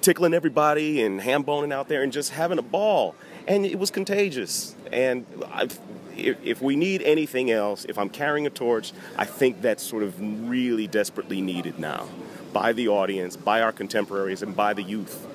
tickling 0.00 0.34
everybody 0.34 1.02
and 1.02 1.20
ham 1.20 1.42
boning 1.42 1.72
out 1.72 1.88
there 1.88 2.02
and 2.02 2.12
just 2.12 2.30
having 2.30 2.58
a 2.58 2.62
ball. 2.62 3.14
And 3.46 3.64
it 3.64 3.78
was 3.78 3.90
contagious. 3.90 4.74
And 4.92 5.26
I've, 5.50 5.78
if, 6.18 6.36
if 6.42 6.62
we 6.62 6.76
need 6.76 7.02
anything 7.02 7.50
else, 7.50 7.84
if 7.84 7.98
I'm 7.98 8.08
carrying 8.08 8.46
a 8.46 8.50
torch, 8.50 8.92
I 9.16 9.24
think 9.24 9.62
that's 9.62 9.82
sort 9.82 10.02
of 10.02 10.20
really 10.48 10.86
desperately 10.86 11.40
needed 11.40 11.78
now 11.78 12.08
by 12.52 12.72
the 12.72 12.88
audience, 12.88 13.36
by 13.36 13.62
our 13.62 13.72
contemporaries, 13.72 14.42
and 14.42 14.56
by 14.56 14.74
the 14.74 14.82
youth 14.82 15.26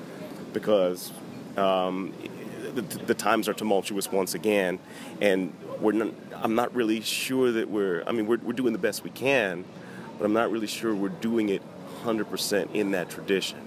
because 0.53 1.11
um, 1.57 2.13
the, 2.73 2.81
the, 2.81 3.13
times 3.13 3.49
are 3.49 3.53
tumultuous 3.53 4.11
once 4.11 4.33
again, 4.35 4.79
and 5.19 5.53
we're 5.79 5.91
not, 5.91 6.13
I'm 6.35 6.55
not 6.55 6.73
really 6.75 7.01
sure 7.01 7.51
that 7.51 7.69
we're. 7.69 8.03
I 8.05 8.11
mean, 8.11 8.27
we're, 8.27 8.37
we're 8.37 8.53
doing 8.53 8.73
the 8.73 8.79
best 8.79 9.03
we 9.03 9.09
can, 9.09 9.65
but 10.17 10.25
I'm 10.25 10.33
not 10.33 10.51
really 10.51 10.67
sure 10.67 10.95
we're 10.95 11.09
doing 11.09 11.49
it 11.49 11.61
100% 12.03 12.73
in 12.73 12.91
that 12.91 13.09
tradition, 13.09 13.59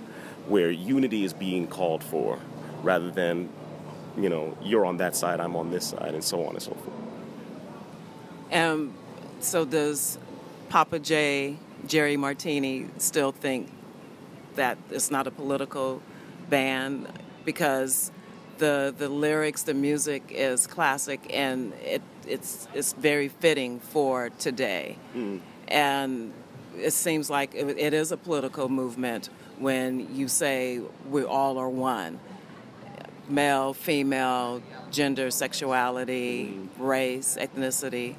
where 0.46 0.70
unity 0.70 1.24
is 1.24 1.32
being 1.32 1.66
called 1.66 2.02
for, 2.02 2.38
rather 2.82 3.10
than, 3.10 3.48
you 4.16 4.28
know, 4.28 4.56
you're 4.62 4.86
on 4.86 4.96
that 4.98 5.16
side, 5.16 5.40
I'm 5.40 5.56
on 5.56 5.70
this 5.70 5.88
side, 5.88 6.14
and 6.14 6.22
so 6.22 6.44
on 6.44 6.54
and 6.54 6.62
so 6.62 6.72
forth. 6.72 6.95
Um, 8.52 8.94
so 9.40 9.64
does 9.64 10.18
Papa 10.68 10.98
J, 10.98 11.56
Jerry 11.86 12.16
Martini, 12.16 12.88
still 12.98 13.32
think 13.32 13.70
that 14.54 14.78
it's 14.90 15.10
not 15.10 15.26
a 15.26 15.30
political 15.30 16.02
band 16.48 17.08
because 17.44 18.10
the 18.58 18.94
the 18.96 19.08
lyrics, 19.08 19.62
the 19.64 19.74
music 19.74 20.22
is 20.30 20.66
classic, 20.66 21.20
and 21.30 21.72
it 21.74 22.02
it's 22.26 22.68
it's 22.74 22.92
very 22.94 23.28
fitting 23.28 23.80
for 23.80 24.30
today. 24.30 24.98
Mm. 25.14 25.40
And 25.68 26.32
it 26.76 26.92
seems 26.92 27.30
like 27.30 27.54
it, 27.54 27.78
it 27.78 27.94
is 27.94 28.12
a 28.12 28.16
political 28.16 28.68
movement 28.68 29.28
when 29.58 30.14
you 30.14 30.28
say 30.28 30.80
we 31.10 31.24
all 31.24 31.58
are 31.58 31.68
one 31.68 32.18
male, 33.28 33.74
female, 33.74 34.62
gender, 34.90 35.30
sexuality, 35.30 36.46
mm. 36.46 36.68
race, 36.78 37.36
ethnicity. 37.40 38.14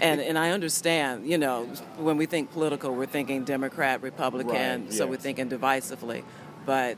And, 0.00 0.20
and 0.20 0.36
I 0.36 0.50
understand, 0.50 1.26
you 1.28 1.38
know, 1.38 1.64
when 1.96 2.16
we 2.16 2.26
think 2.26 2.52
political, 2.52 2.94
we're 2.94 3.06
thinking 3.06 3.44
Democrat, 3.44 4.02
Republican, 4.02 4.84
right, 4.84 4.92
so 4.92 5.06
we're 5.06 5.16
thinking 5.16 5.48
divisively. 5.48 6.24
But 6.66 6.96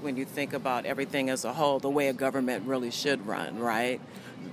when 0.00 0.16
you 0.16 0.24
think 0.24 0.52
about 0.52 0.84
everything 0.84 1.30
as 1.30 1.44
a 1.44 1.52
whole, 1.52 1.78
the 1.78 1.90
way 1.90 2.08
a 2.08 2.12
government 2.12 2.66
really 2.66 2.90
should 2.90 3.26
run, 3.26 3.58
right? 3.58 4.00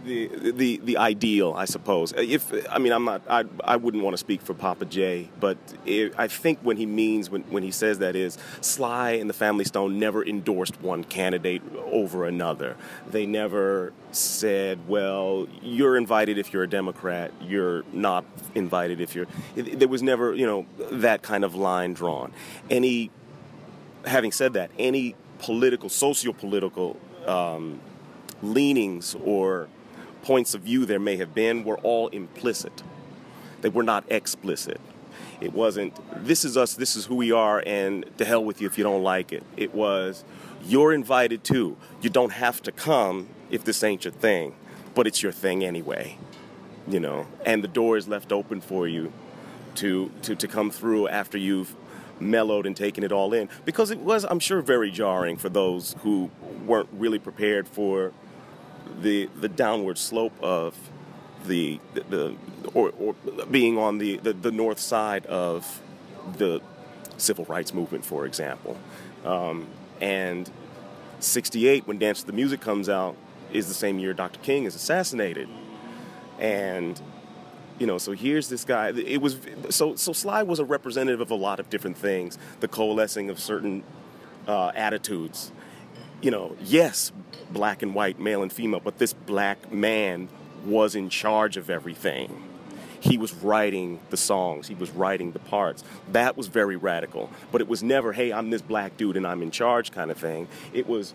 The, 0.06 0.52
the 0.52 0.82
the 0.84 0.98
ideal, 0.98 1.54
I 1.56 1.64
suppose. 1.64 2.12
If 2.18 2.52
I 2.70 2.78
mean, 2.78 2.92
I'm 2.92 3.06
not. 3.06 3.22
I, 3.30 3.46
I 3.64 3.78
wouldn't 3.78 4.04
want 4.04 4.16
to 4.16 4.18
speak 4.18 4.42
for 4.42 4.54
Papa 4.54 4.84
J, 4.84 5.30
but 5.40 5.58
it, 5.86 6.14
I 6.18 6.28
think 6.28 6.60
when 6.62 6.76
he 6.76 6.86
means 6.86 7.30
when, 7.30 7.44
when 7.44 7.64
he 7.64 7.72
says 7.72 8.00
that 8.00 8.14
is 8.14 8.38
Sly 8.60 9.12
and 9.12 9.30
the 9.30 9.34
Family 9.34 9.64
Stone 9.64 10.00
never 10.00 10.22
endorsed 10.22 10.82
one 10.82 11.06
candidate 11.06 11.62
over 11.86 12.26
another. 12.26 12.76
They 13.10 13.26
never 13.26 13.94
said, 14.12 14.90
"Well, 14.90 15.48
you're 15.62 15.96
invited 15.96 16.38
if 16.38 16.52
you're 16.52 16.64
a 16.64 16.70
Democrat. 16.70 17.32
You're 17.40 17.86
not 17.94 18.26
invited 18.56 19.00
if 19.00 19.16
you're." 19.16 19.28
It, 19.56 19.80
there 19.80 19.88
was 19.88 20.04
never, 20.04 20.34
you 20.34 20.46
know, 20.46 20.66
that 20.92 21.22
kind 21.22 21.46
of 21.46 21.56
line 21.56 21.94
drawn. 21.94 22.34
Any 22.70 23.10
having 24.06 24.34
said 24.34 24.52
that, 24.54 24.70
any 24.78 25.16
political, 25.40 25.88
socio-political 25.88 26.98
um, 27.26 27.80
leanings 28.44 29.16
or 29.24 29.68
points 30.22 30.54
of 30.54 30.62
view 30.62 30.86
there 30.86 31.00
may 31.00 31.18
have 31.18 31.34
been 31.34 31.64
were 31.64 31.78
all 31.80 32.08
implicit. 32.10 32.84
They 33.62 33.70
were 33.70 33.84
not 33.84 34.04
explicit. 34.10 34.80
It 35.42 35.54
wasn't, 35.54 35.94
this 36.26 36.46
is 36.46 36.56
us, 36.56 36.76
this 36.76 36.96
is 36.96 37.06
who 37.06 37.16
we 37.16 37.32
are, 37.32 37.62
and 37.66 38.06
to 38.18 38.26
hell 38.26 38.44
with 38.44 38.62
you 38.62 38.68
if 38.68 38.78
you 38.78 38.84
don't 38.84 39.04
like 39.04 39.34
it. 39.34 39.44
It 39.58 39.74
was, 39.74 40.24
you're 40.64 40.94
invited 40.94 41.44
too. 41.44 41.76
You 42.02 42.10
don't 42.10 42.32
have 42.32 42.62
to 42.64 42.72
come 42.72 43.28
if 43.50 43.64
this 43.64 43.84
ain't 43.84 44.06
your 44.06 44.14
thing, 44.14 44.56
but 44.96 45.08
it's 45.08 45.22
your 45.22 45.32
thing 45.32 45.64
anyway. 45.64 46.18
You 46.88 47.00
know, 47.00 47.28
and 47.46 47.64
the 47.64 47.68
door 47.68 47.98
is 47.98 48.08
left 48.08 48.32
open 48.32 48.62
for 48.62 48.88
you 48.88 49.12
to, 49.76 50.12
to, 50.24 50.36
to 50.36 50.48
come 50.48 50.70
through 50.72 51.08
after 51.08 51.38
you've 51.38 51.76
mellowed 52.20 52.66
and 52.66 52.76
taken 52.76 53.04
it 53.04 53.12
all 53.12 53.34
in 53.34 53.50
because 53.66 53.92
it 53.92 54.00
was, 54.00 54.24
I'm 54.24 54.40
sure, 54.40 54.62
very 54.62 54.92
jarring 54.92 55.38
for 55.38 55.50
those 55.50 55.96
who 56.04 56.30
weren't 56.66 56.90
really 56.94 57.20
prepared 57.20 57.68
for 57.68 58.14
the 59.02 59.30
the 59.40 59.50
downward 59.50 59.98
slope 59.98 60.34
of 60.42 60.76
the 61.46 61.80
the, 61.94 62.36
or, 62.74 62.92
or, 63.00 63.14
being 63.52 63.78
on 63.78 63.98
the, 63.98 64.18
the, 64.18 64.34
the 64.34 64.52
north 64.52 64.80
side 64.80 65.26
of 65.26 65.82
the 66.38 66.62
civil 67.18 67.46
rights 67.46 67.74
movement, 67.74 68.06
for 68.06 68.26
example, 68.26 68.78
um, 69.26 69.68
and 70.00 70.50
68 71.20 71.88
when 71.88 71.98
Dance 71.98 72.22
to 72.22 72.28
the 72.28 72.34
Music 72.34 72.62
comes 72.62 72.90
out 72.90 73.16
is 73.52 73.68
the 73.68 73.74
same 73.74 74.00
year 74.00 74.14
Dr. 74.14 74.40
King 74.40 74.66
is 74.66 74.76
assassinated, 74.76 75.48
and 76.40 77.02
you 77.80 77.88
know, 77.88 77.98
so 77.98 78.12
here's 78.12 78.50
this 78.50 78.64
guy. 78.64 78.90
It 78.90 79.22
was 79.22 79.38
so 79.70 79.96
so. 79.96 80.14
Sly 80.14 80.44
was 80.44 80.60
a 80.60 80.66
representative 80.66 81.22
of 81.22 81.32
a 81.32 81.36
lot 81.36 81.60
of 81.60 81.70
different 81.70 81.98
things. 81.98 82.38
The 82.60 82.68
coalescing 82.68 83.30
of 83.30 83.40
certain 83.40 83.84
uh, 84.48 84.72
attitudes. 84.76 85.52
You 86.22 86.32
know, 86.32 86.56
yes, 86.64 87.12
black 87.54 87.82
and 87.82 87.94
white, 87.96 88.20
male 88.20 88.42
and 88.42 88.52
female, 88.52 88.82
but 88.84 88.98
this 88.98 89.14
black 89.14 89.72
man 89.72 90.28
was 90.66 90.96
in 90.96 91.10
charge 91.10 91.58
of 91.58 91.70
everything. 91.70 92.44
He 93.00 93.18
was 93.18 93.34
writing 93.34 94.00
the 94.10 94.18
songs, 94.18 94.68
he 94.68 94.76
was 94.76 94.90
writing 94.92 95.34
the 95.34 95.40
parts. 95.40 95.84
That 96.12 96.38
was 96.38 96.48
very 96.48 96.78
radical. 96.78 97.30
But 97.52 97.62
it 97.62 97.68
was 97.68 97.84
never, 97.84 98.14
hey, 98.14 98.32
I'm 98.32 98.50
this 98.50 98.62
black 98.62 98.98
dude 98.98 99.18
and 99.18 99.28
I'm 99.28 99.42
in 99.42 99.52
charge 99.52 99.92
kind 99.92 100.10
of 100.10 100.18
thing. 100.18 100.48
It 100.74 100.88
was, 100.88 101.14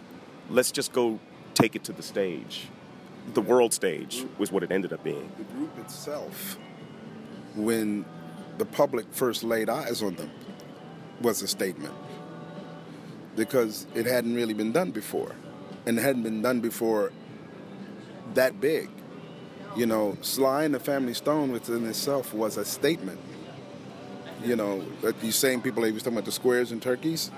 let's 0.51 0.71
just 0.71 0.93
go 0.93 1.19
take 1.55 1.75
it 1.75 1.85
to 1.85 1.93
the 1.93 2.03
stage 2.03 2.69
the 3.35 3.41
world 3.41 3.73
stage 3.75 4.25
was 4.39 4.51
what 4.51 4.63
it 4.63 4.73
ended 4.73 4.93
up 4.93 5.03
being. 5.05 5.31
The 5.37 5.45
group 5.45 5.79
itself, 5.79 6.59
when 7.55 8.05
the 8.59 8.65
public 8.65 9.07
first 9.13 9.45
laid 9.45 9.69
eyes 9.69 10.03
on 10.03 10.15
them, 10.17 10.31
was 11.21 11.43
a 11.43 11.49
statement 11.49 11.95
because 13.37 13.87
it 13.95 14.07
hadn't 14.07 14.35
really 14.35 14.55
been 14.55 14.73
done 14.73 14.91
before, 14.91 15.33
and 15.89 15.99
it 15.99 16.03
hadn't 16.03 16.23
been 16.23 16.43
done 16.43 16.61
before 16.61 17.11
that 18.35 18.61
big. 18.61 18.91
You 19.75 19.87
know, 19.87 20.19
Sly 20.21 20.65
and 20.65 20.75
the 20.75 20.81
Family 20.81 21.15
Stone 21.15 21.51
within 21.51 21.87
itself 21.89 22.35
was 22.35 22.59
a 22.59 22.65
statement. 22.65 23.19
You 24.45 24.55
know, 24.55 24.85
these 25.23 25.35
same 25.35 25.63
people 25.63 25.83
they 25.83 25.91
was 25.91 26.03
talking 26.03 26.19
about 26.19 26.27
the 26.27 26.33
squares 26.33 26.73
and 26.73 26.83
turkeys. 26.83 27.31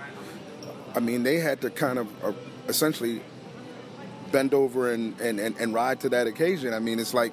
I 0.96 1.00
mean, 1.00 1.22
they 1.22 1.36
had 1.38 1.60
to 1.60 1.70
kind 1.70 2.00
of 2.00 2.24
uh, 2.24 2.32
essentially 2.66 3.22
bend 4.32 4.52
over 4.52 4.92
and, 4.92 5.18
and, 5.20 5.38
and, 5.38 5.56
and 5.56 5.72
ride 5.72 6.00
to 6.00 6.08
that 6.08 6.26
occasion. 6.26 6.74
I 6.74 6.80
mean, 6.80 6.98
it's 6.98 7.14
like, 7.14 7.32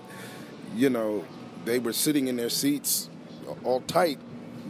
you 0.76 0.92
know, 0.92 1.26
they 1.66 1.80
were 1.80 1.94
sitting 1.94 2.28
in 2.28 2.36
their 2.36 2.50
seats 2.50 3.10
all 3.64 3.82
tight, 3.82 4.20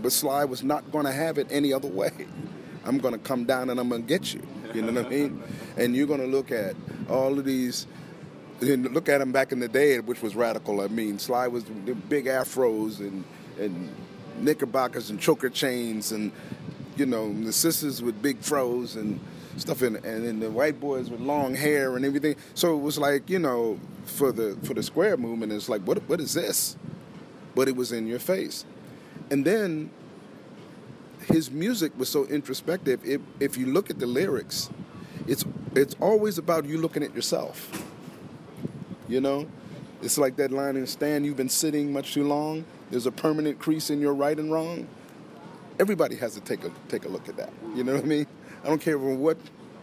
but 0.01 0.13
Sly 0.13 0.45
was 0.45 0.63
not 0.63 0.93
going 0.93 1.05
to 1.05 1.11
have 1.11 1.37
it 1.37 1.47
any 1.51 1.73
other 1.73 1.89
way. 1.89 2.11
I'm 2.85 2.99
going 2.99 3.13
to 3.13 3.19
come 3.19 3.43
down 3.43 3.69
and 3.69 3.81
I'm 3.81 3.89
going 3.89 4.03
to 4.03 4.07
get 4.07 4.33
you. 4.33 4.47
You 4.77 4.83
know 4.83 4.93
what 4.93 5.07
I 5.07 5.09
mean? 5.09 5.41
And 5.75 5.95
you're 5.95 6.05
going 6.05 6.19
to 6.19 6.27
look 6.27 6.51
at 6.51 6.75
all 7.09 7.39
of 7.39 7.45
these. 7.45 7.87
Look 8.61 9.09
at 9.09 9.21
him 9.21 9.31
back 9.31 9.51
in 9.51 9.59
the 9.59 9.67
day, 9.67 9.99
which 9.99 10.21
was 10.21 10.35
radical. 10.35 10.81
I 10.81 10.87
mean, 10.87 11.17
Sly 11.17 11.47
was 11.47 11.63
the 11.63 11.95
big 11.95 12.25
afros 12.25 12.99
and 12.99 13.23
and 13.59 13.89
knickerbockers 14.39 15.09
and 15.09 15.19
choker 15.19 15.49
chains, 15.49 16.11
and 16.11 16.31
you 16.95 17.07
know 17.07 17.33
the 17.43 17.51
sisters 17.51 18.03
with 18.03 18.21
big 18.21 18.39
fros 18.41 18.95
and 18.95 19.19
stuff 19.57 19.81
in, 19.81 19.95
and 19.95 20.27
then 20.27 20.39
the 20.39 20.51
white 20.51 20.79
boys 20.79 21.09
with 21.09 21.21
long 21.21 21.55
hair 21.55 21.95
and 21.95 22.05
everything. 22.05 22.35
So 22.53 22.75
it 22.75 22.81
was 22.81 22.99
like 22.99 23.31
you 23.31 23.39
know, 23.39 23.79
for 24.05 24.31
the 24.31 24.55
for 24.63 24.75
the 24.75 24.83
square 24.83 25.17
movement, 25.17 25.51
it's 25.53 25.69
like 25.69 25.81
what 25.81 25.97
what 26.07 26.19
is 26.19 26.35
this? 26.35 26.77
But 27.55 27.67
it 27.67 27.75
was 27.75 27.91
in 27.91 28.05
your 28.05 28.19
face, 28.19 28.63
and 29.31 29.43
then 29.43 29.89
his 31.27 31.51
music 31.51 31.91
was 31.97 32.09
so 32.09 32.25
introspective. 32.25 33.01
If 33.05 33.21
if 33.39 33.57
you 33.57 33.67
look 33.67 33.89
at 33.89 33.99
the 33.99 34.07
lyrics, 34.07 34.69
it's 35.27 35.45
it's 35.75 35.95
always 36.01 36.37
about 36.37 36.65
you 36.65 36.77
looking 36.79 37.03
at 37.03 37.15
yourself. 37.15 37.69
You 39.07 39.21
know, 39.21 39.47
It's 40.01 40.17
like 40.17 40.35
that 40.37 40.51
line 40.51 40.75
in 40.77 40.87
Stand, 40.87 41.25
you've 41.25 41.37
been 41.37 41.49
sitting 41.49 41.91
much 41.93 42.13
too 42.13 42.25
long. 42.27 42.65
There's 42.91 43.05
a 43.07 43.11
permanent 43.11 43.59
crease 43.59 43.89
in 43.89 43.99
your 44.01 44.13
right 44.13 44.37
and 44.37 44.51
wrong. 44.51 44.87
Everybody 45.79 46.15
has 46.17 46.33
to 46.35 46.41
take 46.41 46.63
a 46.65 46.71
take 46.89 47.05
a 47.05 47.09
look 47.09 47.29
at 47.29 47.37
that. 47.37 47.51
You 47.75 47.83
know 47.83 47.95
what 47.95 48.03
I 48.03 48.07
mean? 48.07 48.27
I 48.63 48.67
don't 48.69 48.81
care 48.81 48.97
what 48.97 49.37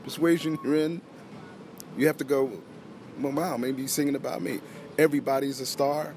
persuasion 0.04 0.58
you're 0.64 0.76
in. 0.76 1.00
You 1.98 2.06
have 2.06 2.16
to 2.18 2.24
go, 2.24 2.50
well, 3.20 3.32
wow, 3.32 3.56
maybe 3.56 3.82
he's 3.82 3.92
singing 3.92 4.16
about 4.16 4.42
me. 4.42 4.60
Everybody's 4.98 5.60
a 5.60 5.66
star. 5.66 6.14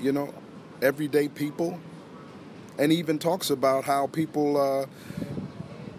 You 0.00 0.12
know, 0.12 0.34
everyday 0.82 1.28
people. 1.28 1.78
And 2.80 2.92
even 2.92 3.18
talks 3.18 3.50
about 3.50 3.84
how 3.84 4.06
people, 4.08 4.56
uh, 4.56 4.86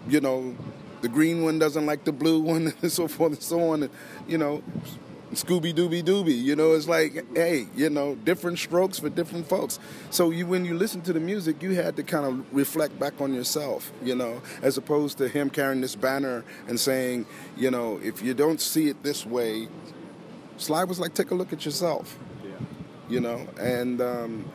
you 0.08 0.20
know, 0.20 0.54
the 1.00 1.08
green 1.08 1.42
one 1.42 1.58
doesn't 1.58 1.86
like 1.86 2.04
the 2.04 2.12
blue 2.12 2.40
one, 2.40 2.74
and 2.82 2.92
so 2.92 3.08
forth 3.08 3.32
and 3.32 3.42
so 3.42 3.70
on. 3.70 3.84
And, 3.84 3.92
you 4.26 4.36
know, 4.36 4.62
Scooby 5.34 5.72
Dooby 5.72 6.02
Dooby. 6.02 6.40
You 6.40 6.56
know, 6.56 6.72
it's 6.72 6.88
like, 6.88 7.24
hey, 7.34 7.66
you 7.74 7.88
know, 7.88 8.14
different 8.16 8.58
strokes 8.58 8.98
for 8.98 9.08
different 9.08 9.46
folks. 9.48 9.78
So 10.10 10.30
you, 10.30 10.46
when 10.46 10.64
you 10.64 10.74
listen 10.74 11.00
to 11.02 11.12
the 11.12 11.20
music, 11.20 11.62
you 11.62 11.74
had 11.74 11.96
to 11.96 12.02
kind 12.02 12.26
of 12.26 12.54
reflect 12.54 12.98
back 12.98 13.20
on 13.20 13.32
yourself, 13.32 13.92
you 14.02 14.14
know, 14.14 14.42
as 14.60 14.76
opposed 14.76 15.18
to 15.18 15.28
him 15.28 15.50
carrying 15.50 15.80
this 15.80 15.94
banner 15.94 16.44
and 16.68 16.78
saying, 16.78 17.26
you 17.56 17.70
know, 17.70 17.98
if 18.02 18.22
you 18.22 18.34
don't 18.34 18.60
see 18.60 18.88
it 18.88 19.02
this 19.02 19.24
way, 19.24 19.68
Sly 20.58 20.84
was 20.84 21.00
like, 21.00 21.14
take 21.14 21.30
a 21.30 21.34
look 21.34 21.52
at 21.52 21.64
yourself, 21.64 22.18
yeah. 22.44 22.50
you 23.08 23.20
know, 23.20 23.46
and. 23.58 24.00
Um, 24.00 24.52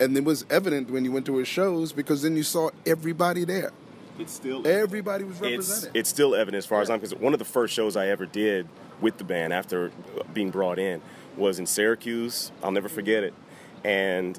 and 0.00 0.16
it 0.16 0.24
was 0.24 0.44
evident 0.50 0.90
when 0.90 1.04
you 1.04 1.12
went 1.12 1.26
to 1.26 1.36
his 1.36 1.48
shows 1.48 1.92
because 1.92 2.22
then 2.22 2.36
you 2.36 2.42
saw 2.42 2.70
everybody 2.86 3.44
there. 3.44 3.72
It's 4.18 4.32
still 4.32 4.66
everybody 4.66 5.24
was 5.24 5.40
represented. 5.40 5.88
It's, 5.88 5.96
it's 5.96 6.08
still 6.08 6.34
evident 6.34 6.58
as 6.58 6.66
far 6.66 6.78
yeah. 6.78 6.82
as 6.82 6.90
I'm 6.90 7.00
concerned. 7.00 7.20
One 7.20 7.32
of 7.32 7.38
the 7.38 7.44
first 7.44 7.74
shows 7.74 7.96
I 7.96 8.08
ever 8.08 8.26
did 8.26 8.68
with 9.00 9.18
the 9.18 9.24
band 9.24 9.52
after 9.52 9.90
being 10.32 10.50
brought 10.50 10.78
in 10.78 11.00
was 11.36 11.58
in 11.58 11.66
Syracuse. 11.66 12.52
I'll 12.62 12.70
never 12.70 12.88
forget 12.88 13.24
it. 13.24 13.34
And 13.82 14.38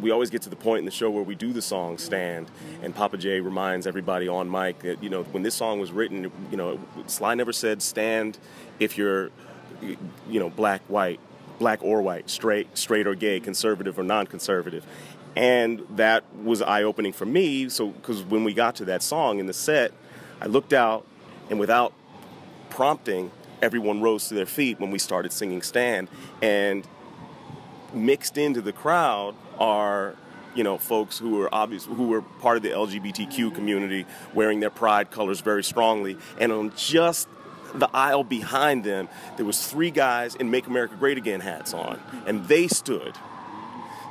we 0.00 0.10
always 0.10 0.30
get 0.30 0.42
to 0.42 0.50
the 0.50 0.56
point 0.56 0.80
in 0.80 0.84
the 0.84 0.90
show 0.90 1.10
where 1.10 1.22
we 1.22 1.34
do 1.34 1.52
the 1.52 1.62
song 1.62 1.98
stand 1.98 2.50
and 2.82 2.94
papa 2.94 3.18
j 3.18 3.40
reminds 3.40 3.86
everybody 3.86 4.26
on 4.26 4.50
mic 4.50 4.78
that 4.78 5.02
you 5.02 5.10
know 5.10 5.22
when 5.24 5.42
this 5.42 5.54
song 5.54 5.78
was 5.78 5.92
written 5.92 6.30
you 6.50 6.56
know 6.56 6.80
sly 7.06 7.34
never 7.34 7.52
said 7.52 7.82
stand 7.82 8.38
if 8.80 8.96
you're 8.96 9.30
you 9.82 10.40
know 10.40 10.48
black 10.48 10.80
white 10.88 11.20
black 11.58 11.82
or 11.82 12.02
white 12.02 12.28
straight 12.28 12.76
straight 12.76 13.06
or 13.06 13.14
gay 13.14 13.40
conservative 13.40 13.98
or 13.98 14.02
non-conservative 14.02 14.84
and 15.34 15.82
that 15.90 16.24
was 16.42 16.62
eye-opening 16.62 17.12
for 17.12 17.26
me 17.26 17.68
so 17.68 17.88
because 17.88 18.22
when 18.22 18.44
we 18.44 18.54
got 18.54 18.76
to 18.76 18.84
that 18.84 19.02
song 19.02 19.38
in 19.38 19.46
the 19.46 19.52
set 19.52 19.92
i 20.40 20.46
looked 20.46 20.72
out 20.72 21.06
and 21.50 21.58
without 21.58 21.92
prompting 22.70 23.30
everyone 23.62 24.00
rose 24.00 24.28
to 24.28 24.34
their 24.34 24.46
feet 24.46 24.78
when 24.80 24.90
we 24.90 24.98
started 24.98 25.32
singing 25.32 25.62
Stand. 25.62 26.08
And 26.42 26.86
mixed 27.94 28.36
into 28.36 28.60
the 28.60 28.72
crowd 28.72 29.34
are 29.58 30.14
you 30.54 30.64
know 30.64 30.76
folks 30.76 31.18
who 31.18 31.30
were 31.36 31.54
obvious 31.54 31.84
who 31.84 32.08
were 32.08 32.20
part 32.20 32.56
of 32.56 32.62
the 32.62 32.70
LGBTQ 32.70 33.54
community 33.54 34.04
wearing 34.34 34.60
their 34.60 34.70
pride 34.70 35.10
colors 35.10 35.40
very 35.40 35.64
strongly 35.64 36.16
and 36.38 36.52
on 36.52 36.72
just 36.76 37.28
the 37.78 37.90
aisle 37.94 38.24
behind 38.24 38.84
them 38.84 39.08
there 39.36 39.46
was 39.46 39.66
three 39.66 39.90
guys 39.90 40.34
in 40.34 40.50
make 40.50 40.66
america 40.66 40.94
great 40.96 41.18
again 41.18 41.40
hats 41.40 41.74
on 41.74 42.00
and 42.26 42.46
they 42.46 42.66
stood 42.68 43.14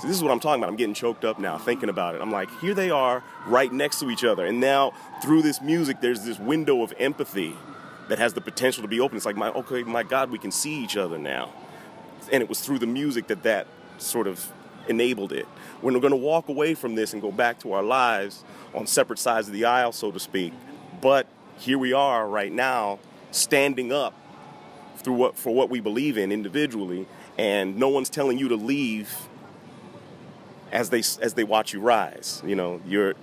so 0.02 0.08
this 0.08 0.16
is 0.16 0.24
what 0.24 0.32
i'm 0.32 0.40
talking 0.40 0.62
about 0.62 0.70
i'm 0.70 0.76
getting 0.76 0.94
choked 0.94 1.26
up 1.26 1.40
now 1.40 1.58
thinking 1.58 1.90
about 1.90 2.16
it 2.16 2.22
i'm 2.22 2.32
like 2.32 2.50
here 2.60 2.74
they 2.74 2.90
are 2.90 3.24
right 3.48 3.72
next 3.72 4.00
to 4.00 4.10
each 4.10 4.24
other 4.24 4.46
and 4.46 4.60
now 4.60 4.92
through 5.22 5.42
this 5.42 5.62
music 5.62 6.02
there's 6.02 6.24
this 6.24 6.40
window 6.40 6.82
of 6.82 6.94
empathy 7.00 7.56
that 8.08 8.20
has 8.20 8.34
the 8.34 8.42
potential 8.42 8.82
to 8.82 8.88
be 8.88 9.00
open. 9.00 9.18
It's 9.18 9.26
like, 9.26 9.36
my 9.36 9.50
okay, 9.50 9.84
my 9.84 10.04
God, 10.04 10.30
we 10.30 10.38
can 10.38 10.52
see 10.52 10.84
each 10.84 10.98
other 10.98 11.18
now. 11.18 11.52
And 12.32 12.42
it 12.42 12.50
was 12.50 12.60
through 12.60 12.80
the 12.80 12.88
music 12.88 13.28
that 13.28 13.44
that 13.44 13.68
sort 13.98 14.28
of 14.28 14.52
enabled 14.88 15.32
it. 15.32 15.46
When 15.82 15.94
we're 15.94 16.02
going 16.02 16.12
to 16.12 16.18
walk 16.18 16.50
away 16.50 16.74
from 16.74 16.96
this 16.96 17.14
and 17.14 17.22
go 17.22 17.32
back 17.32 17.60
to 17.60 17.74
our 17.74 17.84
lives 17.84 18.44
on 18.74 18.88
separate 18.88 19.20
sides 19.20 19.48
of 19.48 19.54
the 19.54 19.66
aisle, 19.66 19.92
so 19.92 20.12
to 20.12 20.20
speak. 20.20 20.54
But 21.02 21.28
here 21.58 21.78
we 21.78 21.94
are 21.94 22.28
right 22.28 22.52
now, 22.52 23.00
standing 23.36 23.92
up 23.92 24.14
through 24.98 25.14
what 25.14 25.38
for 25.38 25.54
what 25.54 25.70
we 25.70 25.80
believe 25.80 26.18
in 26.18 26.32
individually, 26.32 27.08
and 27.38 27.78
no 27.78 27.90
one's 27.90 28.10
telling 28.10 28.38
you 28.38 28.50
to 28.50 28.56
leave 28.56 29.14
as 30.72 30.90
they 30.90 31.00
as 31.00 31.34
they 31.34 31.44
watch 31.44 31.74
you 31.74 31.80
rise. 31.80 32.42
You 32.46 32.56
know, 32.56 32.82
you're, 32.86 33.14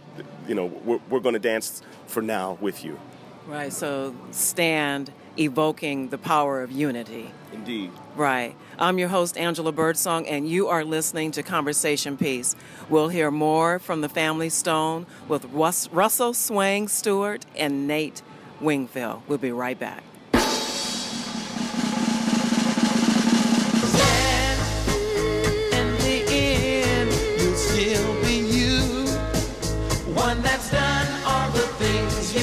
you 0.47 0.55
know, 0.55 0.67
we're, 0.67 1.01
we're 1.09 1.21
going 1.21 1.35
to 1.35 1.41
dance 1.41 1.83
for 2.07 2.23
now 2.23 2.59
with 2.61 2.85
you. 2.85 2.99
Right, 3.47 3.73
so 3.73 4.15
stand 4.31 5.13
evoking 5.37 6.11
the 6.11 6.19
power 6.19 6.63
of 6.63 6.71
unity. 6.71 7.33
Indeed. 7.53 7.91
Right. 8.15 8.55
I'm 8.79 8.99
your 8.99 9.09
host, 9.09 9.37
Angela 9.37 9.73
Birdsong, 9.73 10.27
and 10.29 10.49
you 10.49 10.69
are 10.69 10.85
listening 10.85 11.33
to 11.33 11.43
Conversation 11.43 12.17
Piece. 12.17 12.55
We'll 12.89 13.09
hear 13.09 13.31
more 13.31 13.79
from 13.79 14.01
the 14.01 14.09
Family 14.09 14.49
Stone 14.49 15.07
with 15.27 15.47
Russell 15.47 16.35
Swang 16.35 16.87
Stewart 16.87 17.45
and 17.57 17.89
Nate 17.89 18.23
Wingfield. 18.63 19.23
We'll 19.29 19.39
be 19.39 19.53
right 19.53 19.79
back. 19.79 20.03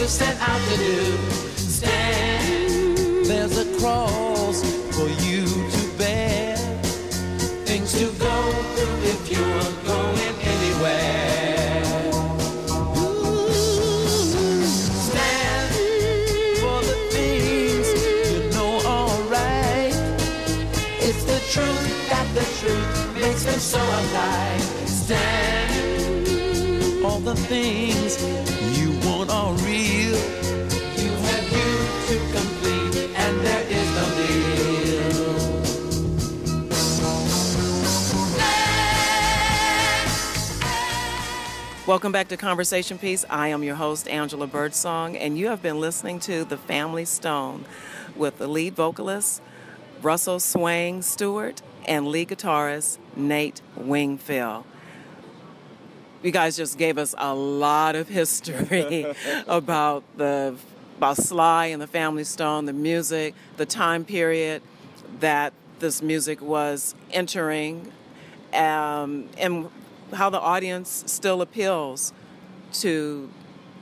set 0.10 0.36
out 0.41 0.62
to 0.69 0.77
do. 0.77 1.17
Stand, 1.55 3.25
there's 3.27 3.58
a 3.60 3.79
cross 3.79 4.63
for 4.95 5.08
you 5.23 5.29
Welcome 41.89 42.12
back 42.12 42.28
to 42.28 42.38
Conversation 42.38 42.99
Piece. 42.99 43.25
I 43.32 43.47
am 43.47 43.63
your 43.63 43.73
host, 43.73 44.08
Angela 44.08 44.45
Birdsong, 44.45 45.17
and 45.17 45.39
you 45.39 45.47
have 45.47 45.63
been 45.63 45.80
listening 45.80 46.19
to 46.19 46.43
The 46.43 46.56
Family 46.56 47.04
Stone 47.04 47.65
with 48.15 48.38
the 48.38 48.47
lead 48.47 48.75
vocalist, 48.75 49.41
Russell 50.04 50.39
Swang 50.39 51.02
Stewart, 51.02 51.63
and 51.88 52.08
lead 52.08 52.28
guitarist, 52.28 52.99
Nate 53.15 53.63
Wingfield 53.75 54.65
you 56.21 56.30
guys 56.30 56.56
just 56.56 56.78
gave 56.78 56.99
us 56.99 57.15
a 57.17 57.34
lot 57.34 57.95
of 57.95 58.08
history 58.08 59.08
about 59.47 60.04
the 60.15 60.56
about 60.97 61.17
Sly 61.17 61.65
and 61.67 61.82
the 61.82 61.88
Family 61.88 62.23
Stone, 62.23 62.65
the 62.65 62.73
music, 62.73 63.34
the 63.58 63.65
time 63.65 64.06
period 64.06 64.62
that 65.21 65.54
this 65.80 66.04
music 66.04 66.39
was 66.39 66.93
entering, 67.12 67.91
um, 68.54 69.28
and 69.39 69.71
how 70.13 70.30
the 70.30 70.39
audience 70.39 71.04
still 71.08 71.41
appeals 71.41 72.13
to 72.74 73.30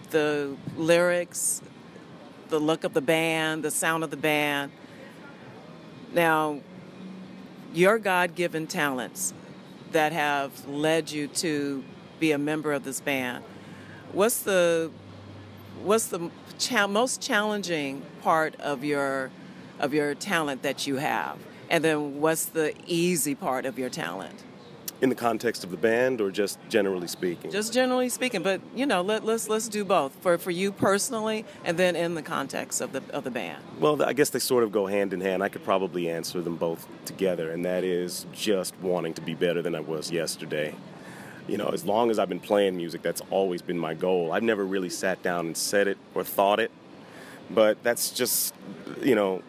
the 0.10 0.56
lyrics, 0.76 1.62
the 2.50 2.60
look 2.60 2.84
of 2.84 2.94
the 2.94 3.02
band, 3.02 3.64
the 3.64 3.72
sound 3.72 4.04
of 4.04 4.12
the 4.12 4.18
band. 4.18 4.72
Now, 6.14 6.62
your 7.74 8.00
God 8.00 8.36
given 8.36 8.68
talents 8.68 9.34
that 9.92 10.14
have 10.14 10.68
led 10.68 11.12
you 11.12 11.28
to 11.28 11.84
be 12.20 12.32
a 12.32 12.38
member 12.38 12.74
of 12.74 12.84
this 12.84 13.00
band. 13.00 13.44
What's 14.12 14.42
the 14.42 14.92
what's 15.84 16.08
the 16.08 16.32
cha- 16.58 16.88
most 16.88 17.22
challenging 17.22 18.02
part 18.22 18.56
of 18.60 18.84
your 18.84 19.32
of 19.80 19.94
your 19.94 20.16
talent 20.16 20.64
that 20.64 20.88
you 20.88 20.96
have, 20.96 21.38
and 21.70 21.84
then 21.84 22.20
what's 22.20 22.46
the 22.46 22.74
easy 22.88 23.36
part 23.36 23.66
of 23.66 23.78
your 23.78 23.90
talent? 23.90 24.44
In 25.00 25.10
the 25.10 25.16
context 25.16 25.64
of 25.64 25.70
the 25.70 25.78
band, 25.78 26.22
or 26.22 26.32
just 26.32 26.58
generally 26.70 27.08
speaking? 27.08 27.52
Just 27.52 27.72
generally 27.72 28.10
speaking, 28.10 28.42
but 28.42 28.62
you 28.76 28.86
know, 28.86 29.02
let, 29.02 29.24
let's 29.24 29.48
let's 29.48 29.68
do 29.68 29.86
both 29.86 30.16
for 30.22 30.40
for 30.40 30.50
you 30.50 30.72
personally, 30.72 31.46
and 31.64 31.78
then 31.78 31.96
in 31.96 32.16
the 32.16 32.24
context 32.24 32.82
of 32.82 32.94
the 32.94 33.04
of 33.14 33.24
the 33.24 33.30
band. 33.30 33.64
Well, 33.80 34.02
I 34.02 34.14
guess 34.14 34.32
they 34.32 34.40
sort 34.40 34.64
of 34.64 34.72
go 34.72 34.88
hand 34.88 35.14
in 35.14 35.22
hand. 35.22 35.44
I 35.44 35.50
could 35.50 35.64
probably 35.64 36.10
answer 36.10 36.42
them 36.42 36.56
both 36.56 36.88
together, 37.06 37.52
and 37.52 37.64
that 37.64 37.84
is 37.84 38.26
just 38.34 38.74
wanting 38.82 39.14
to 39.14 39.22
be 39.22 39.36
better 39.36 39.62
than 39.62 39.76
I 39.76 39.82
was 39.82 40.12
yesterday 40.12 40.74
you 41.48 41.58
know, 41.58 41.68
as 41.68 41.86
long 41.86 42.12
as 42.12 42.20
I've 42.20 42.30
been 42.30 42.40
playing 42.40 42.76
music, 42.76 43.02
that's 43.02 43.22
always 43.30 43.62
been 43.62 43.80
my 43.80 43.94
goal. 43.94 44.32
I've 44.32 44.44
never 44.44 44.66
really 44.66 44.90
sat 44.90 45.24
down 45.24 45.48
and 45.48 45.58
said 45.58 45.88
it 45.88 45.98
or 46.14 46.24
thought 46.24 46.60
it, 46.60 46.72
but 47.50 47.82
that's 47.84 48.12
just, 48.12 48.54
you 49.02 49.16
know, 49.16 49.42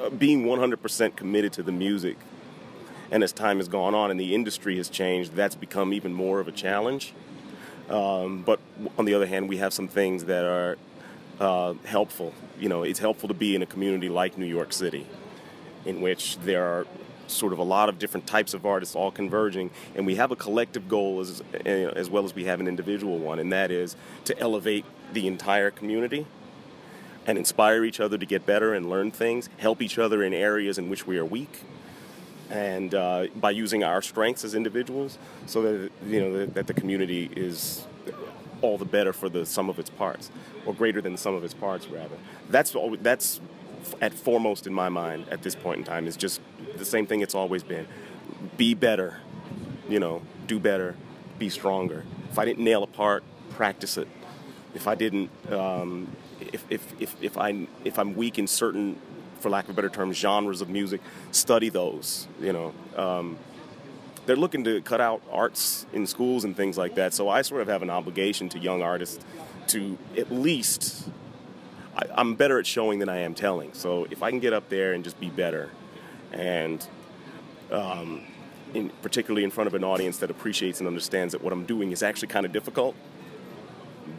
uh, 0.00 0.10
being 0.10 0.44
100% 0.44 1.16
committed 1.16 1.52
to 1.54 1.62
the 1.62 1.72
music 1.72 2.18
And 3.10 3.22
as 3.22 3.32
time 3.32 3.58
has 3.58 3.68
gone 3.68 3.94
on 3.94 4.10
and 4.10 4.18
the 4.18 4.34
industry 4.34 4.76
has 4.78 4.88
changed, 4.88 5.34
that's 5.34 5.54
become 5.54 5.92
even 5.92 6.12
more 6.12 6.40
of 6.40 6.48
a 6.48 6.52
challenge. 6.52 7.14
Um, 7.88 8.42
but 8.42 8.58
on 8.98 9.04
the 9.04 9.14
other 9.14 9.26
hand, 9.26 9.48
we 9.48 9.58
have 9.58 9.72
some 9.72 9.88
things 9.88 10.24
that 10.24 10.44
are 10.44 10.76
uh, 11.40 11.74
helpful. 11.84 12.34
You 12.58 12.68
know, 12.68 12.82
it's 12.82 12.98
helpful 12.98 13.28
to 13.28 13.34
be 13.34 13.54
in 13.54 13.62
a 13.62 13.66
community 13.66 14.08
like 14.08 14.36
New 14.36 14.46
York 14.46 14.72
City, 14.72 15.06
in 15.84 16.00
which 16.00 16.38
there 16.38 16.64
are 16.64 16.86
sort 17.28 17.52
of 17.52 17.58
a 17.58 17.62
lot 17.62 17.88
of 17.88 17.98
different 17.98 18.26
types 18.26 18.54
of 18.54 18.64
artists 18.64 18.94
all 18.94 19.10
converging, 19.10 19.70
and 19.94 20.06
we 20.06 20.14
have 20.14 20.30
a 20.30 20.36
collective 20.36 20.88
goal 20.88 21.20
as, 21.20 21.42
as 21.64 22.08
well 22.08 22.24
as 22.24 22.34
we 22.34 22.44
have 22.44 22.60
an 22.60 22.68
individual 22.68 23.18
one, 23.18 23.38
and 23.38 23.52
that 23.52 23.70
is 23.70 23.96
to 24.24 24.38
elevate 24.38 24.84
the 25.12 25.26
entire 25.26 25.70
community 25.70 26.26
and 27.26 27.36
inspire 27.36 27.84
each 27.84 27.98
other 27.98 28.16
to 28.16 28.26
get 28.26 28.46
better 28.46 28.74
and 28.74 28.88
learn 28.88 29.10
things, 29.10 29.48
help 29.58 29.82
each 29.82 29.98
other 29.98 30.22
in 30.22 30.32
areas 30.32 30.78
in 30.78 30.88
which 30.88 31.06
we 31.06 31.18
are 31.18 31.24
weak, 31.24 31.64
and 32.50 32.94
uh, 32.94 33.26
by 33.36 33.50
using 33.50 33.82
our 33.82 34.02
strengths 34.02 34.44
as 34.44 34.54
individuals, 34.54 35.18
so 35.46 35.62
that 35.62 35.90
you 36.06 36.20
know 36.20 36.46
that, 36.46 36.66
the 36.66 36.74
community 36.74 37.30
is 37.34 37.86
all 38.62 38.78
the 38.78 38.84
better 38.84 39.12
for 39.12 39.28
the 39.28 39.44
sum 39.44 39.68
of 39.68 39.78
its 39.78 39.90
parts, 39.90 40.30
or 40.64 40.74
greater 40.74 41.00
than 41.00 41.12
the 41.12 41.18
sum 41.18 41.34
of 41.34 41.44
its 41.44 41.54
parts, 41.54 41.88
rather. 41.88 42.16
That's 42.50 42.74
that's 43.02 43.40
at 44.00 44.12
foremost 44.12 44.66
in 44.66 44.72
my 44.72 44.88
mind 44.88 45.26
at 45.30 45.42
this 45.42 45.54
point 45.54 45.78
in 45.78 45.84
time. 45.84 46.06
Is 46.06 46.16
just 46.16 46.40
the 46.76 46.84
same 46.84 47.06
thing 47.06 47.20
it's 47.20 47.34
always 47.34 47.62
been: 47.62 47.86
be 48.56 48.74
better, 48.74 49.20
you 49.88 50.00
know, 50.00 50.22
do 50.46 50.58
better, 50.58 50.96
be 51.38 51.48
stronger. 51.48 52.04
If 52.30 52.38
I 52.38 52.44
didn't 52.44 52.64
nail 52.64 52.82
a 52.82 52.86
part, 52.86 53.24
practice 53.50 53.96
it. 53.96 54.08
If 54.74 54.86
I 54.86 54.94
didn't, 54.94 55.30
um, 55.50 56.08
if, 56.40 56.64
if, 56.68 57.00
if, 57.00 57.16
if, 57.22 57.38
I, 57.38 57.66
if 57.84 57.98
I'm 57.98 58.14
weak 58.14 58.38
in 58.38 58.46
certain, 58.46 59.00
for 59.40 59.50
lack 59.50 59.64
of 59.64 59.70
a 59.70 59.72
better 59.74 59.88
term, 59.88 60.12
genres 60.12 60.60
of 60.60 60.68
music, 60.68 61.00
study 61.30 61.68
those, 61.68 62.26
you 62.40 62.52
know. 62.52 62.74
Um, 62.96 63.38
they're 64.26 64.36
looking 64.36 64.64
to 64.64 64.80
cut 64.82 65.00
out 65.00 65.22
arts 65.30 65.86
in 65.92 66.06
schools 66.06 66.44
and 66.44 66.56
things 66.56 66.76
like 66.76 66.96
that. 66.96 67.14
So 67.14 67.28
I 67.28 67.42
sort 67.42 67.62
of 67.62 67.68
have 67.68 67.82
an 67.82 67.90
obligation 67.90 68.48
to 68.50 68.58
young 68.58 68.82
artists 68.82 69.24
to 69.68 69.96
at 70.16 70.30
least. 70.30 71.08
I, 71.96 72.20
am 72.20 72.34
better 72.34 72.58
at 72.58 72.66
showing 72.66 72.98
than 72.98 73.08
I 73.08 73.18
am 73.18 73.34
telling. 73.34 73.72
So 73.72 74.06
if 74.10 74.22
I 74.22 74.30
can 74.30 74.40
get 74.40 74.52
up 74.52 74.68
there 74.68 74.92
and 74.92 75.02
just 75.02 75.18
be 75.18 75.30
better, 75.30 75.70
and 76.32 76.86
um, 77.70 78.22
in, 78.74 78.90
particularly 79.00 79.44
in 79.44 79.50
front 79.50 79.68
of 79.68 79.74
an 79.74 79.84
audience 79.84 80.18
that 80.18 80.30
appreciates 80.30 80.80
and 80.80 80.86
understands 80.86 81.32
that 81.32 81.42
what 81.42 81.52
I'm 81.52 81.64
doing 81.64 81.92
is 81.92 82.02
actually 82.02 82.28
kind 82.28 82.44
of 82.44 82.52
difficult, 82.52 82.94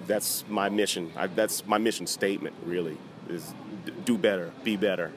that's 0.08 0.43
my 0.47 0.69
mission. 0.69 1.12
I, 1.15 1.27
that's 1.27 1.65
my 1.67 1.77
mission 1.77 2.08
statement. 2.08 2.56
Really, 2.65 2.97
is 3.30 3.53
do 3.91 4.17
better, 4.17 4.52
be 4.63 4.76
better. 4.76 5.12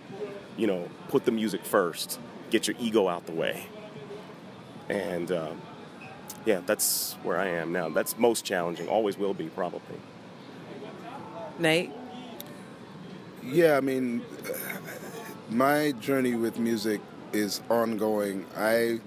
You 0.56 0.66
know, 0.66 0.88
put 1.08 1.24
the 1.24 1.32
music 1.32 1.64
first. 1.64 2.18
Get 2.50 2.66
your 2.66 2.76
ego 2.78 3.08
out 3.08 3.26
the 3.26 3.32
way. 3.32 3.66
And 4.88 5.30
uh, 5.30 5.52
yeah, 6.44 6.60
that's 6.66 7.14
where 7.22 7.38
I 7.38 7.48
am 7.48 7.72
now. 7.72 7.88
That's 7.88 8.18
most 8.18 8.44
challenging. 8.44 8.88
Always 8.88 9.16
will 9.16 9.34
be, 9.34 9.48
probably. 9.48 10.00
Nate. 11.58 11.92
Yeah, 13.42 13.76
I 13.76 13.80
mean, 13.80 14.22
my 15.48 15.92
journey 15.92 16.34
with 16.34 16.58
music 16.58 17.00
is 17.32 17.62
ongoing. 17.70 18.46
I, 18.56 19.00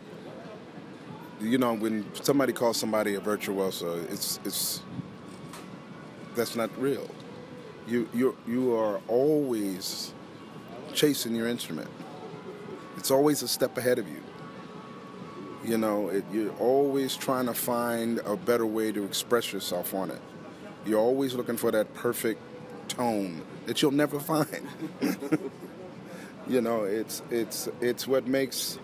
you 1.41 1.57
know, 1.57 1.73
when 1.75 2.05
somebody 2.15 2.53
calls 2.53 2.77
somebody 2.77 3.15
a 3.15 3.19
virtuoso, 3.19 3.99
it's 4.09 4.39
it's 4.45 4.81
that's 6.35 6.55
not 6.55 6.75
real. 6.79 7.09
You 7.87 8.07
you 8.13 8.37
you 8.47 8.75
are 8.75 9.01
always 9.07 10.13
chasing 10.93 11.35
your 11.35 11.47
instrument. 11.47 11.89
It's 12.97 13.11
always 13.11 13.41
a 13.41 13.47
step 13.47 13.77
ahead 13.77 13.99
of 13.99 14.07
you. 14.07 14.21
You 15.65 15.77
know, 15.77 16.09
it, 16.09 16.25
you're 16.31 16.53
always 16.57 17.15
trying 17.15 17.45
to 17.47 17.53
find 17.53 18.19
a 18.19 18.35
better 18.35 18.65
way 18.65 18.91
to 18.91 19.03
express 19.03 19.51
yourself 19.51 19.93
on 19.93 20.11
it. 20.11 20.21
You're 20.85 20.99
always 20.99 21.33
looking 21.33 21.57
for 21.57 21.71
that 21.71 21.93
perfect 21.93 22.41
tone 22.87 23.41
that 23.65 23.81
you'll 23.81 23.91
never 23.91 24.19
find. 24.19 24.67
you 26.47 26.61
know, 26.61 26.83
it's 26.83 27.21
it's 27.29 27.69
it's 27.81 28.07
what 28.07 28.27
makes 28.27 28.79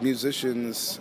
musicians 0.00 1.00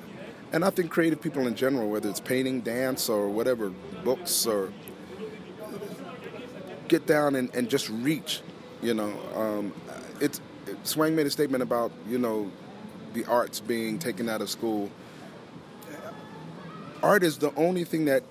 and 0.51 0.63
I 0.63 0.69
think 0.69 0.89
creative 0.89 1.21
people 1.21 1.47
in 1.47 1.55
general, 1.55 1.89
whether 1.89 2.09
it's 2.09 2.21
painting, 2.21 2.61
dance, 2.61 3.09
or 3.09 3.27
whatever, 3.27 3.71
books 4.05 4.45
or 4.45 4.71
get 6.87 7.05
down 7.05 7.35
and, 7.35 7.53
and 7.55 7.69
just 7.69 7.89
reach. 7.89 8.41
You 8.81 8.93
know, 8.93 9.13
um, 9.35 9.73
it's 10.19 10.41
Swang 10.83 11.15
made 11.15 11.25
a 11.25 11.31
statement 11.31 11.63
about 11.63 11.91
you 12.07 12.17
know 12.17 12.51
the 13.13 13.25
arts 13.25 13.59
being 13.59 13.99
taken 13.99 14.29
out 14.29 14.41
of 14.41 14.49
school. 14.49 14.89
Art 17.01 17.23
is 17.23 17.37
the 17.37 17.53
only 17.55 17.83
thing 17.83 18.05
that 18.05 18.23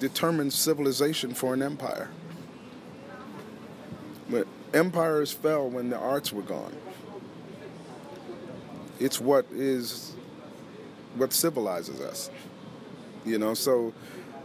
determines 0.00 0.54
civilization 0.54 1.34
for 1.34 1.54
an 1.54 1.62
empire. 1.62 2.10
But 4.30 4.46
empires 4.74 5.32
fell 5.32 5.68
when 5.68 5.88
the 5.88 5.98
arts 5.98 6.32
were 6.32 6.42
gone. 6.42 6.76
It's 9.00 9.20
what 9.20 9.46
is 9.52 10.14
what 11.14 11.32
civilizes 11.32 12.00
us. 12.00 12.30
You 13.24 13.38
know, 13.38 13.54
so 13.54 13.92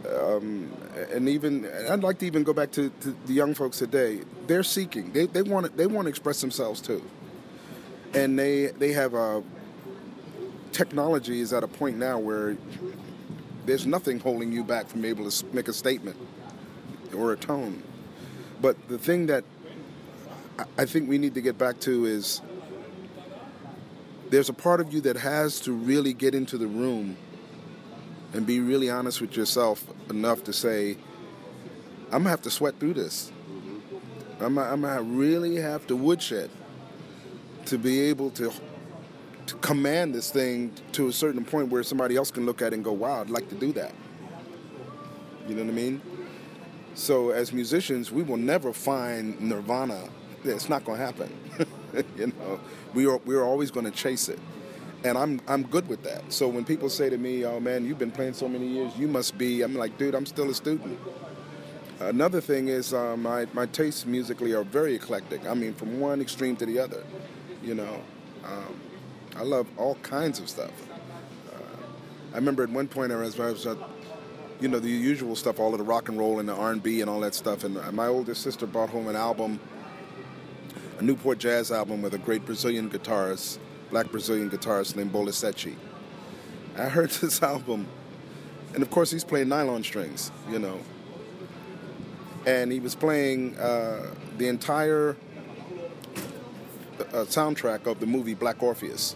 um, 0.06 0.72
and 1.12 1.28
even 1.28 1.70
I'd 1.88 2.02
like 2.02 2.18
to 2.18 2.26
even 2.26 2.42
go 2.42 2.52
back 2.52 2.70
to, 2.72 2.90
to, 3.00 3.16
the 3.26 3.32
young 3.32 3.54
folks 3.54 3.78
today. 3.78 4.20
They're 4.46 4.62
seeking. 4.62 5.12
They 5.12 5.26
they 5.26 5.42
want 5.42 5.76
they 5.76 5.86
want 5.86 6.06
to 6.06 6.10
express 6.10 6.40
themselves 6.40 6.80
too, 6.80 7.02
and 8.12 8.38
they 8.38 8.66
they 8.66 8.92
have 8.92 9.14
a 9.14 9.42
technology 10.72 11.40
is 11.40 11.52
at 11.52 11.62
a 11.62 11.68
point 11.68 11.96
now 11.96 12.18
where 12.18 12.56
there's 13.64 13.86
nothing 13.86 14.18
holding 14.18 14.52
you 14.52 14.64
back 14.64 14.88
from 14.88 15.02
being 15.02 15.16
able 15.16 15.30
to 15.30 15.46
make 15.54 15.68
a 15.68 15.72
statement 15.72 16.16
or 17.16 17.32
a 17.32 17.36
tone. 17.36 17.82
But 18.60 18.88
the 18.88 18.98
thing 18.98 19.26
that 19.26 19.44
I 20.78 20.84
think 20.84 21.08
we 21.08 21.18
need 21.18 21.34
to 21.34 21.40
get 21.40 21.58
back 21.58 21.80
to 21.80 22.04
is 22.04 22.40
there's 24.30 24.48
a 24.48 24.54
part 24.54 24.80
of 24.80 24.92
you 24.92 25.00
that 25.02 25.16
has 25.16 25.60
to 25.60 25.72
really 25.72 26.12
get 26.12 26.34
into 26.34 26.58
the 26.58 26.66
room 26.66 27.16
and 28.34 28.44
be 28.44 28.58
really 28.58 28.90
honest 28.90 29.20
with 29.20 29.36
yourself 29.36 29.86
enough 30.10 30.42
to 30.44 30.52
say, 30.52 30.96
I'm 32.06 32.20
gonna 32.20 32.30
have 32.30 32.42
to 32.42 32.50
sweat 32.50 32.78
through 32.80 32.94
this. 32.94 33.30
I'm, 34.40 34.58
I'm 34.58 34.82
gonna 34.82 35.02
really 35.02 35.56
have 35.56 35.86
to 35.86 35.96
woodshed 35.96 36.50
to 37.66 37.78
be 37.78 38.00
able 38.00 38.30
to, 38.30 38.52
to 39.46 39.54
command 39.56 40.14
this 40.14 40.30
thing 40.30 40.72
to 40.92 41.08
a 41.08 41.12
certain 41.12 41.44
point 41.44 41.68
where 41.68 41.84
somebody 41.84 42.16
else 42.16 42.32
can 42.32 42.44
look 42.44 42.60
at 42.60 42.72
it 42.72 42.76
and 42.76 42.84
go, 42.84 42.92
wow, 42.92 43.20
I'd 43.20 43.30
like 43.30 43.48
to 43.50 43.54
do 43.54 43.72
that. 43.74 43.92
You 45.48 45.54
know 45.54 45.62
what 45.62 45.70
I 45.70 45.74
mean? 45.74 46.02
So 46.94 47.30
as 47.30 47.52
musicians, 47.52 48.10
we 48.10 48.22
will 48.22 48.36
never 48.36 48.72
find 48.72 49.40
nirvana. 49.40 50.08
It's 50.42 50.68
not 50.68 50.84
to 50.98 51.04
happen. 51.04 51.32
you 52.16 52.26
know, 52.26 52.60
we 52.94 53.06
are 53.06 53.18
we're 53.18 53.44
always 53.44 53.70
to 53.86 53.92
chase 53.92 54.28
it 54.28 54.38
and 55.04 55.18
I'm 55.18 55.40
I'm 55.46 55.62
good 55.64 55.86
with 55.86 56.02
that. 56.02 56.32
So 56.32 56.48
when 56.48 56.64
people 56.64 56.88
say 56.88 57.10
to 57.10 57.18
me, 57.18 57.44
"Oh 57.44 57.60
man, 57.60 57.84
you've 57.84 57.98
been 57.98 58.10
playing 58.10 58.32
so 58.32 58.48
many 58.48 58.66
years, 58.66 58.96
you 58.96 59.06
must 59.06 59.36
be," 59.36 59.62
I'm 59.62 59.74
like, 59.74 59.96
"Dude, 59.98 60.14
I'm 60.14 60.26
still 60.26 60.50
a 60.50 60.54
student." 60.54 60.98
Another 62.00 62.40
thing 62.40 62.68
is 62.68 62.92
uh, 62.94 63.16
my 63.16 63.46
my 63.52 63.66
tastes 63.66 64.06
musically 64.06 64.52
are 64.52 64.64
very 64.64 64.94
eclectic. 64.94 65.46
I 65.46 65.54
mean, 65.54 65.74
from 65.74 66.00
one 66.00 66.20
extreme 66.20 66.56
to 66.56 66.66
the 66.66 66.78
other. 66.78 67.04
You 67.62 67.74
know, 67.74 68.02
um, 68.44 68.80
I 69.36 69.42
love 69.42 69.66
all 69.78 69.94
kinds 69.96 70.38
of 70.38 70.48
stuff. 70.48 70.72
Uh, 71.50 71.56
I 72.32 72.36
remember 72.36 72.62
at 72.62 72.68
one 72.68 72.88
point 72.88 73.10
I 73.10 73.16
was, 73.16 73.40
I 73.40 73.50
was 73.50 73.66
uh, 73.66 73.74
you 74.60 74.68
know, 74.68 74.78
the 74.78 74.90
usual 74.90 75.34
stuff, 75.34 75.58
all 75.58 75.72
of 75.72 75.78
the 75.78 75.84
rock 75.84 76.10
and 76.10 76.18
roll 76.18 76.40
and 76.40 76.48
the 76.48 76.54
R&B 76.54 77.00
and 77.00 77.08
all 77.08 77.20
that 77.20 77.34
stuff. 77.34 77.64
And 77.64 77.74
my 77.94 78.06
oldest 78.06 78.42
sister 78.42 78.66
brought 78.66 78.90
home 78.90 79.08
an 79.08 79.16
album, 79.16 79.60
a 80.98 81.02
Newport 81.02 81.38
jazz 81.38 81.72
album 81.72 82.02
with 82.02 82.12
a 82.12 82.18
great 82.18 82.44
Brazilian 82.44 82.90
guitarist 82.90 83.58
black 83.94 84.10
Brazilian 84.10 84.50
guitarist 84.50 84.96
named 84.96 85.12
Bola. 85.12 85.30
I 86.76 86.88
heard 86.88 87.10
this 87.22 87.40
album, 87.44 87.86
and 88.74 88.82
of 88.82 88.90
course 88.90 89.12
he's 89.12 89.22
playing 89.22 89.48
nylon 89.48 89.84
strings, 89.84 90.32
you 90.50 90.58
know. 90.58 90.80
And 92.44 92.72
he 92.72 92.80
was 92.80 92.96
playing 92.96 93.56
uh, 93.56 94.12
the 94.36 94.48
entire 94.48 95.16
uh, 96.98 97.24
soundtrack 97.26 97.86
of 97.86 98.00
the 98.00 98.06
movie 98.06 98.34
Black 98.34 98.60
Orpheus. 98.64 99.14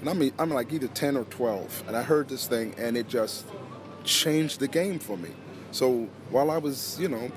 And 0.00 0.10
I'm, 0.10 0.30
I'm 0.38 0.50
like 0.50 0.70
either 0.74 0.88
10 0.88 1.16
or 1.16 1.24
12, 1.24 1.84
and 1.88 1.96
I 1.96 2.02
heard 2.02 2.28
this 2.28 2.46
thing, 2.46 2.74
and 2.76 2.94
it 2.94 3.08
just 3.08 3.46
changed 4.04 4.60
the 4.60 4.68
game 4.68 4.98
for 4.98 5.16
me. 5.16 5.30
So 5.72 6.08
while 6.28 6.50
I 6.50 6.58
was, 6.58 7.00
you 7.00 7.08
know, 7.08 7.32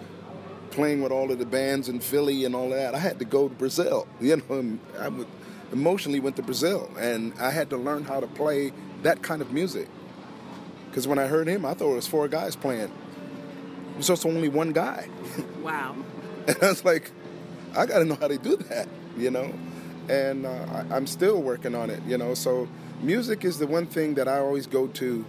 playing 0.70 1.02
with 1.02 1.14
all 1.14 1.32
of 1.32 1.40
the 1.40 1.46
bands 1.46 1.88
in 1.88 2.02
Philly 2.02 2.44
and 2.44 2.54
all 2.54 2.72
that, 2.72 2.94
I 2.94 3.00
had 3.00 3.20
to 3.20 3.26
go 3.26 3.48
to 3.48 3.56
Brazil. 3.56 4.06
You 4.20 4.42
know, 4.50 4.80
I 5.00 5.08
would 5.08 5.28
emotionally 5.74 6.20
went 6.22 6.38
to 6.38 6.44
Brazil, 6.44 6.90
and 6.98 7.34
I 7.40 7.50
had 7.50 7.70
to 7.72 7.78
learn 7.78 8.06
how 8.06 8.20
to 8.22 8.28
play 8.28 8.72
that 9.02 9.22
kind 9.22 9.42
of 9.42 9.52
music. 9.52 9.90
Because 10.90 11.08
when 11.08 11.20
I 11.20 11.26
heard 11.26 11.48
him, 11.48 11.66
I 11.66 11.74
thought 11.74 11.92
it 11.92 11.96
was 11.96 12.08
four 12.08 12.28
guys 12.28 12.56
playing. 12.56 12.92
It 12.92 13.98
was 13.98 14.08
just 14.08 14.26
only 14.26 14.48
one 14.48 14.72
guy. 14.72 15.10
Wow. 15.64 15.96
and 16.48 16.58
I 16.62 16.70
was 16.70 16.84
like, 16.84 17.10
I 17.76 17.86
got 17.86 18.00
to 18.00 18.06
know 18.06 18.16
how 18.16 18.28
to 18.28 18.38
do 18.38 18.58
that, 18.58 18.88
you 19.18 19.32
know. 19.32 19.54
and 20.10 20.46
uh, 20.46 20.50
I, 20.90 20.96
I'm 20.96 21.08
still 21.08 21.42
working 21.42 21.74
on 21.74 21.90
it. 21.90 22.02
You 22.06 22.18
know, 22.18 22.34
so 22.34 22.68
music 23.02 23.46
is 23.46 23.60
the 23.60 23.66
one 23.68 23.86
thing 23.88 24.16
that 24.16 24.28
I 24.28 24.40
always 24.40 24.68
go 24.68 24.88
to, 24.88 25.26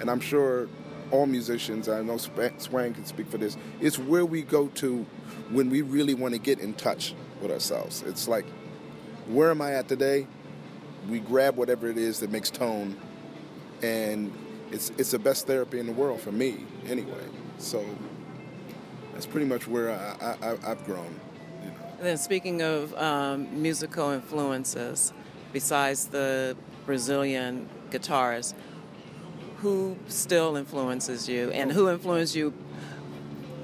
and 0.00 0.08
I'm 0.08 0.20
sure 0.20 0.68
all 1.10 1.26
musicians, 1.26 1.88
I 1.88 2.00
know 2.02 2.16
Swang 2.16 2.94
can 2.94 3.04
speak 3.04 3.28
for 3.28 3.38
this. 3.38 3.56
It's 3.80 3.98
where 3.98 4.24
we 4.24 4.42
go 4.42 4.68
to 4.68 5.04
when 5.50 5.68
we 5.68 5.82
really 5.82 6.14
want 6.14 6.32
to 6.34 6.40
get 6.40 6.58
in 6.60 6.74
touch 6.74 7.14
with 7.42 7.50
ourselves. 7.50 8.02
It's 8.06 8.28
like, 8.28 8.46
where 9.26 9.50
am 9.50 9.60
I 9.60 9.74
at 9.74 9.88
today? 9.88 10.26
We 11.08 11.20
grab 11.20 11.56
whatever 11.56 11.88
it 11.88 11.98
is 11.98 12.20
that 12.20 12.30
makes 12.30 12.50
tone, 12.50 12.96
and 13.82 14.32
it's 14.70 14.90
it's 14.98 15.10
the 15.10 15.18
best 15.18 15.46
therapy 15.46 15.78
in 15.78 15.86
the 15.86 15.92
world 15.92 16.20
for 16.20 16.32
me, 16.32 16.64
anyway. 16.86 17.24
So 17.58 17.84
that's 19.12 19.26
pretty 19.26 19.46
much 19.46 19.66
where 19.66 19.90
I, 19.90 20.36
I, 20.42 20.68
have 20.68 20.84
grown. 20.84 21.14
You 21.62 21.70
know. 21.70 21.74
then, 22.00 22.18
speaking 22.18 22.62
of 22.62 22.94
um, 22.94 23.62
musical 23.62 24.10
influences, 24.10 25.12
besides 25.52 26.06
the 26.06 26.56
Brazilian 26.86 27.68
guitarist, 27.90 28.54
who 29.58 29.96
still 30.08 30.56
influences 30.56 31.28
you, 31.28 31.50
and 31.50 31.70
who 31.70 31.88
influenced 31.88 32.34
you 32.34 32.52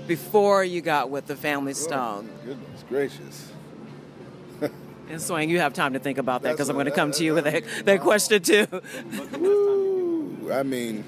before 0.07 0.65
you 0.65 0.81
got 0.81 1.11
with 1.11 1.27
the 1.27 1.37
Family 1.37 1.73
oh, 1.73 1.75
Stone? 1.75 2.31
Oh, 2.31 2.47
goodness 2.47 2.85
gracious. 2.89 3.53
And 5.11 5.21
Swang, 5.21 5.49
you 5.49 5.61
have 5.61 5.73
time 5.73 5.95
to 5.95 5.99
think 5.99 6.19
about 6.19 6.43
that 6.43 6.53
because 6.53 6.69
I'm 6.69 6.77
going 6.77 6.87
to 6.87 6.93
come 6.93 7.13
to 7.13 7.25
you 7.25 7.35
with 7.35 7.45
that, 7.45 7.65
that 7.85 8.01
question 8.01 8.43
too. 8.43 8.67
I 10.53 10.63
mean, 10.63 11.05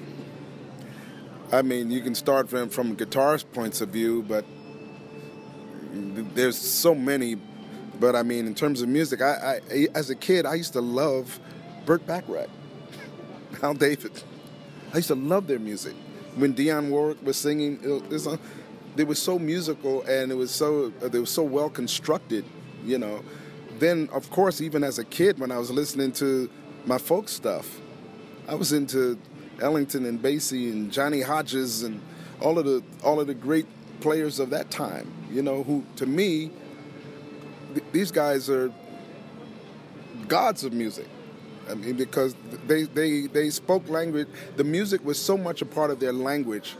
I 1.51 1.61
mean, 1.61 1.91
you 1.91 2.01
can 2.01 2.15
start 2.15 2.49
from 2.49 2.69
from 2.69 2.95
guitarist 2.95 3.51
points 3.51 3.81
of 3.81 3.89
view, 3.89 4.23
but 4.27 4.45
there's 6.33 6.57
so 6.57 6.95
many. 6.95 7.35
But 7.99 8.15
I 8.15 8.23
mean, 8.23 8.47
in 8.47 8.55
terms 8.55 8.81
of 8.81 8.89
music, 8.89 9.21
I, 9.21 9.59
I 9.71 9.87
as 9.93 10.09
a 10.09 10.15
kid, 10.15 10.45
I 10.45 10.55
used 10.55 10.73
to 10.73 10.81
love 10.81 11.39
Burt 11.85 12.05
Bacharach, 12.07 12.49
Hal 13.61 13.73
David. 13.73 14.23
I 14.93 14.97
used 14.97 15.09
to 15.09 15.15
love 15.15 15.47
their 15.47 15.59
music. 15.59 15.95
When 16.35 16.53
Dionne 16.53 16.89
Warwick 16.89 17.21
was 17.23 17.37
singing, 17.37 17.79
it 17.83 18.09
was, 18.09 18.27
uh, 18.27 18.37
they 18.95 19.03
were 19.03 19.15
so 19.15 19.37
musical 19.37 20.01
and 20.03 20.31
it 20.31 20.35
was 20.35 20.51
so 20.51 20.89
they 20.89 21.19
were 21.19 21.25
so 21.25 21.43
well 21.43 21.69
constructed, 21.69 22.45
you 22.85 22.97
know. 22.97 23.23
Then, 23.81 24.09
of 24.13 24.29
course, 24.29 24.61
even 24.61 24.83
as 24.83 24.99
a 24.99 25.03
kid, 25.03 25.39
when 25.39 25.51
I 25.51 25.57
was 25.57 25.71
listening 25.71 26.11
to 26.13 26.47
my 26.85 26.99
folk 26.99 27.27
stuff, 27.27 27.79
I 28.47 28.53
was 28.53 28.73
into 28.73 29.17
Ellington 29.59 30.05
and 30.05 30.21
Basie 30.21 30.71
and 30.71 30.91
Johnny 30.91 31.21
Hodges 31.21 31.81
and 31.81 31.99
all 32.41 32.59
of 32.59 32.65
the 32.65 32.83
all 33.03 33.19
of 33.19 33.25
the 33.25 33.33
great 33.33 33.65
players 33.99 34.39
of 34.39 34.51
that 34.51 34.69
time. 34.69 35.11
You 35.31 35.41
know, 35.41 35.63
who 35.63 35.83
to 35.95 36.05
me, 36.05 36.51
th- 37.73 37.85
these 37.91 38.11
guys 38.11 38.51
are 38.51 38.71
gods 40.27 40.63
of 40.63 40.73
music. 40.73 41.07
I 41.67 41.73
mean, 41.73 41.95
because 41.95 42.35
they, 42.67 42.83
they, 42.83 43.21
they 43.27 43.49
spoke 43.49 43.89
language, 43.89 44.27
the 44.57 44.63
music 44.63 45.03
was 45.03 45.17
so 45.17 45.35
much 45.35 45.63
a 45.63 45.65
part 45.65 45.89
of 45.89 45.99
their 45.99 46.13
language 46.13 46.75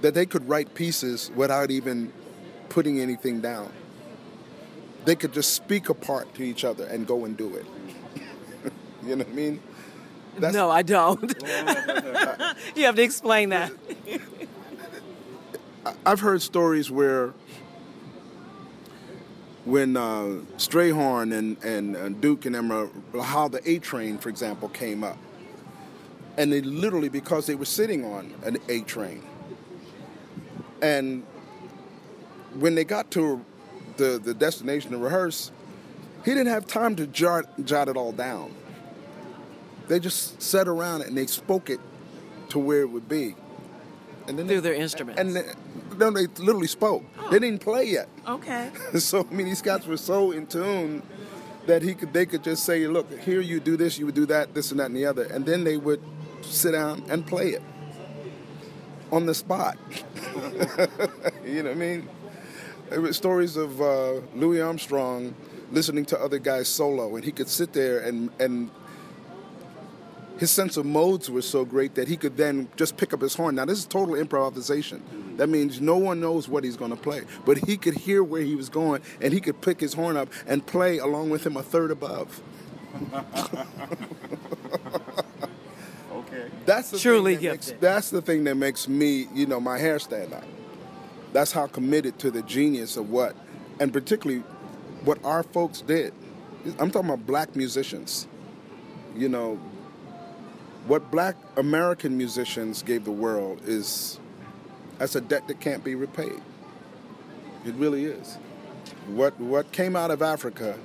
that 0.00 0.14
they 0.14 0.26
could 0.26 0.48
write 0.48 0.74
pieces 0.74 1.30
without 1.36 1.70
even 1.70 2.12
putting 2.68 2.98
anything 2.98 3.40
down. 3.40 3.72
They 5.04 5.14
could 5.14 5.32
just 5.32 5.54
speak 5.54 5.88
a 5.88 5.94
part 5.94 6.34
to 6.34 6.42
each 6.42 6.64
other 6.64 6.86
and 6.86 7.06
go 7.06 7.24
and 7.24 7.36
do 7.36 7.54
it. 7.56 7.66
you 9.02 9.16
know 9.16 9.24
what 9.24 9.28
I 9.28 9.30
mean? 9.30 9.60
That's, 10.38 10.54
no, 10.54 10.70
I 10.70 10.82
don't. 10.82 11.22
you 12.74 12.84
have 12.84 12.96
to 12.96 13.02
explain 13.02 13.50
that. 13.50 13.72
I've 16.06 16.20
heard 16.20 16.40
stories 16.42 16.90
where 16.90 17.34
when 19.64 19.96
uh, 19.96 20.40
Strayhorn 20.56 21.36
and, 21.36 21.62
and, 21.64 21.96
and 21.96 22.20
Duke 22.20 22.46
and 22.46 22.72
uh, 22.72 22.86
how 23.22 23.48
the 23.48 23.60
A 23.68 23.78
train, 23.78 24.18
for 24.18 24.28
example, 24.28 24.68
came 24.68 25.02
up. 25.02 25.18
And 26.36 26.52
they 26.52 26.60
literally, 26.60 27.08
because 27.08 27.46
they 27.46 27.54
were 27.54 27.64
sitting 27.64 28.04
on 28.04 28.34
an 28.44 28.58
A 28.68 28.80
train. 28.82 29.22
And 30.82 31.24
when 32.54 32.74
they 32.74 32.84
got 32.84 33.10
to 33.12 33.44
the, 33.96 34.20
the 34.22 34.34
destination 34.34 34.90
to 34.92 34.98
rehearse, 34.98 35.50
he 36.24 36.30
didn't 36.32 36.48
have 36.48 36.66
time 36.66 36.96
to 36.96 37.06
jot, 37.06 37.44
jot 37.64 37.88
it 37.88 37.96
all 37.96 38.12
down. 38.12 38.54
They 39.88 40.00
just 40.00 40.40
sat 40.40 40.68
around 40.68 41.02
it 41.02 41.08
and 41.08 41.16
they 41.16 41.26
spoke 41.26 41.68
it 41.68 41.80
to 42.50 42.58
where 42.58 42.80
it 42.80 42.90
would 42.90 43.08
be. 43.08 43.34
And 44.26 44.38
then 44.38 44.46
through 44.46 44.62
they, 44.62 44.70
their 44.70 44.80
instruments. 44.80 45.20
And 45.20 45.36
they, 45.36 45.44
no, 45.98 46.10
they 46.10 46.26
literally 46.42 46.66
spoke. 46.66 47.04
Oh. 47.18 47.30
They 47.30 47.38
didn't 47.38 47.60
play 47.60 47.84
yet. 47.84 48.08
Okay. 48.26 48.70
so 48.98 49.26
I 49.30 49.34
mean, 49.34 49.46
these 49.46 49.62
guys 49.62 49.86
were 49.86 49.98
so 49.98 50.30
in 50.30 50.46
tune 50.46 51.02
that 51.66 51.82
he 51.82 51.94
could 51.94 52.12
they 52.12 52.26
could 52.26 52.42
just 52.42 52.64
say, 52.64 52.86
"Look, 52.86 53.20
here 53.20 53.40
you 53.40 53.60
do 53.60 53.76
this, 53.76 53.98
you 53.98 54.06
would 54.06 54.14
do 54.14 54.26
that, 54.26 54.54
this 54.54 54.70
and 54.70 54.80
that 54.80 54.86
and 54.86 54.96
the 54.96 55.06
other," 55.06 55.24
and 55.24 55.44
then 55.44 55.64
they 55.64 55.76
would 55.76 56.02
sit 56.42 56.72
down 56.72 57.04
and 57.08 57.26
play 57.26 57.50
it 57.50 57.62
on 59.12 59.26
the 59.26 59.34
spot. 59.34 59.76
you 61.44 61.62
know 61.62 61.70
what 61.70 61.70
I 61.70 61.74
mean? 61.74 62.08
There 62.90 63.00
were 63.00 63.12
stories 63.12 63.56
of 63.56 63.80
uh, 63.80 64.20
Louis 64.34 64.60
Armstrong 64.60 65.34
listening 65.70 66.04
to 66.06 66.20
other 66.20 66.38
guys 66.38 66.68
solo, 66.68 67.16
and 67.16 67.24
he 67.24 67.32
could 67.32 67.48
sit 67.48 67.72
there 67.72 68.00
and 68.00 68.30
and 68.38 68.70
his 70.38 70.50
sense 70.50 70.76
of 70.76 70.84
modes 70.84 71.30
was 71.30 71.48
so 71.48 71.64
great 71.64 71.94
that 71.94 72.08
he 72.08 72.16
could 72.16 72.36
then 72.36 72.68
just 72.76 72.96
pick 72.96 73.12
up 73.12 73.20
his 73.20 73.34
horn. 73.34 73.54
Now, 73.54 73.64
this 73.66 73.78
is 73.78 73.86
total 73.86 74.16
improvisation. 74.16 75.00
That 75.36 75.48
means 75.48 75.80
no 75.80 75.96
one 75.96 76.20
knows 76.20 76.48
what 76.48 76.64
he's 76.64 76.76
going 76.76 76.90
to 76.90 76.96
play, 76.96 77.22
but 77.44 77.58
he 77.58 77.76
could 77.76 77.94
hear 77.94 78.22
where 78.22 78.42
he 78.42 78.56
was 78.56 78.68
going, 78.68 79.02
and 79.20 79.32
he 79.32 79.40
could 79.40 79.60
pick 79.60 79.80
his 79.80 79.94
horn 79.94 80.16
up 80.16 80.28
and 80.46 80.66
play 80.66 80.98
along 80.98 81.30
with 81.30 81.46
him 81.46 81.56
a 81.56 81.62
third 81.62 81.90
above. 81.92 82.40
okay. 86.12 86.50
That's 86.66 86.90
the 86.90 86.98
truly 86.98 87.36
thing 87.36 87.44
that 87.44 87.52
makes, 87.52 87.74
That's 87.80 88.10
the 88.10 88.22
thing 88.22 88.44
that 88.44 88.56
makes 88.56 88.88
me, 88.88 89.28
you 89.34 89.46
know, 89.46 89.60
my 89.60 89.78
hair 89.78 89.98
stand 89.98 90.32
up. 90.32 90.44
That's 91.34 91.50
how 91.50 91.66
committed 91.66 92.16
to 92.20 92.30
the 92.30 92.42
genius 92.42 92.96
of 92.96 93.10
what, 93.10 93.34
and 93.80 93.92
particularly 93.92 94.44
what 95.04 95.22
our 95.24 95.42
folks 95.42 95.80
did. 95.80 96.14
I'm 96.78 96.92
talking 96.92 97.10
about 97.10 97.26
black 97.26 97.56
musicians. 97.56 98.28
You 99.16 99.28
know, 99.28 99.56
what 100.86 101.10
black 101.10 101.34
American 101.56 102.16
musicians 102.16 102.84
gave 102.84 103.04
the 103.04 103.10
world 103.10 103.60
is 103.66 104.20
that's 104.98 105.16
a 105.16 105.20
debt 105.20 105.48
that 105.48 105.58
can't 105.58 105.82
be 105.82 105.96
repaid. 105.96 106.40
It 107.66 107.74
really 107.74 108.04
is. 108.04 108.38
What 109.08 109.38
what 109.40 109.72
came 109.72 109.96
out 109.96 110.12
of 110.12 110.22
Africa, 110.22 110.78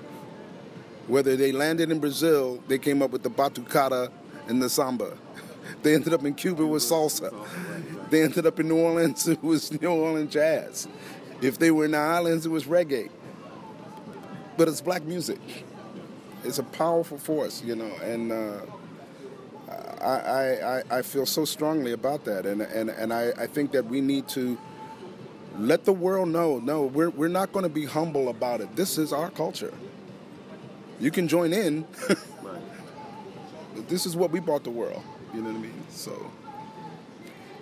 whether 1.06 1.36
they 1.36 1.52
landed 1.52 1.92
in 1.92 2.00
Brazil, 2.00 2.60
they 2.68 2.80
came 2.80 3.04
up 3.04 3.12
with 3.12 3.22
the 3.22 3.30
batucada 3.30 4.10
and 4.48 4.60
the 4.62 4.70
samba. 4.70 5.16
They 5.84 5.94
ended 5.94 6.14
up 6.14 6.26
in 6.26 6.34
Cuba 6.34 6.66
with 6.66 6.82
salsa. 6.82 7.32
They 8.10 8.24
ended 8.24 8.46
up 8.46 8.60
in 8.60 8.68
New 8.68 8.78
Orleans, 8.78 9.28
it 9.36 9.44
was 9.44 9.72
New 9.82 9.88
Orleans 9.88 10.32
jazz. 10.34 10.88
If 11.42 11.58
they 11.58 11.72
were 11.72 11.86
in 11.86 11.92
the 11.92 11.98
islands, 11.98 12.46
it 12.46 12.50
was 12.50 12.66
reggae. 12.66 13.10
But 14.58 14.68
it's 14.68 14.82
black 14.82 15.04
music. 15.04 15.40
It's 16.44 16.60
a 16.60 16.64
powerful 16.64 17.18
force, 17.18 17.64
you 17.64 17.76
know, 17.76 17.92
and 18.02 18.32
uh, 18.32 18.62
I, 20.02 20.80
I, 20.80 20.84
I 21.00 21.02
feel 21.02 21.26
so 21.26 21.46
strongly 21.46 21.92
about 21.92 22.26
that, 22.26 22.46
and 22.46 22.62
and, 22.62 22.90
and 22.90 23.14
I, 23.14 23.32
I 23.38 23.48
think 23.48 23.72
that 23.74 23.86
we 23.86 24.02
need 24.02 24.28
to 24.30 24.58
let 25.58 25.86
the 25.86 25.94
world 25.94 26.30
know. 26.30 26.60
No, 26.60 26.84
we're 26.84 27.10
we're 27.10 27.28
not 27.28 27.52
going 27.52 27.64
to 27.64 27.70
be 27.70 27.86
humble 27.86 28.30
about 28.30 28.62
it. 28.62 28.76
This 28.76 28.98
is 28.98 29.12
our 29.12 29.30
culture. 29.30 29.74
You 31.00 31.12
can 31.12 31.28
join 31.28 31.54
in. 31.54 31.86
this 33.88 34.06
is 34.06 34.16
what 34.16 34.32
we 34.32 34.40
brought 34.40 34.64
the 34.64 34.70
world. 34.70 35.04
You 35.34 35.42
know 35.42 35.50
what 35.50 35.60
I 35.60 35.62
mean? 35.62 35.84
So 35.90 36.32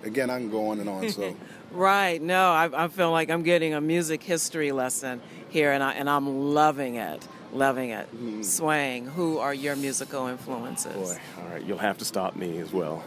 again, 0.04 0.30
I 0.30 0.38
can 0.38 0.50
go 0.50 0.68
on 0.68 0.80
and 0.80 0.88
on. 0.88 1.08
So 1.10 1.34
right, 1.72 2.20
no, 2.20 2.50
I, 2.50 2.84
I 2.84 2.88
feel 2.88 3.10
like 3.10 3.30
I'm 3.30 3.42
getting 3.42 3.74
a 3.74 3.80
music 3.80 4.22
history 4.22 4.72
lesson 4.72 5.20
here, 5.48 5.72
and 5.72 5.82
I 5.82 5.92
and 5.92 6.08
I'm 6.08 6.52
loving 6.54 6.96
it. 6.96 7.26
Loving 7.52 7.90
it. 7.90 8.08
Mm. 8.14 8.44
Swang, 8.44 9.06
who 9.06 9.38
are 9.38 9.54
your 9.54 9.74
musical 9.74 10.26
influences? 10.26 10.94
Boy, 10.94 11.20
all 11.38 11.48
right, 11.48 11.64
you'll 11.64 11.78
have 11.78 11.96
to 11.98 12.04
stop 12.04 12.36
me 12.36 12.58
as 12.58 12.72
well. 12.72 13.02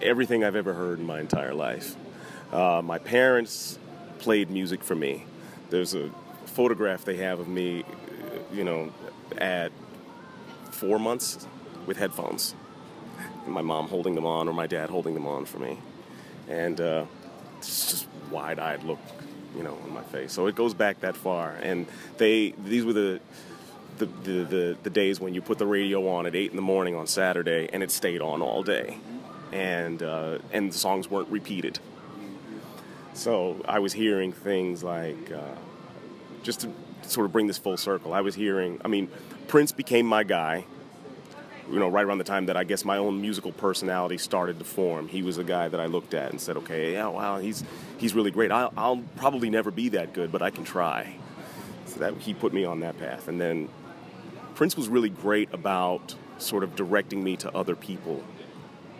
everything 0.00 0.44
I've 0.44 0.54
ever 0.54 0.72
heard 0.74 1.00
in 1.00 1.06
my 1.06 1.18
entire 1.18 1.54
life. 1.54 1.96
Uh, 2.52 2.80
my 2.82 2.98
parents 2.98 3.78
played 4.20 4.50
music 4.50 4.84
for 4.84 4.94
me. 4.94 5.24
There's 5.70 5.94
a 5.94 6.10
photograph 6.46 7.04
they 7.04 7.16
have 7.16 7.40
of 7.40 7.48
me, 7.48 7.84
you 8.52 8.64
know, 8.64 8.92
at 9.36 9.72
four 10.70 10.98
months 10.98 11.46
with 11.86 11.96
headphones. 11.96 12.54
My 13.50 13.62
mom 13.62 13.88
holding 13.88 14.14
them 14.14 14.26
on, 14.26 14.48
or 14.48 14.52
my 14.52 14.66
dad 14.66 14.90
holding 14.90 15.14
them 15.14 15.26
on 15.26 15.44
for 15.44 15.58
me. 15.58 15.78
And 16.48 16.80
uh, 16.80 17.04
it's 17.58 17.90
just 17.90 18.06
wide 18.30 18.58
eyed 18.58 18.82
look 18.84 18.98
you 19.56 19.62
know, 19.62 19.76
on 19.84 19.92
my 19.92 20.02
face. 20.02 20.32
So 20.32 20.46
it 20.46 20.54
goes 20.54 20.74
back 20.74 21.00
that 21.00 21.16
far. 21.16 21.56
And 21.62 21.86
they 22.16 22.54
these 22.64 22.84
were 22.84 22.92
the 22.92 23.20
the, 23.98 24.06
the, 24.06 24.44
the, 24.44 24.76
the, 24.84 24.90
days 24.90 25.18
when 25.18 25.34
you 25.34 25.42
put 25.42 25.58
the 25.58 25.66
radio 25.66 26.08
on 26.08 26.24
at 26.24 26.36
8 26.36 26.50
in 26.50 26.56
the 26.56 26.62
morning 26.62 26.94
on 26.94 27.08
Saturday 27.08 27.68
and 27.72 27.82
it 27.82 27.90
stayed 27.90 28.20
on 28.20 28.42
all 28.42 28.62
day. 28.62 28.96
And, 29.50 30.00
uh, 30.04 30.38
and 30.52 30.72
the 30.72 30.78
songs 30.78 31.10
weren't 31.10 31.28
repeated. 31.30 31.80
So 33.14 33.60
I 33.66 33.80
was 33.80 33.92
hearing 33.92 34.30
things 34.30 34.84
like, 34.84 35.32
uh, 35.32 35.40
just 36.44 36.60
to 36.60 36.70
sort 37.02 37.26
of 37.26 37.32
bring 37.32 37.48
this 37.48 37.58
full 37.58 37.76
circle. 37.76 38.14
I 38.14 38.20
was 38.20 38.36
hearing, 38.36 38.80
I 38.84 38.88
mean, 38.88 39.08
Prince 39.48 39.72
became 39.72 40.06
my 40.06 40.22
guy. 40.22 40.64
You 41.70 41.78
know, 41.78 41.88
right 41.88 42.04
around 42.04 42.18
the 42.18 42.24
time 42.24 42.46
that 42.46 42.56
I 42.56 42.64
guess 42.64 42.84
my 42.84 42.96
own 42.96 43.20
musical 43.20 43.52
personality 43.52 44.16
started 44.16 44.58
to 44.58 44.64
form, 44.64 45.06
he 45.06 45.22
was 45.22 45.36
a 45.36 45.44
guy 45.44 45.68
that 45.68 45.78
I 45.80 45.86
looked 45.86 46.14
at 46.14 46.30
and 46.30 46.40
said, 46.40 46.56
"Okay, 46.58 46.92
yeah, 46.92 47.08
wow, 47.08 47.38
he's 47.38 47.62
he's 47.98 48.14
really 48.14 48.30
great. 48.30 48.50
I'll, 48.50 48.72
I'll 48.76 49.02
probably 49.16 49.50
never 49.50 49.70
be 49.70 49.90
that 49.90 50.12
good, 50.14 50.32
but 50.32 50.40
I 50.40 50.50
can 50.50 50.64
try." 50.64 51.16
So 51.86 52.00
that 52.00 52.14
he 52.18 52.34
put 52.34 52.52
me 52.52 52.64
on 52.64 52.80
that 52.80 52.98
path, 52.98 53.28
and 53.28 53.40
then 53.40 53.68
Prince 54.54 54.76
was 54.76 54.88
really 54.88 55.10
great 55.10 55.52
about 55.52 56.14
sort 56.38 56.64
of 56.64 56.74
directing 56.74 57.22
me 57.22 57.36
to 57.36 57.54
other 57.54 57.76
people 57.76 58.22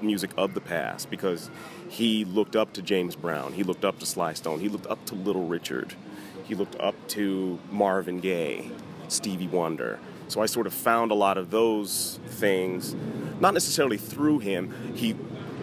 music 0.03 0.31
of 0.37 0.55
the 0.55 0.61
past 0.61 1.11
because 1.11 1.51
he 1.89 2.25
looked 2.25 2.57
up 2.57 2.73
to 2.75 2.83
James 2.83 3.16
Brown, 3.16 3.53
he 3.53 3.62
looked 3.62 3.85
up 3.85 3.99
to 3.99 4.07
Sly 4.07 4.35
Stone, 4.35 4.61
he 4.61 4.69
looked 4.69 4.87
up 4.87 5.05
to 5.07 5.14
Little 5.14 5.47
Richard, 5.47 5.95
he 6.45 6.55
looked 6.55 6.77
up 6.81 6.95
to 7.09 7.59
Marvin 7.71 8.21
Gaye, 8.21 8.71
Stevie 9.09 9.49
Wonder. 9.49 9.99
So 10.29 10.43
I 10.43 10.47
sort 10.47 10.66
of 10.66 10.74
found 10.74 11.11
a 11.11 11.14
lot 11.14 11.39
of 11.39 11.51
those 11.51 12.20
things, 12.26 12.95
not 13.41 13.55
necessarily 13.55 13.97
through 13.97 14.41
him. 14.41 14.95
He 14.95 15.16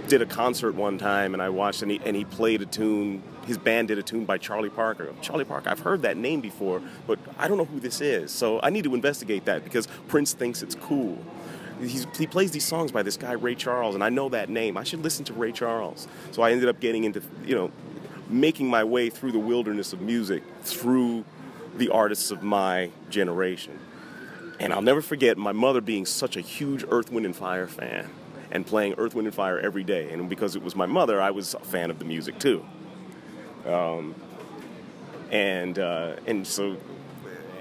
did 0.07 0.21
a 0.21 0.25
concert 0.25 0.75
one 0.75 0.97
time 0.97 1.33
and 1.33 1.41
I 1.41 1.49
watched 1.49 1.81
and 1.81 1.91
he, 1.91 2.01
and 2.05 2.15
he 2.15 2.25
played 2.25 2.61
a 2.61 2.65
tune. 2.65 3.23
His 3.45 3.57
band 3.57 3.87
did 3.87 3.97
a 3.97 4.03
tune 4.03 4.25
by 4.25 4.37
Charlie 4.37 4.69
Parker. 4.69 5.13
Charlie 5.21 5.45
Parker, 5.45 5.69
I've 5.69 5.79
heard 5.79 6.01
that 6.01 6.17
name 6.17 6.41
before, 6.41 6.81
but 7.07 7.19
I 7.37 7.47
don't 7.47 7.57
know 7.57 7.65
who 7.65 7.79
this 7.79 8.01
is. 8.01 8.31
So 8.31 8.59
I 8.61 8.69
need 8.69 8.83
to 8.85 8.95
investigate 8.95 9.45
that 9.45 9.63
because 9.63 9.87
Prince 10.07 10.33
thinks 10.33 10.63
it's 10.63 10.75
cool. 10.75 11.17
He's, 11.79 12.07
he 12.17 12.25
plays 12.25 12.51
these 12.51 12.65
songs 12.65 12.91
by 12.91 13.03
this 13.03 13.17
guy 13.17 13.33
Ray 13.33 13.53
Charles, 13.53 13.95
and 13.95 14.03
I 14.03 14.09
know 14.09 14.29
that 14.29 14.49
name. 14.49 14.77
I 14.77 14.83
should 14.83 15.03
listen 15.03 15.25
to 15.25 15.33
Ray 15.33 15.51
Charles. 15.51 16.07
So 16.31 16.41
I 16.41 16.51
ended 16.51 16.69
up 16.69 16.79
getting 16.79 17.03
into, 17.03 17.21
you 17.45 17.55
know, 17.55 17.71
making 18.29 18.67
my 18.67 18.83
way 18.83 19.09
through 19.09 19.31
the 19.31 19.39
wilderness 19.39 19.93
of 19.93 20.01
music 20.01 20.43
through 20.63 21.25
the 21.77 21.89
artists 21.89 22.31
of 22.31 22.43
my 22.43 22.89
generation. 23.09 23.77
And 24.59 24.71
I'll 24.71 24.81
never 24.81 25.01
forget 25.01 25.37
my 25.37 25.51
mother 25.51 25.81
being 25.81 26.05
such 26.05 26.37
a 26.37 26.41
huge 26.41 26.85
Earth, 26.89 27.11
Wind, 27.11 27.25
and 27.25 27.35
Fire 27.35 27.67
fan 27.67 28.09
and 28.51 28.65
playing 28.65 28.95
Earth, 28.97 29.15
Wind, 29.15 29.27
and 29.27 29.35
Fire 29.35 29.59
every 29.59 29.83
day. 29.83 30.11
And 30.11 30.29
because 30.29 30.55
it 30.55 30.63
was 30.63 30.75
my 30.75 30.85
mother, 30.85 31.21
I 31.21 31.31
was 31.31 31.53
a 31.53 31.59
fan 31.59 31.91
of 31.91 31.99
the 31.99 32.05
music 32.05 32.39
too. 32.39 32.65
Um, 33.65 34.15
and 35.31 35.77
uh, 35.79 36.15
and 36.27 36.45
so 36.45 36.77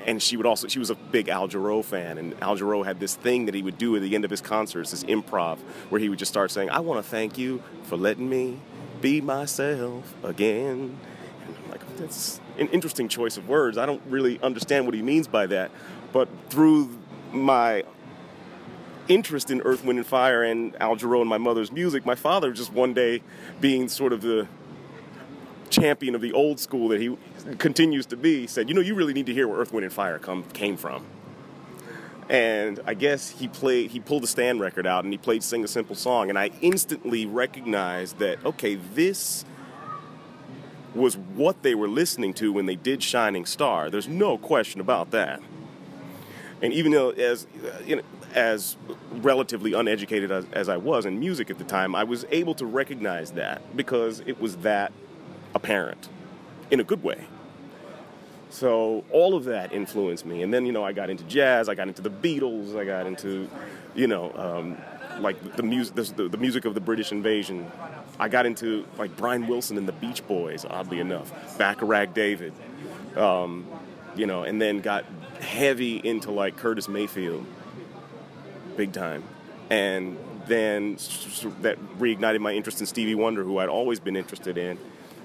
and 0.07 0.23
she 0.23 0.37
would 0.37 0.47
also 0.47 0.69
she 0.69 0.79
was 0.79 0.91
a 0.91 0.95
big 0.95 1.29
Al 1.29 1.49
Jarreau 1.49 1.85
fan, 1.85 2.19
and 2.19 2.35
Al 2.43 2.57
Jarreau 2.57 2.85
had 2.85 3.01
this 3.01 3.15
thing 3.15 3.47
that 3.47 3.55
he 3.55 3.63
would 3.63 3.79
do 3.79 3.97
at 3.97 4.03
the 4.03 4.15
end 4.15 4.25
of 4.25 4.31
his 4.31 4.41
concerts, 4.41 4.91
this 4.91 5.05
improv, 5.05 5.59
where 5.89 6.01
he 6.01 6.09
would 6.09 6.19
just 6.19 6.31
start 6.31 6.51
saying, 6.51 6.71
"I 6.71 6.81
want 6.81 7.03
to 7.03 7.11
thank 7.11 7.39
you 7.39 7.63
for 7.85 7.97
letting 7.97 8.29
me 8.29 8.61
be 9.01 9.21
myself 9.21 10.15
again." 10.23 10.99
And 11.47 11.57
I'm 11.65 11.71
like, 11.71 11.97
that's 11.97 12.41
an 12.59 12.69
interesting 12.69 13.09
choice 13.09 13.37
of 13.37 13.49
words. 13.49 13.77
I 13.77 13.87
don't 13.87 14.03
really 14.09 14.41
understand 14.43 14.87
what 14.87 14.95
he 14.95 15.03
means 15.03 15.27
by 15.27 15.47
that, 15.47 15.71
but 16.15 16.29
through 16.49 16.97
my 17.33 17.83
interest 19.09 19.51
in 19.51 19.61
Earth, 19.63 19.85
Wind, 19.85 19.99
and 19.99 20.07
Fire 20.07 20.45
and 20.45 20.81
Al 20.81 20.95
Jarreau 20.95 21.21
and 21.21 21.29
my 21.29 21.39
mother's 21.39 21.73
music, 21.73 22.07
my 22.07 22.15
father 22.15 22.53
just 22.53 22.73
one 22.73 22.95
day 22.95 23.21
being 23.61 23.89
sort 23.89 24.13
of 24.13 24.23
the 24.23 24.47
champion 25.71 26.15
of 26.15 26.21
the 26.21 26.33
old 26.33 26.61
school 26.61 26.87
that 26.89 27.01
he 27.01 27.19
continues 27.59 28.07
to 28.07 28.17
be, 28.17 28.47
said, 28.47 28.69
"You 28.69 28.77
know, 28.77 28.81
you 28.81 28.95
really 28.95 29.13
need 29.13 29.27
to 29.27 29.35
hear 29.35 29.49
where 29.49 29.59
Earth, 29.59 29.73
Wind, 29.73 29.85
and 29.85 29.93
Fire 29.93 30.21
come 30.21 30.45
came 30.55 30.77
from." 30.77 31.05
And 32.31 32.81
I 32.87 32.95
guess 32.95 33.31
he 33.31 33.49
played, 33.49 33.91
he 33.91 33.99
pulled 33.99 34.23
the 34.23 34.29
stand 34.29 34.61
record 34.61 34.87
out 34.87 35.03
and 35.03 35.13
he 35.13 35.19
played 35.19 35.43
"Sing 35.43 35.65
a 35.65 35.69
Simple 35.69 35.97
Song," 35.97 36.31
and 36.31 36.39
I 36.39 36.53
instantly 36.61 37.27
recognized 37.27 38.21
that 38.21 38.39
okay, 38.47 38.77
this 38.77 39.45
was 40.95 41.17
what 41.17 41.65
they 41.65 41.75
were 41.75 41.89
listening 41.89 42.33
to 42.35 42.53
when 42.53 42.67
they 42.67 42.77
did 42.77 43.03
Shining 43.03 43.45
Star. 43.45 43.91
There's 43.91 44.07
no 44.07 44.39
question 44.39 44.81
about 44.81 45.11
that. 45.11 45.43
And 46.63 46.73
even 46.73 46.93
though 46.93 47.11
as 47.11 47.47
you 47.87 47.97
know, 47.97 48.03
as 48.35 48.77
relatively 49.13 49.75
uneducated 49.75 50.31
as, 50.31 50.47
as 50.53 50.69
I 50.69 50.77
was 50.77 51.07
in 51.07 51.19
music 51.19 51.51
at 51.51 51.59
the 51.59 51.65
time, 51.65 51.95
I 51.95 52.05
was 52.05 52.25
able 52.31 52.55
to 52.55 52.67
recognize 52.67 53.33
that 53.33 53.77
because 53.77 54.21
it 54.21 54.41
was 54.41 54.57
that 54.59 54.93
apparent 55.55 56.09
in 56.71 56.81
a 56.81 56.85
good 56.85 57.03
way. 57.03 57.27
So 58.51 59.05
all 59.11 59.35
of 59.35 59.45
that 59.45 59.73
influenced 59.73 60.25
me, 60.25 60.43
and 60.43 60.55
then 60.55 60.65
you 60.65 60.71
know 60.71 60.85
I 60.85 60.93
got 60.93 61.11
into 61.11 61.25
jazz, 61.25 61.69
I 61.69 61.75
got 61.75 61.89
into 61.89 62.03
the 62.03 62.11
Beatles, 62.11 62.77
I 62.77 62.85
got 62.85 63.05
into, 63.07 63.49
you 63.97 64.07
know, 64.07 64.33
um, 64.37 64.79
like 65.21 65.57
the 65.57 65.63
music, 65.65 65.97
the, 65.97 66.29
the, 66.29 66.39
music 66.39 66.65
of 66.65 66.75
the 66.75 66.81
British 66.81 67.11
invasion. 67.11 67.71
I 68.19 68.29
got 68.29 68.47
into 68.47 68.87
like 68.97 69.17
Brian 69.17 69.49
Wilson 69.49 69.77
and 69.77 69.89
the 69.89 69.93
Beach 69.93 70.25
Boys, 70.29 70.65
oddly 70.65 71.01
enough, 71.01 71.59
Bacharach 71.59 72.15
David, 72.15 72.53
um, 73.17 73.67
you 74.15 74.27
know, 74.27 74.45
and 74.45 74.63
then 74.63 74.81
got 74.81 75.05
heavy 75.45 75.97
into 75.97 76.31
like 76.31 76.57
Curtis 76.57 76.89
Mayfield, 76.89 77.47
big 78.77 78.93
time, 78.93 79.23
and 79.71 80.19
then 80.47 80.97
that 81.63 81.79
reignited 81.99 82.41
my 82.41 82.53
interest 82.53 82.81
in 82.81 82.87
Stevie 82.87 83.15
Wonder, 83.15 83.45
who 83.45 83.59
I'd 83.59 83.69
always 83.69 84.01
been 84.01 84.17
interested 84.17 84.59
in, 84.59 84.79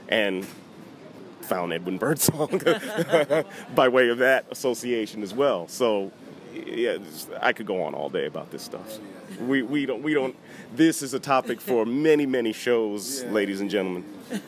and 0.07 0.45
found 1.41 1.73
Edwin 1.73 1.97
Birdsong 1.97 2.61
by 3.75 3.87
way 3.87 4.09
of 4.09 4.19
that 4.19 4.45
association 4.51 5.23
as 5.23 5.33
well. 5.33 5.67
So 5.67 6.11
yeah, 6.53 6.97
I 7.41 7.53
could 7.53 7.65
go 7.65 7.83
on 7.83 7.93
all 7.93 8.09
day 8.09 8.25
about 8.25 8.51
this 8.51 8.63
stuff. 8.63 8.99
We, 9.41 9.61
we 9.61 9.85
don't 9.85 10.01
we 10.01 10.13
don't. 10.13 10.35
This 10.71 11.01
is 11.01 11.15
a 11.15 11.19
topic 11.19 11.59
for 11.59 11.85
many 12.07 12.25
many 12.25 12.53
shows, 12.53 13.23
yeah. 13.23 13.31
ladies 13.31 13.59
and 13.59 13.69
gentlemen. 13.69 14.03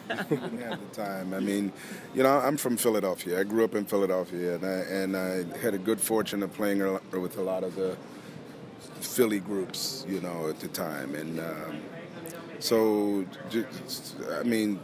have 0.07 0.29
the 0.29 0.93
time. 0.93 1.33
I 1.33 1.39
mean, 1.39 1.73
you 2.13 2.21
know, 2.21 2.37
I'm 2.37 2.57
from 2.57 2.77
Philadelphia. 2.77 3.39
I 3.39 3.43
grew 3.43 3.63
up 3.63 3.73
in 3.73 3.85
Philadelphia, 3.85 4.55
and 4.55 4.65
I, 4.65 4.69
and 4.69 5.17
I 5.17 5.57
had 5.57 5.73
a 5.73 5.79
good 5.79 5.99
fortune 5.99 6.43
of 6.43 6.53
playing 6.53 6.79
with 7.11 7.37
a 7.37 7.41
lot 7.41 7.63
of 7.63 7.75
the 7.75 7.97
Philly 8.99 9.39
groups, 9.39 10.05
you 10.07 10.21
know, 10.21 10.47
at 10.47 10.59
the 10.59 10.67
time, 10.67 11.15
and 11.15 11.39
um, 11.39 11.81
so 12.59 13.25
just, 13.49 14.15
I 14.31 14.43
mean, 14.43 14.79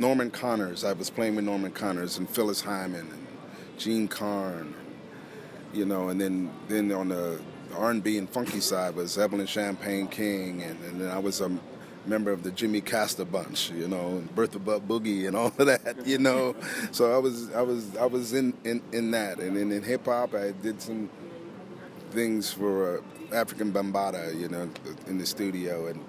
Norman 0.00 0.32
Connors. 0.32 0.82
I 0.82 0.92
was 0.94 1.10
playing 1.10 1.36
with 1.36 1.44
Norman 1.44 1.70
Connors 1.70 2.18
and 2.18 2.28
Phyllis 2.28 2.60
Hyman 2.60 3.00
and 3.00 3.26
Jean 3.78 4.08
Carn, 4.08 4.74
you 5.72 5.84
know, 5.84 6.08
and 6.08 6.20
then 6.20 6.50
then 6.68 6.90
on 6.90 7.10
the 7.10 7.40
R&B 7.72 8.18
and 8.18 8.28
funky 8.28 8.60
side 8.60 8.94
was 8.94 9.18
Evelyn 9.18 9.46
Champagne 9.46 10.08
King, 10.08 10.62
and, 10.62 10.82
and 10.84 11.00
then 11.00 11.10
I 11.10 11.18
was 11.18 11.40
a 11.40 11.50
member 12.06 12.32
of 12.32 12.42
the 12.42 12.50
Jimmy 12.50 12.80
Castor 12.80 13.24
bunch, 13.24 13.70
you 13.70 13.86
know, 13.86 14.22
Bertha 14.34 14.58
Butt 14.58 14.86
Boogie 14.88 15.26
and 15.26 15.36
all 15.36 15.52
of 15.58 15.66
that, 15.66 16.06
you 16.06 16.18
know. 16.18 16.56
so 16.90 17.14
I 17.14 17.18
was 17.18 17.52
I 17.52 17.62
was 17.62 17.96
I 17.96 18.06
was 18.06 18.32
in 18.32 18.54
in, 18.64 18.82
in 18.92 19.10
that, 19.12 19.38
and 19.38 19.56
then 19.56 19.72
in 19.72 19.82
hip 19.82 20.06
hop 20.06 20.34
I 20.34 20.52
did 20.52 20.80
some 20.80 21.10
things 22.10 22.52
for 22.52 22.98
uh, 22.98 23.34
Afrika 23.44 23.70
Bambaataa, 23.70 24.38
you 24.38 24.48
know, 24.48 24.68
in 25.06 25.18
the 25.18 25.26
studio, 25.26 25.86
and 25.86 26.04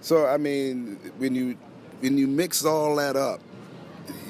so 0.00 0.26
I 0.26 0.36
mean 0.36 0.98
when 1.18 1.34
you 1.34 1.56
when 2.00 2.16
you 2.16 2.26
mix 2.26 2.64
all 2.64 2.96
that 2.96 3.16
up, 3.16 3.40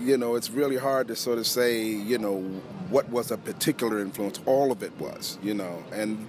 you 0.01 0.17
know, 0.17 0.35
it's 0.35 0.51
really 0.51 0.77
hard 0.77 1.09
to 1.09 1.17
sort 1.17 1.39
of 1.39 1.47
say, 1.47 1.83
you 1.83 2.19
know, 2.19 2.43
what 2.91 3.09
was 3.11 3.31
a 3.31 3.37
particular 3.37 4.01
influence. 4.01 4.41
All 4.47 4.73
of 4.73 4.83
it 4.83 4.99
was, 4.99 5.39
you 5.43 5.55
know, 5.55 5.83
and 5.93 6.29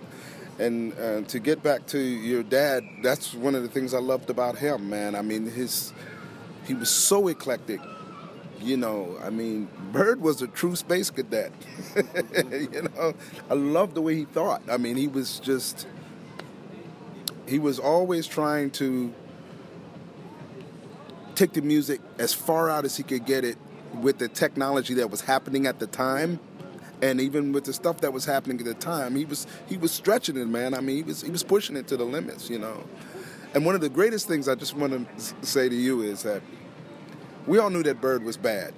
and 0.59 0.93
uh, 0.99 1.21
to 1.21 1.39
get 1.39 1.63
back 1.63 1.85
to 1.87 1.99
your 1.99 2.43
dad, 2.43 2.83
that's 3.01 3.33
one 3.33 3.55
of 3.55 3.63
the 3.63 3.69
things 3.69 3.93
I 3.93 3.99
loved 3.99 4.29
about 4.29 4.57
him, 4.57 4.89
man. 4.89 5.15
I 5.15 5.21
mean, 5.21 5.49
his 5.49 5.93
he 6.65 6.73
was 6.73 6.89
so 6.89 7.27
eclectic. 7.27 7.79
You 8.61 8.75
know, 8.75 9.17
I 9.23 9.29
mean, 9.29 9.69
Bird 9.93 10.19
was 10.19 10.41
a 10.41 10.47
true 10.47 10.75
space 10.75 11.09
cadet. 11.09 11.53
you 12.51 12.89
know, 12.93 13.13
I 13.49 13.53
love 13.53 13.93
the 13.93 14.01
way 14.01 14.15
he 14.15 14.25
thought. 14.25 14.61
I 14.69 14.75
mean, 14.75 14.97
he 14.97 15.07
was 15.07 15.39
just 15.39 15.87
he 17.47 17.57
was 17.57 17.79
always 17.79 18.27
trying 18.27 18.71
to 18.71 19.13
take 21.35 21.53
the 21.53 21.61
music 21.61 22.01
as 22.17 22.33
far 22.33 22.69
out 22.69 22.83
as 22.83 22.97
he 22.97 23.03
could 23.03 23.25
get 23.25 23.45
it 23.45 23.57
with 24.01 24.17
the 24.17 24.27
technology 24.27 24.93
that 24.95 25.09
was 25.09 25.21
happening 25.21 25.65
at 25.65 25.79
the 25.79 25.87
time 25.87 26.39
and 27.01 27.21
even 27.21 27.51
with 27.51 27.63
the 27.63 27.73
stuff 27.73 28.01
that 28.01 28.11
was 28.11 28.25
happening 28.25 28.59
at 28.59 28.65
the 28.65 28.73
time 28.73 29.15
he 29.15 29.25
was 29.25 29.47
he 29.67 29.77
was 29.77 29.91
stretching 29.91 30.37
it 30.37 30.47
man 30.47 30.73
i 30.73 30.81
mean 30.81 30.97
he 30.97 31.03
was 31.03 31.21
he 31.21 31.31
was 31.31 31.43
pushing 31.43 31.75
it 31.75 31.87
to 31.87 31.97
the 31.97 32.03
limits 32.03 32.49
you 32.49 32.59
know 32.59 32.83
and 33.53 33.65
one 33.65 33.75
of 33.75 33.81
the 33.81 33.89
greatest 33.89 34.27
things 34.27 34.47
i 34.47 34.55
just 34.55 34.75
want 34.75 34.91
to 34.93 35.45
say 35.45 35.69
to 35.69 35.75
you 35.75 36.01
is 36.01 36.23
that 36.23 36.41
we 37.47 37.57
all 37.57 37.69
knew 37.69 37.83
that 37.83 38.01
bird 38.01 38.23
was 38.23 38.37
bad 38.37 38.73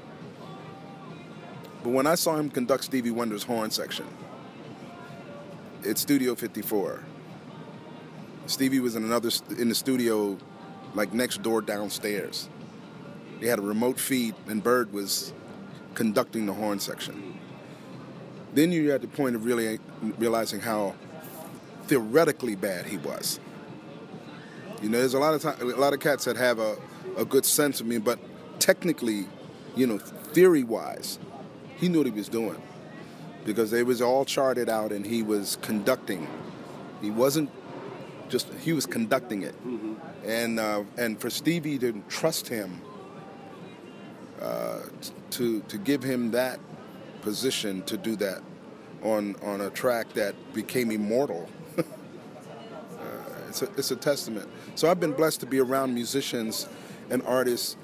but 1.84 1.90
when 1.90 2.08
i 2.08 2.16
saw 2.16 2.36
him 2.36 2.50
conduct 2.50 2.84
stevie 2.84 3.12
wonder's 3.12 3.44
horn 3.44 3.72
section 3.72 4.06
at 5.88 5.98
studio 5.98 6.36
54 6.36 7.04
stevie 8.46 8.80
was 8.80 8.96
in 8.96 9.04
another 9.04 9.30
in 9.58 9.70
the 9.70 9.76
studio 9.76 10.38
like 10.94 11.14
next 11.14 11.42
door 11.42 11.62
downstairs. 11.62 12.50
They 13.40 13.48
had 13.48 13.60
a 13.60 13.64
remote 13.64 14.00
feed, 14.00 14.36
and 14.48 14.64
Bird 14.64 14.94
was 14.94 15.34
conducting 15.94 16.46
the 16.46 16.54
horn 16.54 16.80
section. 16.80 17.31
Then 18.54 18.72
you're 18.72 18.94
at 18.94 19.02
the 19.02 19.08
point 19.08 19.36
of 19.36 19.46
really 19.46 19.80
realizing 20.18 20.60
how 20.60 20.96
theoretically 21.86 22.56
bad 22.56 22.86
he 22.86 22.98
was. 22.98 23.40
You 24.82 24.90
know, 24.90 25.00
there's 25.00 25.14
a 25.14 25.20
lot 25.20 25.34
of 25.34 25.42
time, 25.42 25.62
a 25.62 25.66
lot 25.76 25.94
of 25.94 26.00
cats 26.00 26.26
that 26.26 26.38
have 26.38 26.60
a, 26.60 26.78
a 27.18 27.26
good 27.26 27.46
sense 27.46 27.80
of 27.80 27.86
me, 27.86 27.98
but 27.98 28.20
technically, 28.60 29.26
you 29.76 29.88
know, 29.88 29.98
theory 29.98 30.64
wise, 30.64 31.20
he 31.78 31.88
knew 31.88 32.00
what 32.00 32.08
he 32.08 32.12
was 32.12 32.30
doing 32.30 32.62
because 33.46 33.74
it 33.74 33.86
was 33.86 34.02
all 34.02 34.26
charted 34.26 34.70
out 34.70 34.92
and 34.92 35.06
he 35.06 35.24
was 35.24 35.58
conducting. 35.62 36.28
He 37.02 37.12
wasn't 37.12 37.50
just 38.30 38.52
he 38.62 38.74
was 38.74 38.86
conducting 38.86 39.44
it, 39.44 39.56
mm-hmm. 39.66 39.94
and 40.26 40.60
uh, 40.60 40.84
and 40.98 41.20
for 41.20 41.30
Stevie 41.30 41.78
to 41.80 42.02
trust 42.08 42.48
him 42.48 42.82
uh, 44.42 44.80
to 45.32 45.62
to 45.62 45.78
give 45.78 46.04
him 46.04 46.32
that 46.32 46.60
position 47.22 47.82
to 47.84 47.98
do 47.98 48.16
that 48.18 48.42
on 49.04 49.36
on 49.44 49.62
a 49.62 49.70
track 49.70 50.14
that 50.14 50.36
became 50.54 50.92
immortal. 50.92 51.50
uh, 51.78 51.84
it's 53.50 53.62
a 53.62 53.66
it's 53.78 53.92
a 53.92 53.96
testament. 53.96 54.50
So 54.76 54.90
I've 54.90 55.00
been 55.00 55.14
blessed 55.14 55.40
to 55.42 55.46
be 55.46 55.60
around 55.60 55.94
musicians 55.94 56.68
and 57.10 57.22
artists. 57.24 57.78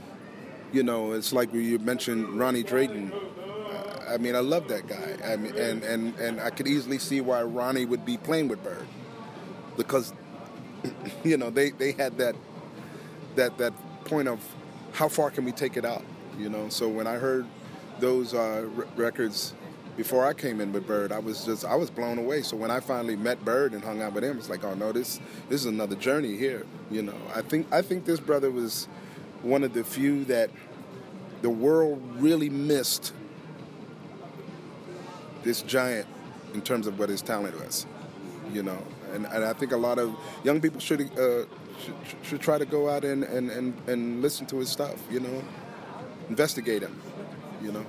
You 0.73 0.83
know, 0.83 1.13
it's 1.13 1.31
like 1.31 1.53
you 1.53 1.79
mentioned 1.79 2.37
Ronnie 2.37 2.63
Drayton. 2.63 3.13
Uh, 3.13 4.05
I 4.09 4.17
mean, 4.17 4.35
I 4.35 4.39
love 4.39 4.67
that 4.67 4.87
guy. 4.87 5.15
I 5.25 5.37
mean, 5.37 5.55
and, 5.55 5.81
and, 5.83 6.13
and 6.19 6.41
I 6.41 6.49
could 6.49 6.67
easily 6.67 6.97
see 6.97 7.21
why 7.21 7.41
Ronnie 7.43 7.85
would 7.85 8.05
be 8.05 8.17
playing 8.17 8.49
with 8.49 8.61
Bird 8.63 8.85
because 9.77 10.11
you 11.23 11.37
know, 11.37 11.49
they, 11.49 11.71
they 11.71 11.91
had 11.93 12.17
that 12.17 12.35
that 13.35 13.57
that 13.57 13.73
point 14.05 14.27
of 14.27 14.43
how 14.93 15.07
far 15.07 15.29
can 15.29 15.45
we 15.45 15.51
take 15.51 15.77
it 15.77 15.85
out, 15.85 16.03
you 16.37 16.49
know. 16.49 16.69
So 16.69 16.89
when 16.89 17.07
I 17.07 17.15
heard 17.15 17.45
those 17.99 18.33
uh, 18.33 18.67
r- 18.77 18.87
records 18.95 19.53
before 19.95 20.25
I 20.25 20.33
came 20.33 20.61
in 20.61 20.71
with 20.71 20.85
Bird, 20.85 21.11
I 21.11 21.19
was 21.19 21.43
just 21.45 21.65
I 21.65 21.75
was 21.75 21.89
blown 21.89 22.19
away. 22.19 22.43
So 22.43 22.55
when 22.55 22.69
I 22.69 22.79
finally 22.79 23.15
met 23.15 23.43
Bird 23.43 23.73
and 23.73 23.83
hung 23.83 24.01
out 24.01 24.13
with 24.13 24.23
him, 24.23 24.37
it's 24.37 24.49
like, 24.49 24.63
oh 24.63 24.75
no, 24.75 24.91
this 24.91 25.19
this 25.49 25.61
is 25.61 25.65
another 25.65 25.95
journey 25.95 26.37
here. 26.37 26.65
You 26.91 27.01
know, 27.01 27.15
I 27.35 27.41
think 27.41 27.67
I 27.71 27.81
think 27.81 28.05
this 28.05 28.19
brother 28.19 28.51
was 28.51 28.87
one 29.41 29.63
of 29.63 29.73
the 29.73 29.83
few 29.83 30.25
that 30.25 30.49
the 31.41 31.49
world 31.49 32.01
really 32.17 32.49
missed 32.49 33.13
this 35.43 35.61
giant 35.61 36.07
in 36.53 36.61
terms 36.61 36.87
of 36.87 36.99
what 36.99 37.09
his 37.09 37.21
talent 37.21 37.59
was. 37.59 37.85
You 38.53 38.63
know, 38.63 38.77
and, 39.13 39.25
and 39.25 39.43
I 39.43 39.53
think 39.53 39.71
a 39.71 39.77
lot 39.77 39.99
of 39.99 40.15
young 40.43 40.61
people 40.61 40.79
should, 40.79 41.01
uh, 41.01 41.45
should, 41.83 41.95
should 42.23 42.41
try 42.41 42.57
to 42.57 42.65
go 42.65 42.89
out 42.89 43.03
and, 43.03 43.23
and, 43.23 43.51
and, 43.51 43.73
and 43.89 44.21
listen 44.21 44.45
to 44.47 44.57
his 44.57 44.69
stuff. 44.69 44.99
You 45.11 45.19
know, 45.19 45.43
investigate 46.29 46.81
him. 46.81 46.99
You 47.61 47.71
know. 47.71 47.85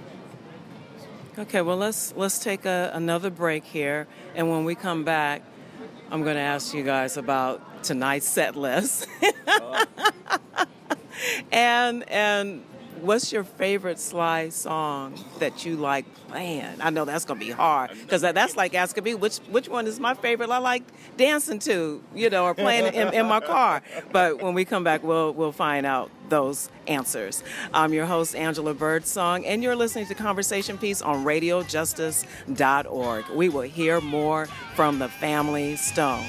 Okay, 1.39 1.63
well 1.63 1.77
let's 1.77 2.15
let's 2.17 2.39
take 2.39 2.65
a, 2.65 2.91
another 2.95 3.31
break 3.31 3.65
here, 3.65 4.07
and 4.35 4.51
when 4.51 4.65
we 4.65 4.75
come 4.75 5.05
back, 5.05 5.43
I'm 6.11 6.23
going 6.23 6.37
to 6.37 6.43
ask 6.43 6.75
you 6.75 6.83
guys 6.83 7.17
about 7.17 7.85
tonight's 7.85 8.27
set 8.27 8.57
list. 8.57 9.07
Oh. 9.51 9.85
and 11.51 12.09
and 12.11 12.63
what's 13.03 13.33
your 13.33 13.45
favorite 13.45 13.99
Sly 13.99 14.51
song 14.51 15.15
that 15.39 15.65
you 15.65 15.77
like 15.77 16.05
playing? 16.29 16.81
I 16.81 16.91
know 16.91 17.05
that's 17.05 17.25
gonna 17.25 17.41
be 17.41 17.51
hard 17.51 17.91
because 17.91 18.23
that's 18.23 18.57
like 18.57 18.75
asking 18.75 19.05
me 19.05 19.15
which 19.15 19.39
which 19.51 19.69
one 19.69 19.87
is 19.87 20.01
my 20.01 20.15
favorite. 20.15 20.51
I 20.51 20.59
like 20.59 20.83
dancing 21.17 21.59
to, 21.61 22.03
you 22.15 22.31
know, 22.31 22.45
or 22.45 22.55
playing 22.55 22.95
in, 22.95 23.15
in 23.15 23.27
my 23.27 23.41
car. 23.41 23.83
But 24.13 24.43
when 24.43 24.55
we 24.55 24.65
come 24.65 24.85
back, 24.85 25.03
we'll 25.03 25.33
we'll 25.33 25.53
find 25.53 25.87
out 25.87 26.11
those 26.29 26.71
answers. 26.87 27.43
I'm 27.73 27.93
your 27.93 28.07
host 28.07 28.35
Angela 28.35 28.75
Birdsong, 28.75 29.47
and 29.47 29.63
you're 29.63 29.77
listening 29.77 30.07
to 30.07 30.15
Conversation 30.15 30.79
Piece 30.79 31.03
on 31.03 31.25
RadioJustice.org. 31.25 33.29
We 33.31 33.49
will 33.49 33.63
hear 33.63 34.01
more 34.01 34.47
from 34.75 34.99
the 34.99 35.09
Family 35.09 35.77
Stone. 35.77 36.27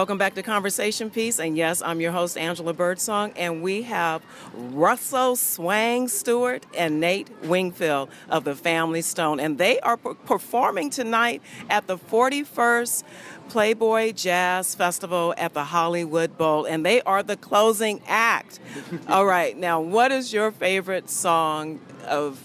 Welcome 0.00 0.16
back 0.16 0.34
to 0.36 0.42
Conversation 0.42 1.10
Piece. 1.10 1.38
And 1.38 1.58
yes, 1.58 1.82
I'm 1.82 2.00
your 2.00 2.10
host, 2.10 2.38
Angela 2.38 2.72
Birdsong. 2.72 3.32
And 3.36 3.62
we 3.62 3.82
have 3.82 4.22
Russell 4.54 5.36
Swang 5.36 6.08
Stewart 6.08 6.64
and 6.74 7.00
Nate 7.00 7.28
Wingfield 7.42 8.08
of 8.30 8.44
the 8.44 8.54
Family 8.54 9.02
Stone. 9.02 9.40
And 9.40 9.58
they 9.58 9.78
are 9.80 9.98
performing 9.98 10.88
tonight 10.88 11.42
at 11.68 11.86
the 11.86 11.98
41st 11.98 13.02
Playboy 13.50 14.12
Jazz 14.12 14.74
Festival 14.74 15.34
at 15.36 15.52
the 15.52 15.64
Hollywood 15.64 16.38
Bowl. 16.38 16.64
And 16.64 16.82
they 16.86 17.02
are 17.02 17.22
the 17.22 17.36
closing 17.36 18.00
act. 18.06 18.58
All 19.06 19.26
right. 19.26 19.54
Now, 19.54 19.82
what 19.82 20.12
is 20.12 20.32
your 20.32 20.50
favorite 20.50 21.10
song 21.10 21.78
of 22.06 22.40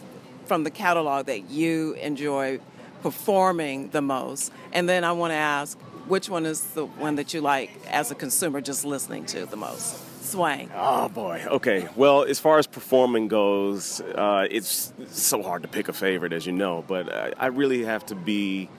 from 0.46 0.66
the 0.66 0.72
catalog 0.72 1.28
that 1.28 1.50
you 1.50 1.94
enjoy 1.94 2.60
performing 3.02 3.92
the 3.92 4.02
most? 4.02 4.52
And 4.74 4.90
then 4.90 5.06
I 5.06 5.14
want 5.14 5.32
to 5.32 5.36
ask, 5.36 5.80
which 6.08 6.30
one 6.30 6.46
is 6.46 6.62
the 6.62 6.86
one 6.86 7.16
that 7.16 7.34
you 7.34 7.42
like 7.42 7.72
as 7.90 8.12
a 8.12 8.16
consumer 8.16 8.62
just 8.62 8.86
listening 8.86 9.26
to 9.28 9.46
the 9.46 9.58
most? 9.58 10.02
Swang. 10.26 10.72
Oh 10.76 11.08
boy. 11.10 11.44
Okay. 11.48 11.88
Well, 11.96 12.24
as 12.24 12.40
far 12.40 12.58
as 12.58 12.68
performing 12.68 13.28
goes, 13.28 14.02
uh, 14.02 14.48
it's 14.50 14.92
so 15.08 15.44
hard 15.44 15.62
to 15.62 15.68
pick 15.68 15.88
a 15.88 15.94
favorite, 15.94 16.34
as 16.34 16.46
you 16.46 16.52
know. 16.52 16.84
But 16.88 17.14
I, 17.14 17.34
I 17.38 17.46
really 17.48 17.84
have 17.86 18.06
to 18.08 18.16
be. 18.16 18.70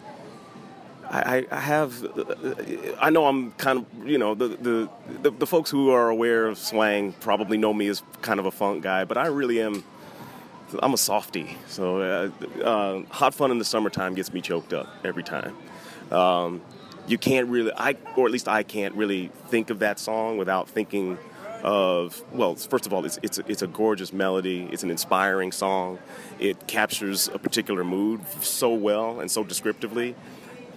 I, 1.08 1.46
I, 1.52 1.60
have. 1.60 2.04
I 3.00 3.10
know 3.10 3.26
I'm 3.26 3.52
kind 3.52 3.78
of. 3.78 4.08
You 4.08 4.18
know, 4.18 4.34
the, 4.34 4.48
the, 4.48 4.90
the 5.22 5.30
the 5.30 5.46
folks 5.46 5.70
who 5.70 5.90
are 5.90 6.08
aware 6.08 6.46
of 6.46 6.58
swang 6.58 7.12
probably 7.20 7.56
know 7.56 7.72
me 7.72 7.86
as 7.86 8.02
kind 8.22 8.40
of 8.40 8.46
a 8.46 8.50
funk 8.50 8.82
guy, 8.82 9.04
but 9.04 9.16
I 9.16 9.26
really 9.26 9.60
am. 9.60 9.84
I'm 10.80 10.94
a 10.94 10.98
softie, 10.98 11.56
so 11.68 12.00
uh, 12.00 12.30
uh, 12.60 13.02
hot 13.10 13.34
fun 13.34 13.52
in 13.52 13.58
the 13.58 13.64
summertime 13.64 14.16
gets 14.16 14.32
me 14.32 14.40
choked 14.40 14.72
up 14.72 14.88
every 15.04 15.22
time. 15.22 15.56
Um, 16.10 16.60
you 17.07 17.18
can't 17.18 17.48
really, 17.48 17.72
I 17.76 17.96
or 18.16 18.26
at 18.26 18.32
least 18.32 18.48
I 18.48 18.62
can't 18.62 18.94
really 18.94 19.30
think 19.48 19.70
of 19.70 19.78
that 19.80 19.98
song 19.98 20.38
without 20.38 20.68
thinking 20.68 21.18
of 21.62 22.22
well 22.32 22.54
first 22.54 22.86
of 22.86 22.92
all 22.92 23.04
it's 23.04 23.18
it's 23.22 23.38
a, 23.38 23.50
it's 23.50 23.62
a 23.62 23.66
gorgeous 23.66 24.12
melody. 24.12 24.68
It's 24.72 24.82
an 24.82 24.90
inspiring 24.90 25.52
song. 25.52 25.98
It 26.38 26.66
captures 26.66 27.28
a 27.28 27.38
particular 27.38 27.84
mood 27.84 28.20
so 28.40 28.72
well 28.74 29.20
and 29.20 29.30
so 29.30 29.44
descriptively. 29.44 30.14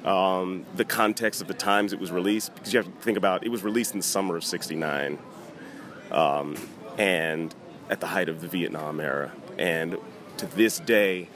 Um, 0.05 0.65
the 0.75 0.85
context 0.85 1.41
of 1.41 1.47
the 1.47 1.53
times 1.53 1.91
it 1.91 1.99
was 1.99 2.11
released 2.11 2.55
because 2.55 2.73
you 2.73 2.77
have 2.77 2.85
to 2.85 3.01
think 3.01 3.17
about 3.17 3.45
it 3.45 3.49
was 3.49 3.63
released 3.63 3.93
in 3.93 3.99
the 3.99 4.05
summer 4.05 4.37
of 4.37 4.43
69 4.45 5.17
um, 6.11 6.55
and 6.97 7.53
at 7.89 7.99
the 7.99 8.07
height 8.07 8.29
of 8.29 8.39
the 8.41 8.47
Vietnam 8.47 8.99
era. 8.99 9.31
And 9.57 9.97
to 10.37 10.45
this 10.45 10.79
day 10.79 11.27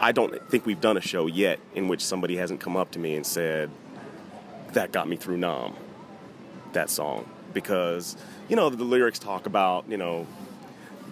I 0.00 0.12
don't 0.12 0.48
think 0.48 0.66
we've 0.66 0.80
done 0.80 0.96
a 0.96 1.00
show 1.00 1.26
yet 1.26 1.58
in 1.74 1.88
which 1.88 2.04
somebody 2.04 2.36
hasn't 2.36 2.60
come 2.60 2.76
up 2.76 2.92
to 2.92 2.98
me 2.98 3.16
and 3.16 3.26
said 3.26 3.70
that 4.72 4.92
got 4.92 5.08
me 5.08 5.16
through 5.16 5.38
Nam, 5.38 5.74
that 6.72 6.90
song. 6.90 7.28
Because, 7.52 8.16
you 8.48 8.56
know, 8.56 8.70
the 8.70 8.84
lyrics 8.84 9.18
talk 9.18 9.46
about, 9.46 9.84
you 9.88 9.98
know, 9.98 10.26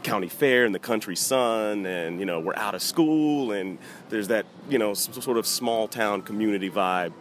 county 0.03 0.29
fair 0.29 0.65
and 0.65 0.75
the 0.75 0.79
country 0.79 1.17
sun 1.17 1.85
and 1.85 2.21
you 2.21 2.27
know 2.27 2.41
we're 2.41 2.57
out 2.57 2.75
of 2.75 2.83
school 2.83 3.53
and 3.53 3.79
there's 4.09 4.29
that 4.29 4.47
you 4.69 4.79
know 4.79 4.95
sort 4.95 5.37
of 5.37 5.47
small 5.47 5.89
town 5.89 6.23
community 6.23 6.71
vibe. 6.71 7.13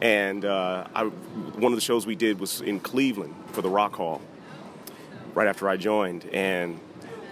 And 0.00 0.44
uh, 0.44 0.88
I, 0.94 1.04
one 1.04 1.72
of 1.72 1.76
the 1.76 1.80
shows 1.80 2.04
we 2.04 2.16
did 2.16 2.40
was 2.40 2.60
in 2.60 2.80
cleveland 2.80 3.34
for 3.52 3.62
the 3.62 3.68
rock 3.68 3.94
hall 3.94 4.20
right 5.34 5.46
after 5.46 5.68
i 5.68 5.76
joined. 5.76 6.26
And 6.32 6.80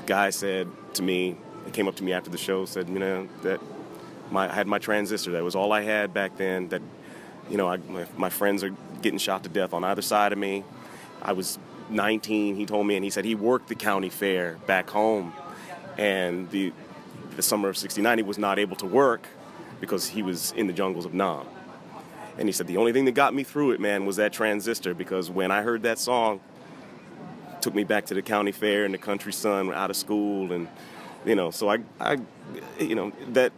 guy 0.06 0.30
said 0.30 0.68
to 0.94 1.02
me 1.02 1.36
came 1.72 1.88
up 1.88 1.96
to 1.96 2.04
me 2.04 2.12
after 2.12 2.28
the 2.28 2.38
show 2.38 2.66
said 2.66 2.88
you 2.88 2.98
know 2.98 3.26
that 3.42 3.60
my, 4.30 4.50
i 4.50 4.54
had 4.54 4.66
my 4.66 4.78
transistor. 4.78 5.32
That 5.32 5.42
was 5.42 5.56
all 5.56 5.72
i 5.72 5.82
had 5.82 6.14
back 6.14 6.36
then. 6.36 6.68
That 6.68 6.82
you 7.52 7.58
know, 7.58 7.68
I, 7.68 7.76
my, 7.76 8.06
my 8.16 8.30
friends 8.30 8.64
are 8.64 8.70
getting 9.02 9.18
shot 9.18 9.42
to 9.42 9.50
death 9.50 9.74
on 9.74 9.84
either 9.84 10.00
side 10.00 10.32
of 10.32 10.38
me. 10.38 10.64
I 11.20 11.32
was 11.32 11.58
19, 11.90 12.56
he 12.56 12.64
told 12.64 12.86
me, 12.86 12.96
and 12.96 13.04
he 13.04 13.10
said 13.10 13.26
he 13.26 13.34
worked 13.34 13.68
the 13.68 13.74
county 13.74 14.08
fair 14.08 14.54
back 14.66 14.88
home. 14.88 15.34
And 15.98 16.50
the, 16.50 16.72
the 17.36 17.42
summer 17.42 17.68
of 17.68 17.76
69, 17.76 18.18
he 18.18 18.24
was 18.24 18.38
not 18.38 18.58
able 18.58 18.76
to 18.76 18.86
work 18.86 19.26
because 19.80 20.08
he 20.08 20.22
was 20.22 20.52
in 20.52 20.66
the 20.66 20.72
jungles 20.72 21.04
of 21.04 21.12
Nam. 21.12 21.46
And 22.38 22.48
he 22.48 22.52
said, 22.52 22.66
the 22.66 22.78
only 22.78 22.92
thing 22.94 23.04
that 23.04 23.12
got 23.12 23.34
me 23.34 23.44
through 23.44 23.72
it, 23.72 23.80
man, 23.80 24.06
was 24.06 24.16
that 24.16 24.32
transistor 24.32 24.94
because 24.94 25.30
when 25.30 25.50
I 25.50 25.60
heard 25.60 25.82
that 25.82 25.98
song, 25.98 26.40
took 27.60 27.74
me 27.74 27.84
back 27.84 28.06
to 28.06 28.14
the 28.14 28.22
county 28.22 28.52
fair 28.52 28.86
and 28.86 28.94
the 28.94 28.98
country 28.98 29.32
sun 29.32 29.72
out 29.74 29.90
of 29.90 29.96
school 29.96 30.52
and 30.52 30.68
You 31.26 31.36
know, 31.36 31.50
so 31.50 31.68
I, 31.68 31.78
I, 32.00 32.18
you 32.80 32.94
know, 32.94 33.12
that 33.28 33.52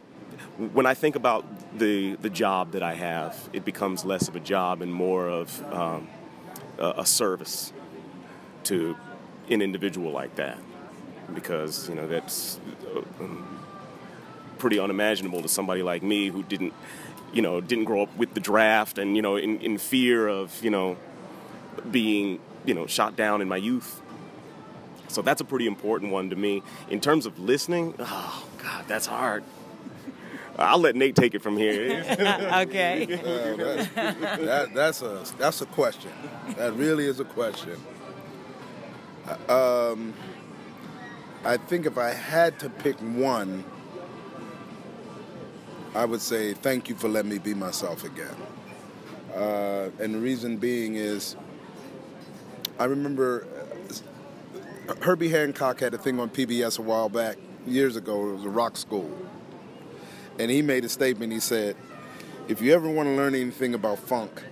when 0.59 0.87
I 0.87 0.95
think 0.95 1.17
about 1.17 1.45
the 1.79 2.15
the 2.17 2.31
job 2.31 2.73
that 2.73 2.83
I 2.83 2.95
have, 2.95 3.49
it 3.53 3.65
becomes 3.65 4.05
less 4.05 4.29
of 4.29 4.37
a 4.37 4.41
job 4.41 4.83
and 4.83 4.93
more 4.93 5.29
of 5.29 5.63
um, 5.73 6.09
a, 6.79 6.95
a 6.99 7.07
service 7.07 7.73
to 8.65 8.97
an 9.51 9.61
individual 9.61 10.13
like 10.13 10.37
that, 10.37 10.59
because 11.35 11.89
you 11.89 11.95
know 11.95 12.07
that's 12.07 12.61
uh, 12.95 13.25
pretty 14.59 14.79
unimaginable 14.79 15.43
to 15.43 15.49
somebody 15.49 15.83
like 15.83 16.03
me 16.03 16.29
who 16.29 16.43
didn't, 16.43 16.73
you 17.33 17.43
know, 17.43 17.61
didn't 17.61 17.85
grow 17.85 18.03
up 18.03 18.17
with 18.17 18.33
the 18.35 18.41
draft 18.41 18.99
and 18.99 19.17
you 19.17 19.23
know 19.23 19.37
in, 19.37 19.61
in 19.61 19.77
fear 19.77 20.29
of 20.29 20.63
you 20.63 20.71
know 20.71 20.97
being 21.91 22.39
you 22.65 22.75
know 22.75 22.87
shot 22.87 23.17
down 23.17 23.43
in 23.43 23.49
my 23.49 23.57
youth. 23.57 24.01
So 25.09 25.21
that's 25.23 25.41
a 25.41 25.45
pretty 25.45 25.67
important 25.67 26.13
one 26.13 26.31
to 26.31 26.37
me. 26.37 26.63
In 26.89 27.01
terms 27.01 27.27
of 27.27 27.39
listening, 27.39 27.95
oh 27.99 28.49
God, 28.63 28.85
that's 28.89 29.07
hard. 29.07 29.45
I'll 30.59 30.79
let 30.79 30.95
Nate 30.95 31.17
take 31.17 31.35
it 31.35 31.43
from 31.43 31.57
here. 31.57 32.05
okay. 32.55 33.21
Uh, 33.35 33.57
that, 33.57 34.41
that, 34.41 34.75
that's 34.75 35.03
a 35.03 35.25
that's 35.39 35.61
a 35.61 35.67
question. 35.67 36.11
That 36.57 36.75
really 36.75 37.07
is 37.07 37.21
a 37.21 37.25
question. 37.25 37.81
Um, 39.49 40.15
I 41.45 41.57
think 41.57 41.87
if 41.87 41.99
I 41.99 42.11
had 42.11 42.59
to 42.61 42.71
pick 42.71 42.97
one, 42.99 43.65
I 45.95 46.05
would 46.05 46.21
say 46.21 46.55
thank 46.55 46.89
you 46.89 46.95
for 46.95 47.09
letting 47.09 47.31
me 47.31 47.39
be 47.39 47.55
myself 47.55 48.05
again. 48.05 48.37
Uh, 49.35 49.91
and 50.01 50.15
the 50.15 50.19
reason 50.19 50.59
being 50.59 50.97
is, 50.97 51.37
I 52.79 52.85
remember 52.85 53.47
uh, 54.89 54.95
Herbie 55.03 55.29
Hancock 55.31 55.81
had 55.81 55.95
a 55.95 55.99
thing 55.99 56.21
on 56.21 56.29
PBS 56.29 56.79
a 56.79 56.83
while 56.83 57.09
back, 57.09 57.37
years 57.67 57.97
ago. 57.97 58.31
It 58.31 58.33
was 58.35 58.45
a 58.45 58.51
rock 58.51 58.77
school 58.77 59.11
and 60.39 60.51
he 60.51 60.63
made 60.63 60.85
a 60.85 60.89
statement. 60.89 61.33
He 61.33 61.41
said, 61.41 61.77
"If 62.49 62.61
you 62.61 62.73
ever 62.75 62.89
want 62.89 63.09
to 63.09 63.15
learn 63.15 63.35
anything 63.35 63.75
about 63.75 63.99
funk, 63.99 64.43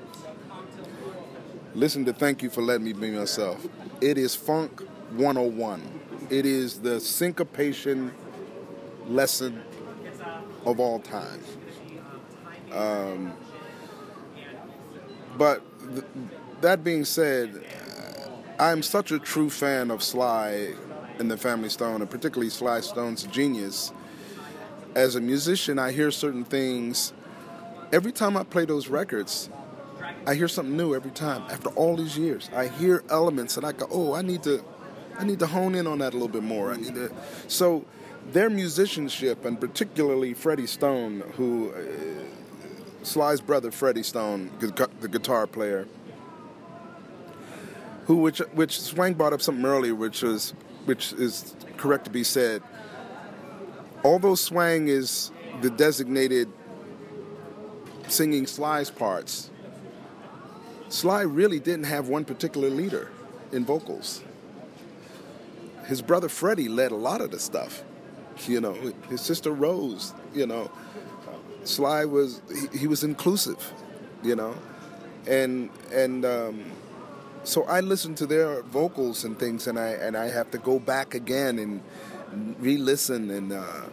listen 1.75 2.05
to 2.05 2.13
Thank 2.13 2.43
You 2.43 2.51
for 2.51 2.63
Letting 2.63 2.85
Me 2.85 2.93
Be 2.93 3.11
Myself. 3.11 3.67
It 4.01 4.19
is 4.19 4.35
Funk 4.35 4.81
101. 5.17 5.83
It 6.31 6.47
is 6.47 6.81
the 6.81 7.01
syncopation 7.01 8.13
lesson 9.07 9.63
of 10.65 10.81
all 10.81 10.99
time. 11.01 11.41
Um, 12.73 13.33
but 15.37 15.63
th- 15.95 16.05
that 16.61 16.85
being 16.85 17.05
said, 17.05 17.65
I'm 18.59 18.83
such 18.83 19.13
a 19.13 19.19
true 19.19 19.51
fan 19.51 19.91
of 19.91 20.03
Sly 20.03 20.75
and 21.19 21.31
the 21.31 21.37
Family 21.37 21.69
Stone, 21.69 22.01
and 22.01 22.11
particularly 22.11 22.51
Sly 22.51 22.81
Stone's 22.81 23.25
genius 23.25 23.93
as 24.95 25.17
a 25.17 25.21
musician, 25.21 25.79
I 25.79 25.93
hear 25.93 26.11
certain 26.11 26.45
things. 26.45 27.13
Every 27.93 28.13
time 28.13 28.37
I 28.37 28.45
play 28.45 28.65
those 28.65 28.89
records, 28.89 29.49
I 30.27 30.35
hear 30.35 30.49
something 30.49 30.77
new 30.77 30.95
every 30.95 31.11
time. 31.11 31.43
After 31.51 31.69
all 31.71 31.97
these 31.97 32.17
years, 32.17 32.51
I 32.55 32.69
hear 32.69 33.03
elements 33.11 33.57
and 33.57 33.67
I 33.67 33.73
go, 33.73 33.87
"Oh, 33.91 34.15
I 34.15 34.23
need 34.23 34.43
to, 34.45 34.65
I 35.19 35.25
need 35.25 35.39
to 35.41 35.47
hone 35.47 35.75
in 35.75 35.87
on 35.87 35.99
that 35.99 36.13
a 36.13 36.17
little 36.17 36.29
bit 36.29 36.43
more." 36.43 36.73
I 36.73 36.77
need 36.77 36.95
to. 36.95 37.11
So, 37.49 37.85
their 38.31 38.49
musicianship, 38.49 39.45
and 39.45 39.61
particularly 39.61 40.35
Freddie 40.35 40.67
Stone, 40.67 41.23
who 41.37 41.73
uh, 41.73 43.05
Sly's 43.05 43.41
brother, 43.41 43.71
Freddie 43.71 44.03
Stone, 44.03 44.51
the 44.59 45.09
guitar 45.09 45.47
player, 45.47 45.87
who 48.07 48.17
which 48.17 48.39
which 48.53 48.81
Swang 48.81 49.15
brought 49.15 49.33
up 49.33 49.43
something 49.43 49.65
earlier, 49.65 49.95
which 49.95 50.23
was 50.23 50.55
which 50.85 51.13
is 51.13 51.55
correct 51.77 52.05
to 52.05 52.11
be 52.11 52.25
said 52.25 52.63
although 54.05 54.35
Swang 54.35 54.89
is 54.89 55.31
the 55.61 55.71
designated 55.71 56.49
singing 58.09 58.47
Sly's 58.47 58.91
parts, 58.91 59.51
Sly 60.89 61.23
really 61.23 61.59
didn't 61.59 61.85
have 61.85 62.09
one 62.09 62.25
particular 62.25 62.69
leader 62.69 63.11
in 63.53 63.65
vocals. 63.65 64.23
His 65.87 66.03
brother 66.03 66.29
Freddie 66.29 66.69
led 66.69 66.93
a 66.93 66.97
lot 66.97 67.21
of 67.21 67.31
the 67.31 67.39
stuff. 67.39 67.83
You 68.47 68.61
know, 68.61 68.73
his 69.09 69.21
sister 69.21 69.53
Rose, 69.53 70.15
you 70.35 70.47
know, 70.47 70.71
Sly 71.65 72.05
was 72.05 72.41
he, 72.73 72.79
he 72.81 72.87
was 72.87 73.05
inclusive, 73.05 73.73
you 74.23 74.35
know, 74.35 74.55
and 75.27 75.71
and 75.93 76.25
um, 76.25 76.65
so 77.45 77.65
I 77.65 77.81
listen 77.81 78.15
to 78.17 78.27
their 78.27 78.63
vocals 78.63 79.25
and 79.25 79.39
things, 79.39 79.67
and 79.67 79.79
I 79.79 79.89
and 79.91 80.17
I 80.17 80.29
have 80.29 80.51
to 80.53 80.59
go 80.59 80.79
back 80.79 81.15
again 81.15 81.59
and 81.59 81.83
re-listen 82.59 83.31
and 83.31 83.53
uh, 83.53 83.85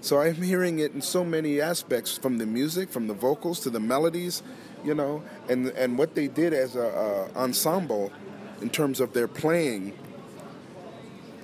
so 0.00 0.20
I'm 0.20 0.36
hearing 0.36 0.78
it 0.78 0.92
in 0.92 1.02
so 1.02 1.24
many 1.24 1.60
aspects 1.60 2.16
from 2.16 2.38
the 2.38 2.46
music, 2.46 2.88
from 2.88 3.08
the 3.08 3.14
vocals 3.14 3.60
to 3.60 3.70
the 3.70 3.80
melodies, 3.80 4.42
you 4.84 4.94
know, 4.94 5.22
and 5.48 5.68
and 5.68 5.98
what 5.98 6.14
they 6.14 6.28
did 6.28 6.52
as 6.52 6.76
a, 6.76 7.28
a 7.34 7.38
ensemble 7.38 8.12
in 8.60 8.70
terms 8.70 9.00
of 9.00 9.12
their 9.12 9.26
playing 9.26 9.92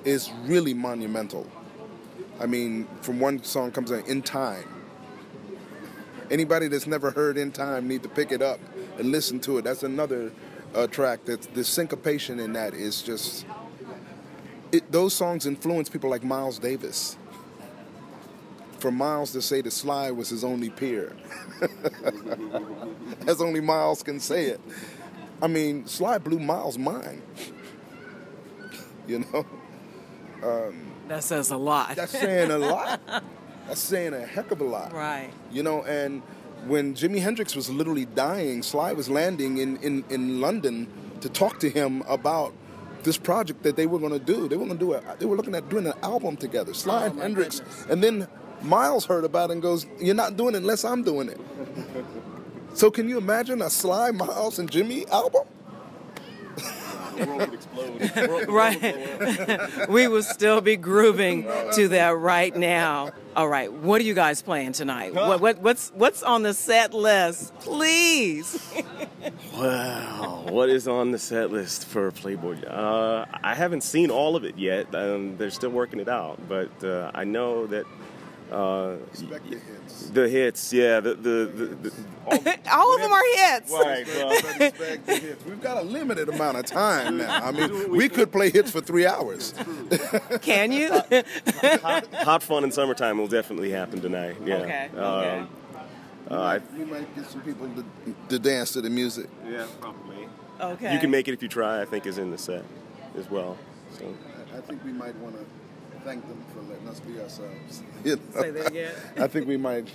is 0.04 0.30
really 0.44 0.74
monumental. 0.74 1.46
I 2.40 2.46
mean, 2.46 2.86
from 3.00 3.20
one 3.20 3.42
song 3.42 3.72
comes 3.72 3.90
in, 3.90 4.04
in 4.06 4.22
time. 4.22 4.68
Anybody 6.30 6.68
that's 6.68 6.86
never 6.86 7.10
heard 7.10 7.36
in 7.36 7.52
time 7.52 7.86
need 7.88 8.02
to 8.02 8.08
pick 8.08 8.32
it 8.32 8.40
up 8.40 8.60
and 8.98 9.10
listen 9.10 9.40
to 9.40 9.58
it. 9.58 9.62
That's 9.64 9.82
another 9.82 10.32
uh, 10.74 10.86
track. 10.86 11.24
That 11.24 11.42
the 11.54 11.64
syncopation 11.64 12.38
in 12.38 12.52
that 12.52 12.74
is 12.74 13.02
just. 13.02 13.46
It, 14.74 14.90
those 14.90 15.14
songs 15.14 15.46
influence 15.46 15.88
people 15.88 16.10
like 16.10 16.24
Miles 16.24 16.58
Davis 16.58 17.16
for 18.80 18.90
Miles 18.90 19.30
to 19.30 19.40
say 19.40 19.62
that 19.62 19.70
Sly 19.70 20.10
was 20.10 20.30
his 20.30 20.42
only 20.42 20.68
peer. 20.68 21.14
As 23.28 23.40
only 23.40 23.60
Miles 23.60 24.02
can 24.02 24.18
say 24.18 24.46
it. 24.46 24.60
I 25.40 25.46
mean, 25.46 25.86
Sly 25.86 26.18
blew 26.18 26.40
Miles' 26.40 26.76
mind. 26.76 27.22
you 29.06 29.20
know? 29.20 29.46
Um, 30.42 30.90
that 31.06 31.22
says 31.22 31.52
a 31.52 31.56
lot. 31.56 31.94
That's 31.94 32.10
saying 32.10 32.50
a 32.50 32.58
lot. 32.58 33.00
That's 33.68 33.80
saying 33.80 34.12
a 34.12 34.26
heck 34.26 34.50
of 34.50 34.60
a 34.60 34.64
lot. 34.64 34.92
Right. 34.92 35.30
You 35.52 35.62
know, 35.62 35.84
and 35.84 36.20
when 36.66 36.94
Jimi 36.94 37.20
Hendrix 37.20 37.54
was 37.54 37.70
literally 37.70 38.06
dying, 38.06 38.64
Sly 38.64 38.92
was 38.92 39.08
landing 39.08 39.58
in, 39.58 39.76
in, 39.76 40.04
in 40.10 40.40
London 40.40 40.88
to 41.20 41.28
talk 41.28 41.60
to 41.60 41.70
him 41.70 42.02
about 42.08 42.52
this 43.04 43.18
project 43.18 43.62
that 43.62 43.76
they 43.76 43.86
were 43.86 43.98
going 43.98 44.12
to 44.12 44.18
do. 44.18 44.48
They 44.48 44.56
were 44.56 44.66
going 44.66 44.78
to 44.78 44.84
do 44.84 44.92
it. 44.92 45.04
They 45.18 45.26
were 45.26 45.36
looking 45.36 45.54
at 45.54 45.68
doing 45.68 45.86
an 45.86 45.94
album 46.02 46.36
together, 46.36 46.70
oh 46.70 46.74
Sly 46.74 47.02
oh, 47.02 47.06
and 47.06 47.20
Hendrix, 47.20 47.60
goodness. 47.60 47.86
and 47.90 48.02
then 48.02 48.28
Miles 48.62 49.04
heard 49.04 49.24
about 49.24 49.50
it 49.50 49.54
and 49.54 49.62
goes, 49.62 49.86
You're 50.00 50.14
not 50.14 50.36
doing 50.36 50.54
it 50.54 50.58
unless 50.58 50.84
I'm 50.84 51.02
doing 51.02 51.28
it. 51.28 51.40
so 52.74 52.90
can 52.90 53.08
you 53.08 53.18
imagine 53.18 53.62
a 53.62 53.70
Sly, 53.70 54.10
Miles, 54.10 54.58
and 54.58 54.70
Jimi 54.70 55.08
album? 55.10 55.44
right. 58.48 59.88
we 59.88 60.08
will 60.08 60.22
still 60.22 60.60
be 60.60 60.76
grooving 60.76 61.46
to 61.74 61.88
that 61.88 62.16
right 62.16 62.54
now. 62.54 63.10
All 63.36 63.48
right. 63.48 63.72
What 63.72 64.00
are 64.00 64.04
you 64.04 64.14
guys 64.14 64.42
playing 64.42 64.72
tonight? 64.72 65.14
What, 65.14 65.40
what, 65.40 65.58
what's 65.58 65.90
what's 65.94 66.22
on 66.22 66.42
the 66.42 66.54
set 66.54 66.94
list? 66.94 67.54
Please. 67.60 68.72
wow, 69.54 70.44
what 70.48 70.68
is 70.68 70.86
on 70.86 71.10
the 71.10 71.18
set 71.18 71.50
list 71.50 71.86
for 71.86 72.10
Playboy? 72.12 72.62
Uh, 72.64 73.26
I 73.42 73.54
haven't 73.54 73.82
seen 73.82 74.10
all 74.10 74.36
of 74.36 74.44
it 74.44 74.58
yet. 74.58 74.94
Um, 74.94 75.36
they're 75.36 75.50
still 75.50 75.70
working 75.70 76.00
it 76.00 76.08
out, 76.08 76.40
but 76.48 76.84
uh, 76.84 77.10
I 77.14 77.24
know 77.24 77.66
that 77.66 77.86
uh, 78.52 78.96
the 79.14 79.40
hits. 79.98 80.10
The 80.10 80.28
hits, 80.28 80.72
yeah. 80.72 81.00
The 81.00 81.14
the, 81.14 81.30
the, 81.46 81.66
the 81.66 81.92
all, 82.26 82.32
all 82.72 82.94
of 82.94 83.00
them 83.00 83.12
are 83.12 83.22
hits. 83.36 83.72
Right. 83.72 84.06
Well. 84.06 85.36
We've 85.46 85.60
got 85.60 85.78
a 85.78 85.82
limited 85.82 86.28
amount 86.28 86.58
of 86.58 86.66
time 86.66 87.18
now. 87.18 87.44
I 87.44 87.50
mean, 87.50 87.90
we 87.90 88.08
could 88.08 88.32
play 88.32 88.50
hits 88.50 88.70
for 88.70 88.80
three 88.80 89.06
hours. 89.06 89.54
Can 90.42 90.72
you? 90.72 90.90
hot, 91.82 92.06
hot, 92.14 92.42
fun 92.42 92.64
in 92.64 92.72
summertime 92.72 93.18
will 93.18 93.28
definitely 93.28 93.70
happen 93.70 94.00
tonight. 94.00 94.36
Yeah. 94.44 94.54
Okay. 94.56 94.88
Um, 94.96 95.00
okay. 95.00 95.46
Uh, 96.30 96.58
we 96.76 96.84
might 96.84 97.14
get 97.14 97.28
some 97.28 97.42
people 97.42 97.68
to, 97.68 97.84
to 98.30 98.38
dance 98.38 98.72
to 98.72 98.80
the 98.80 98.90
music. 98.90 99.28
Yeah, 99.46 99.66
probably. 99.80 100.28
Okay. 100.60 100.92
You 100.94 100.98
can 100.98 101.10
make 101.10 101.28
it 101.28 101.34
if 101.34 101.42
you 101.42 101.48
try. 101.48 101.82
I 101.82 101.84
think 101.84 102.06
is 102.06 102.18
in 102.18 102.30
the 102.30 102.38
set 102.38 102.64
as 103.16 103.28
well. 103.30 103.58
So. 103.98 104.14
I 104.56 104.60
think 104.60 104.84
we 104.84 104.92
might 104.92 105.16
want 105.16 105.36
to 105.36 105.44
thank 106.04 106.28
them 106.28 106.44
for 106.52 106.60
letting 106.60 106.88
us 106.88 107.00
be 107.00 107.20
ourselves. 107.20 107.82
You 108.04 108.16
know? 108.16 108.42
Say 108.42 108.50
that 108.50 108.66
again. 108.66 108.94
I 109.16 109.26
think 109.28 109.48
we 109.48 109.56
might 109.56 109.88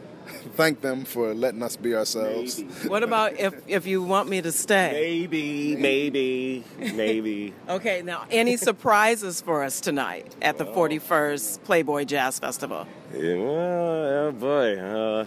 thank 0.56 0.80
them 0.80 1.04
for 1.04 1.34
letting 1.34 1.62
us 1.62 1.76
be 1.76 1.94
ourselves. 1.94 2.60
Maybe. 2.60 2.88
What 2.88 3.02
about 3.02 3.38
if 3.38 3.52
if 3.66 3.86
you 3.86 4.02
want 4.02 4.30
me 4.30 4.40
to 4.40 4.50
stay? 4.50 4.90
Maybe, 4.92 5.76
maybe, 5.76 6.64
maybe. 6.78 7.52
okay, 7.68 8.00
now 8.00 8.24
any 8.30 8.56
surprises 8.56 9.42
for 9.42 9.62
us 9.62 9.82
tonight 9.82 10.34
at 10.40 10.56
the 10.56 10.64
41st 10.64 11.62
Playboy 11.64 12.04
Jazz 12.06 12.38
Festival? 12.38 12.86
Yeah, 13.12 13.34
well, 13.34 13.50
oh 13.50 14.32
boy. 14.32 14.78
Uh, 14.78 15.26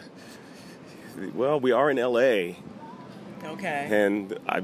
well, 1.35 1.59
we 1.59 1.71
are 1.73 1.91
in 1.91 1.97
LA. 1.97 2.55
Okay. 3.53 3.87
And 3.91 4.35
I 4.49 4.63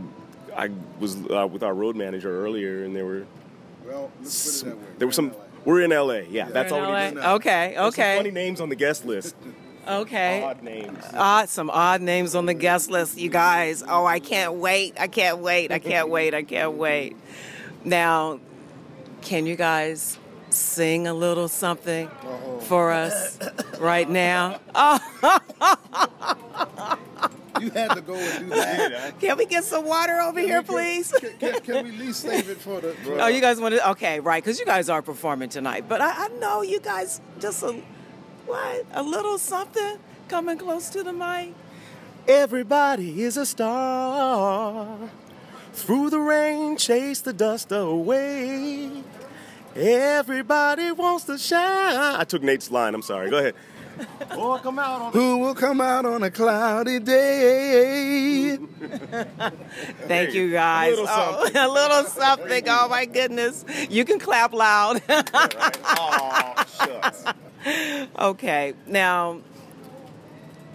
I 0.58 0.72
was 1.00 1.16
uh, 1.30 1.48
with 1.48 1.62
our 1.62 1.76
road 1.76 1.96
manager 1.96 2.44
earlier, 2.44 2.86
and 2.86 2.96
there 2.96 3.06
were 3.06 3.28
well, 3.86 4.12
let's 4.20 4.64
put 4.64 4.68
it 4.68 4.72
that 4.72 4.78
way. 4.80 4.94
There 4.98 5.08
were 5.08 5.14
some 5.14 5.36
We're 5.66 5.82
in 5.82 5.92
LA. 5.92 6.22
Yeah, 6.30 6.50
that's 6.50 6.72
already. 6.72 7.18
LA? 7.18 7.34
Okay, 7.36 7.74
There's 7.76 7.78
some 7.78 7.86
okay. 7.88 8.18
funny 8.18 8.32
names 8.32 8.62
on 8.62 8.70
the 8.70 8.76
guest 8.76 9.06
list. 9.06 9.36
Okay. 9.88 10.44
Odd 10.44 10.64
names. 10.64 11.04
Odd, 11.14 11.50
some 11.50 11.70
odd 11.70 12.02
names 12.02 12.36
on 12.36 12.46
the 12.46 12.54
guest 12.54 12.92
list, 12.92 13.18
you 13.18 13.30
guys. 13.30 13.84
Oh, 13.88 14.06
I 14.06 14.20
can't 14.20 14.56
wait. 14.56 14.96
I 15.00 15.08
can't 15.08 15.40
wait. 15.40 15.72
I 15.72 15.80
can't 15.80 16.10
wait. 16.16 16.34
I 16.34 16.44
can't 16.44 16.74
wait. 16.74 17.16
Now, 17.84 18.40
can 19.22 19.46
you 19.46 19.56
guys 19.56 20.18
sing 20.50 21.08
a 21.08 21.14
little 21.14 21.48
something 21.48 22.10
for 22.62 22.92
us 22.92 23.40
right 23.80 24.10
now? 24.10 24.60
You 27.62 27.70
had 27.70 27.94
to 27.94 28.02
go 28.02 28.16
and 28.16 28.50
do 28.50 28.56
that. 28.56 29.20
can 29.20 29.38
we 29.38 29.46
get 29.46 29.64
some 29.64 29.86
water 29.86 30.20
over 30.20 30.40
here, 30.40 30.64
please? 30.64 31.12
Can, 31.12 31.38
can, 31.38 31.62
can 31.62 31.86
we 31.86 31.92
at 31.92 31.98
least 32.00 32.22
save 32.22 32.50
it 32.50 32.58
for 32.58 32.82
the? 32.82 32.96
Oh, 33.20 33.28
you 33.28 33.40
guys 33.40 33.60
want 33.60 33.76
to? 33.76 33.90
Okay, 33.92 34.20
right, 34.20 34.44
because 34.44 34.60
you 34.60 34.66
guys 34.66 34.90
are 34.90 35.02
performing 35.02 35.50
tonight. 35.50 35.86
But 35.88 36.02
I, 36.02 36.26
I 36.26 36.28
know 36.40 36.64
you 36.64 36.80
guys 36.80 37.22
just 37.40 37.62
a 37.64 37.80
what 38.48 38.86
a 38.94 39.04
little 39.04 39.38
something 39.38 39.98
coming 40.28 40.58
close 40.58 40.90
to 40.90 41.04
the 41.04 41.14
mic. 41.14 41.54
Everybody 42.28 43.22
is 43.24 43.38
a 43.38 43.46
star. 43.46 44.98
Through 45.74 46.10
the 46.10 46.20
rain, 46.20 46.78
chase 46.78 47.22
the 47.22 47.34
dust 47.34 47.72
away. 47.72 49.04
Everybody 49.76 50.92
wants 50.92 51.26
to 51.26 51.38
shine. 51.38 52.20
I 52.20 52.24
took 52.26 52.44
Nate's 52.44 52.72
line. 52.72 52.94
I'm 52.94 53.02
sorry. 53.02 53.30
Go 53.30 53.38
ahead. 53.38 53.56
Come 54.62 54.80
out 54.80 55.02
on 55.02 55.14
Who 55.14 55.38
will 55.40 55.56
come 55.56 55.82
out 55.82 56.06
on 56.06 56.24
a 56.24 56.32
cloudy 56.32 57.00
day? 57.00 58.58
Thank 60.08 60.34
you 60.34 60.52
guys. 60.52 60.92
little 60.92 61.06
Oh, 61.10 61.50
a 61.56 61.68
little 61.68 62.04
something. 62.06 62.64
Oh 62.68 62.88
my 62.90 63.06
goodness. 63.06 63.66
You 63.90 64.06
can 64.06 64.20
clap 64.20 64.54
loud. 64.54 65.02
Oh, 65.10 66.66
shucks. 66.78 67.24
okay. 68.18 68.74
Now, 68.88 69.42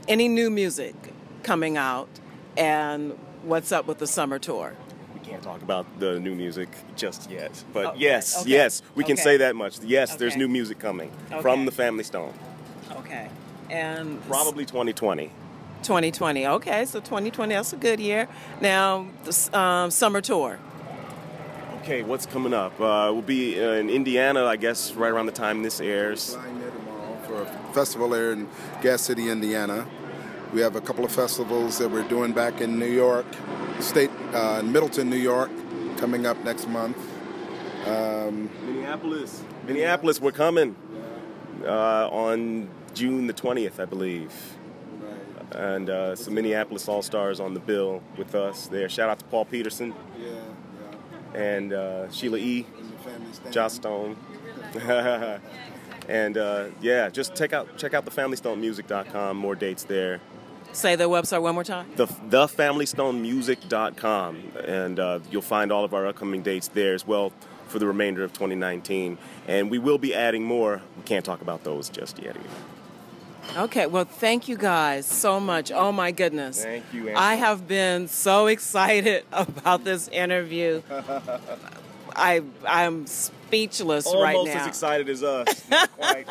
any 0.09 0.29
new 0.29 0.51
music 0.51 0.95
coming 1.43 1.77
out, 1.77 2.09
and 2.57 3.13
what's 3.43 3.73
up 3.73 3.87
with 3.87 3.99
the 3.99 4.07
summer 4.07 4.39
tour? 4.39 4.75
We 5.15 5.21
can't 5.21 5.43
talk 5.43 5.63
about 5.63 5.87
the 5.99 6.21
new 6.21 6.35
music 6.35 6.69
just 6.97 7.31
yet. 7.31 7.63
But 7.73 7.87
Oh, 7.87 7.95
yes, 7.97 8.43
okay. 8.43 8.51
yes, 8.51 8.83
we 8.95 9.05
can 9.05 9.17
say 9.17 9.39
that 9.39 9.57
much. 9.57 9.81
Yes, 9.83 10.15
there's 10.17 10.37
new 10.37 10.49
music 10.49 10.79
coming 10.79 11.11
Okay. 11.33 11.43
from 11.43 11.65
the 11.67 11.73
Family 11.73 12.05
Stone. 12.05 12.33
Okay. 13.07 13.29
And 13.71 14.21
Probably 14.27 14.65
2020. 14.65 15.31
2020. 15.83 16.47
Okay, 16.47 16.85
so 16.85 16.99
2020, 16.99 17.55
that's 17.55 17.73
a 17.73 17.77
good 17.77 18.01
year. 18.01 18.29
Now, 18.61 19.07
the 19.25 19.59
um, 19.59 19.91
summer 19.91 20.21
tour. 20.21 20.59
Okay, 21.83 22.03
what's 22.03 22.27
coming 22.27 22.53
up? 22.53 22.73
Uh, 22.81 23.11
we'll 23.13 23.23
be 23.23 23.63
uh, 23.63 23.75
in 23.75 23.89
Indiana, 23.89 24.45
I 24.45 24.57
guess, 24.57 24.93
right 24.95 25.13
around 25.13 25.27
the 25.27 25.33
time 25.33 25.63
this 25.63 25.81
airs. 25.81 26.35
Flying 26.35 26.59
there 26.59 26.71
tomorrow 26.71 27.19
for 27.27 27.43
a 27.43 27.73
festival 27.73 28.09
there 28.09 28.33
in 28.33 28.49
Gas 28.83 29.03
City, 29.03 29.31
Indiana. 29.31 29.87
We 30.53 30.61
have 30.63 30.75
a 30.75 30.81
couple 30.81 31.05
of 31.05 31.13
festivals 31.13 31.79
that 31.79 31.89
we're 31.89 32.09
doing 32.09 32.33
back 32.33 32.61
in 32.61 32.79
New 32.79 32.91
York, 32.91 33.27
State, 33.79 34.11
uh, 34.33 34.61
in 34.61 34.73
Middletown, 34.73 35.11
New 35.11 35.17
York, 35.17 35.51
coming 35.97 36.27
up 36.27 36.43
next 36.45 36.69
month. 36.69 36.99
Um, 37.87 38.51
Minneapolis. 38.67 39.45
Minneapolis, 39.65 40.21
we're 40.21 40.33
coming 40.33 40.75
uh, 41.65 42.09
on 42.11 42.69
June 42.97 43.27
the 43.27 43.35
20th, 43.35 43.79
I 43.79 43.85
believe. 43.85 44.33
And 45.53 45.91
uh, 45.91 46.17
some 46.17 46.35
Minneapolis 46.35 46.89
All 46.89 47.03
Stars 47.03 47.39
on 47.39 47.55
the 47.55 47.61
bill 47.61 48.03
with 48.17 48.35
us 48.35 48.67
there. 48.67 48.89
Shout 48.89 49.09
out 49.09 49.21
to 49.21 49.25
Paul 49.27 49.45
Peterson 49.45 49.95
yeah, 50.19 50.31
yeah. 51.33 51.41
and 51.41 51.73
uh, 51.73 52.11
Sheila 52.11 52.39
E. 52.39 52.67
And 52.79 52.93
the 52.93 52.99
family 52.99 53.33
stand. 53.33 53.55
Joss 53.55 53.75
Stone. 53.75 54.17
and 56.09 56.37
uh, 56.37 56.65
yeah, 56.81 57.09
just 57.11 57.37
check 57.37 57.53
out 57.53 57.79
check 57.79 57.95
out 57.95 58.05
thefamilystonemusic.com. 58.07 59.37
More 59.37 59.55
dates 59.55 59.85
there. 59.85 60.21
Say 60.73 60.97
the 60.97 61.09
website 61.09 61.43
one 61.43 61.55
more 61.55 61.63
time. 61.65 61.87
The 61.95 62.07
thefamilystonemusic.com, 62.07 64.43
and 64.67 64.99
uh, 64.99 65.21
you'll 65.31 65.43
find 65.43 65.71
all 65.71 65.85
of 65.85 65.95
our 65.95 66.09
upcoming 66.09 66.43
dates 66.43 66.67
there 66.69 66.95
as 66.95 67.07
well 67.07 67.33
for 67.69 67.79
the 67.79 67.87
remainder 67.87 68.25
of 68.25 68.33
2019. 68.33 69.17
And 69.47 69.71
we 69.71 69.79
will 69.79 69.99
be 69.99 70.13
adding 70.13 70.43
more. 70.45 70.83
We 70.97 71.05
can't 71.05 71.25
talk 71.25 71.41
about 71.41 71.63
those 71.65 71.89
just 71.89 72.19
yet. 72.19 72.37
Either. 72.37 72.49
Okay, 73.57 73.87
well, 73.87 74.05
thank 74.05 74.49
you 74.49 74.57
guys 74.57 75.07
so 75.07 75.41
much. 75.41 75.73
Oh 75.73 75.93
my 75.93 76.11
goodness. 76.11 76.63
Thank 76.63 76.85
you, 76.93 77.09
Angela. 77.09 77.21
I 77.21 77.35
have 77.37 77.67
been 77.67 78.09
so 78.09 78.47
excited 78.57 79.25
about 79.33 79.85
this 79.85 80.09
interview. 80.09 80.83
I 82.17 82.43
I'm 82.67 83.07
speechless 83.07 84.07
right 84.07 84.33
now. 84.33 84.39
Almost 84.39 84.57
as 84.57 84.67
excited 84.67 85.09
as 85.09 85.23
us. 85.23 85.63
Quite. 85.97 86.27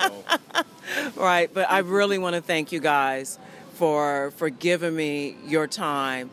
Right, 1.16 1.50
but 1.54 1.70
I 1.70 1.80
really 1.80 2.18
want 2.18 2.36
to 2.36 2.42
thank 2.42 2.72
you 2.72 2.80
guys 2.80 3.38
for 3.74 4.32
for 4.38 4.50
giving 4.50 4.96
me 4.96 5.36
your 5.46 5.68
time 5.68 6.30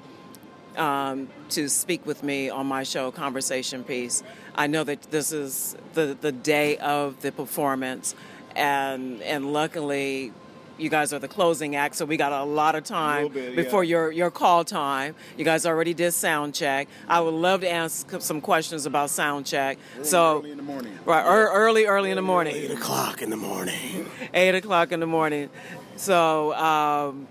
um, 0.76 1.28
to 1.50 1.68
speak 1.68 2.06
with 2.06 2.22
me 2.22 2.48
on 2.48 2.66
my 2.66 2.82
show, 2.82 3.10
Conversation 3.10 3.84
Piece. 3.84 4.22
I 4.54 4.66
know 4.66 4.84
that 4.84 5.02
this 5.10 5.32
is 5.32 5.76
the 5.94 6.16
the 6.18 6.32
day 6.32 6.78
of 6.78 7.20
the 7.22 7.32
performance, 7.32 8.14
and 8.56 9.20
and 9.22 9.52
luckily. 9.52 10.32
You 10.78 10.88
guys 10.88 11.12
are 11.12 11.18
the 11.18 11.28
closing 11.28 11.76
act, 11.76 11.94
so 11.96 12.04
we 12.04 12.16
got 12.16 12.32
a 12.32 12.44
lot 12.44 12.74
of 12.74 12.84
time 12.84 13.24
Little 13.24 13.30
bit, 13.34 13.50
yeah. 13.50 13.62
before 13.62 13.84
your, 13.84 14.10
your 14.10 14.30
call 14.30 14.64
time. 14.64 15.14
You 15.36 15.44
guys 15.44 15.66
already 15.66 15.94
did 15.94 16.12
sound 16.12 16.54
check. 16.54 16.88
I 17.08 17.20
would 17.20 17.34
love 17.34 17.60
to 17.60 17.70
ask 17.70 18.10
some 18.20 18.40
questions 18.40 18.86
about 18.86 19.10
sound 19.10 19.46
check. 19.46 19.78
So, 20.02 20.38
early 20.38 20.50
in 20.52 20.56
the 20.56 20.62
morning. 20.62 20.98
right, 21.04 21.24
ear- 21.24 21.50
early, 21.52 21.84
early 21.86 22.10
in 22.10 22.16
the 22.16 22.22
morning 22.22 22.56
Eight 22.56 22.70
o'clock 22.70 23.22
in 23.22 23.30
the 23.30 23.36
morning. 23.36 24.08
eight 24.34 24.54
o'clock 24.54 24.92
in 24.92 25.00
the 25.00 25.06
morning. 25.06 25.50
So 25.96 26.52
um, 26.54 27.28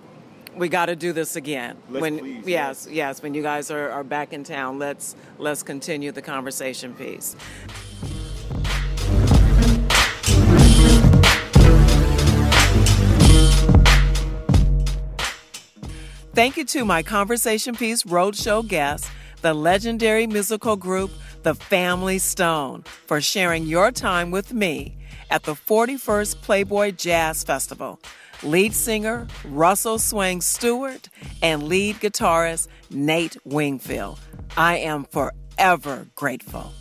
we 0.56 0.70
got 0.70 0.86
to 0.86 0.96
do 0.96 1.12
this 1.12 1.36
again. 1.36 1.78
Let's 1.90 2.02
when 2.02 2.20
please, 2.20 2.46
yes, 2.48 2.88
yes, 2.90 3.22
when 3.24 3.34
you 3.34 3.42
guys 3.42 3.72
are, 3.72 3.90
are 3.90 4.04
back 4.04 4.34
in 4.34 4.44
town, 4.44 4.78
let's 4.80 5.16
let's 5.40 5.64
continue 5.64 6.12
the 6.12 6.22
conversation 6.22 6.94
piece. 6.94 7.36
Thank 16.34 16.56
you 16.56 16.64
to 16.64 16.86
my 16.86 17.04
Conversation 17.04 17.76
Piece 17.76 18.04
Roadshow 18.04 18.66
guests, 18.66 19.12
the 19.42 19.54
legendary 19.54 20.28
musical 20.28 20.78
group 20.78 21.12
The 21.44 21.54
Family 21.54 22.20
Stone, 22.20 22.84
for 23.06 23.20
sharing 23.20 23.66
your 23.66 23.92
time 23.92 24.32
with 24.32 24.54
me 24.54 24.96
at 25.30 25.44
the 25.44 25.56
41st 25.56 26.42
Playboy 26.42 26.92
Jazz 26.92 27.44
Festival. 27.44 28.00
Lead 28.44 28.74
singer 28.74 29.28
Russell 29.44 30.00
Swang 30.00 30.40
Stewart 30.40 31.10
and 31.42 31.64
lead 31.64 31.98
guitarist 31.98 32.70
Nate 32.90 33.36
Wingfield. 33.44 34.18
I 34.56 34.78
am 34.78 35.04
forever 35.04 36.08
grateful. 36.16 36.72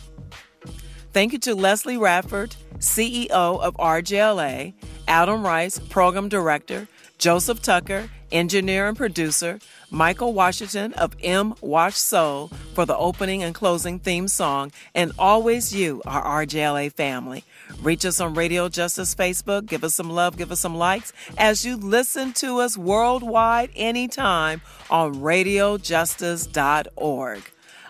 Thank 1.11 1.33
you 1.33 1.39
to 1.39 1.55
Leslie 1.55 1.97
Radford, 1.97 2.55
CEO 2.77 3.29
of 3.29 3.75
RJLA, 3.75 4.73
Adam 5.09 5.45
Rice, 5.45 5.77
Program 5.77 6.29
Director, 6.29 6.87
Joseph 7.17 7.61
Tucker, 7.61 8.09
Engineer 8.31 8.87
and 8.87 8.97
Producer, 8.97 9.59
Michael 9.89 10.33
Washington 10.33 10.93
of 10.93 11.15
M. 11.21 11.53
Wash 11.61 11.97
Soul 11.97 12.47
for 12.73 12.85
the 12.85 12.95
opening 12.95 13.43
and 13.43 13.53
closing 13.53 13.99
theme 13.99 14.27
song, 14.27 14.71
and 14.95 15.11
always 15.19 15.73
you, 15.73 16.01
our 16.05 16.45
RJLA 16.45 16.91
family. 16.93 17.43
Reach 17.81 18.05
us 18.05 18.19
on 18.19 18.33
Radio 18.33 18.69
Justice 18.69 19.15
Facebook, 19.15 19.65
give 19.65 19.83
us 19.83 19.95
some 19.95 20.09
love, 20.09 20.37
give 20.37 20.51
us 20.51 20.59
some 20.59 20.75
likes 20.75 21.13
as 21.37 21.65
you 21.65 21.77
listen 21.77 22.33
to 22.33 22.59
us 22.59 22.77
worldwide 22.77 23.71
anytime 23.75 24.61
on 24.89 25.15
radiojustice.org. 25.15 27.41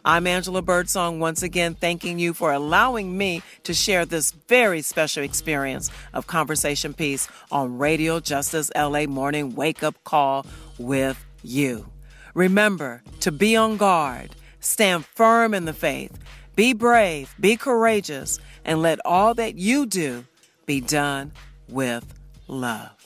I'm 0.03 0.25
Angela 0.25 0.63
Birdsong, 0.63 1.19
once 1.19 1.43
again 1.43 1.75
thanking 1.75 2.17
you 2.17 2.33
for 2.33 2.51
allowing 2.51 3.15
me 3.15 3.43
to 3.63 3.73
share 3.73 4.03
this 4.03 4.31
very 4.31 4.81
special 4.81 5.23
experience 5.23 5.91
of 6.11 6.25
Conversation 6.25 6.95
Piece 6.95 7.27
on 7.51 7.77
Radio 7.77 8.19
Justice 8.19 8.71
LA 8.75 9.05
Morning 9.05 9.53
Wake 9.53 9.83
Up 9.83 10.03
Call 10.03 10.47
with 10.79 11.23
you. 11.43 11.87
Remember 12.33 13.03
to 13.19 13.31
be 13.31 13.55
on 13.55 13.77
guard, 13.77 14.35
stand 14.59 15.05
firm 15.05 15.53
in 15.53 15.65
the 15.65 15.73
faith, 15.73 16.17
be 16.55 16.73
brave, 16.73 17.35
be 17.39 17.55
courageous, 17.55 18.39
and 18.65 18.81
let 18.81 18.99
all 19.05 19.35
that 19.35 19.55
you 19.55 19.85
do 19.85 20.25
be 20.65 20.81
done 20.81 21.31
with 21.69 22.11
love. 22.47 23.00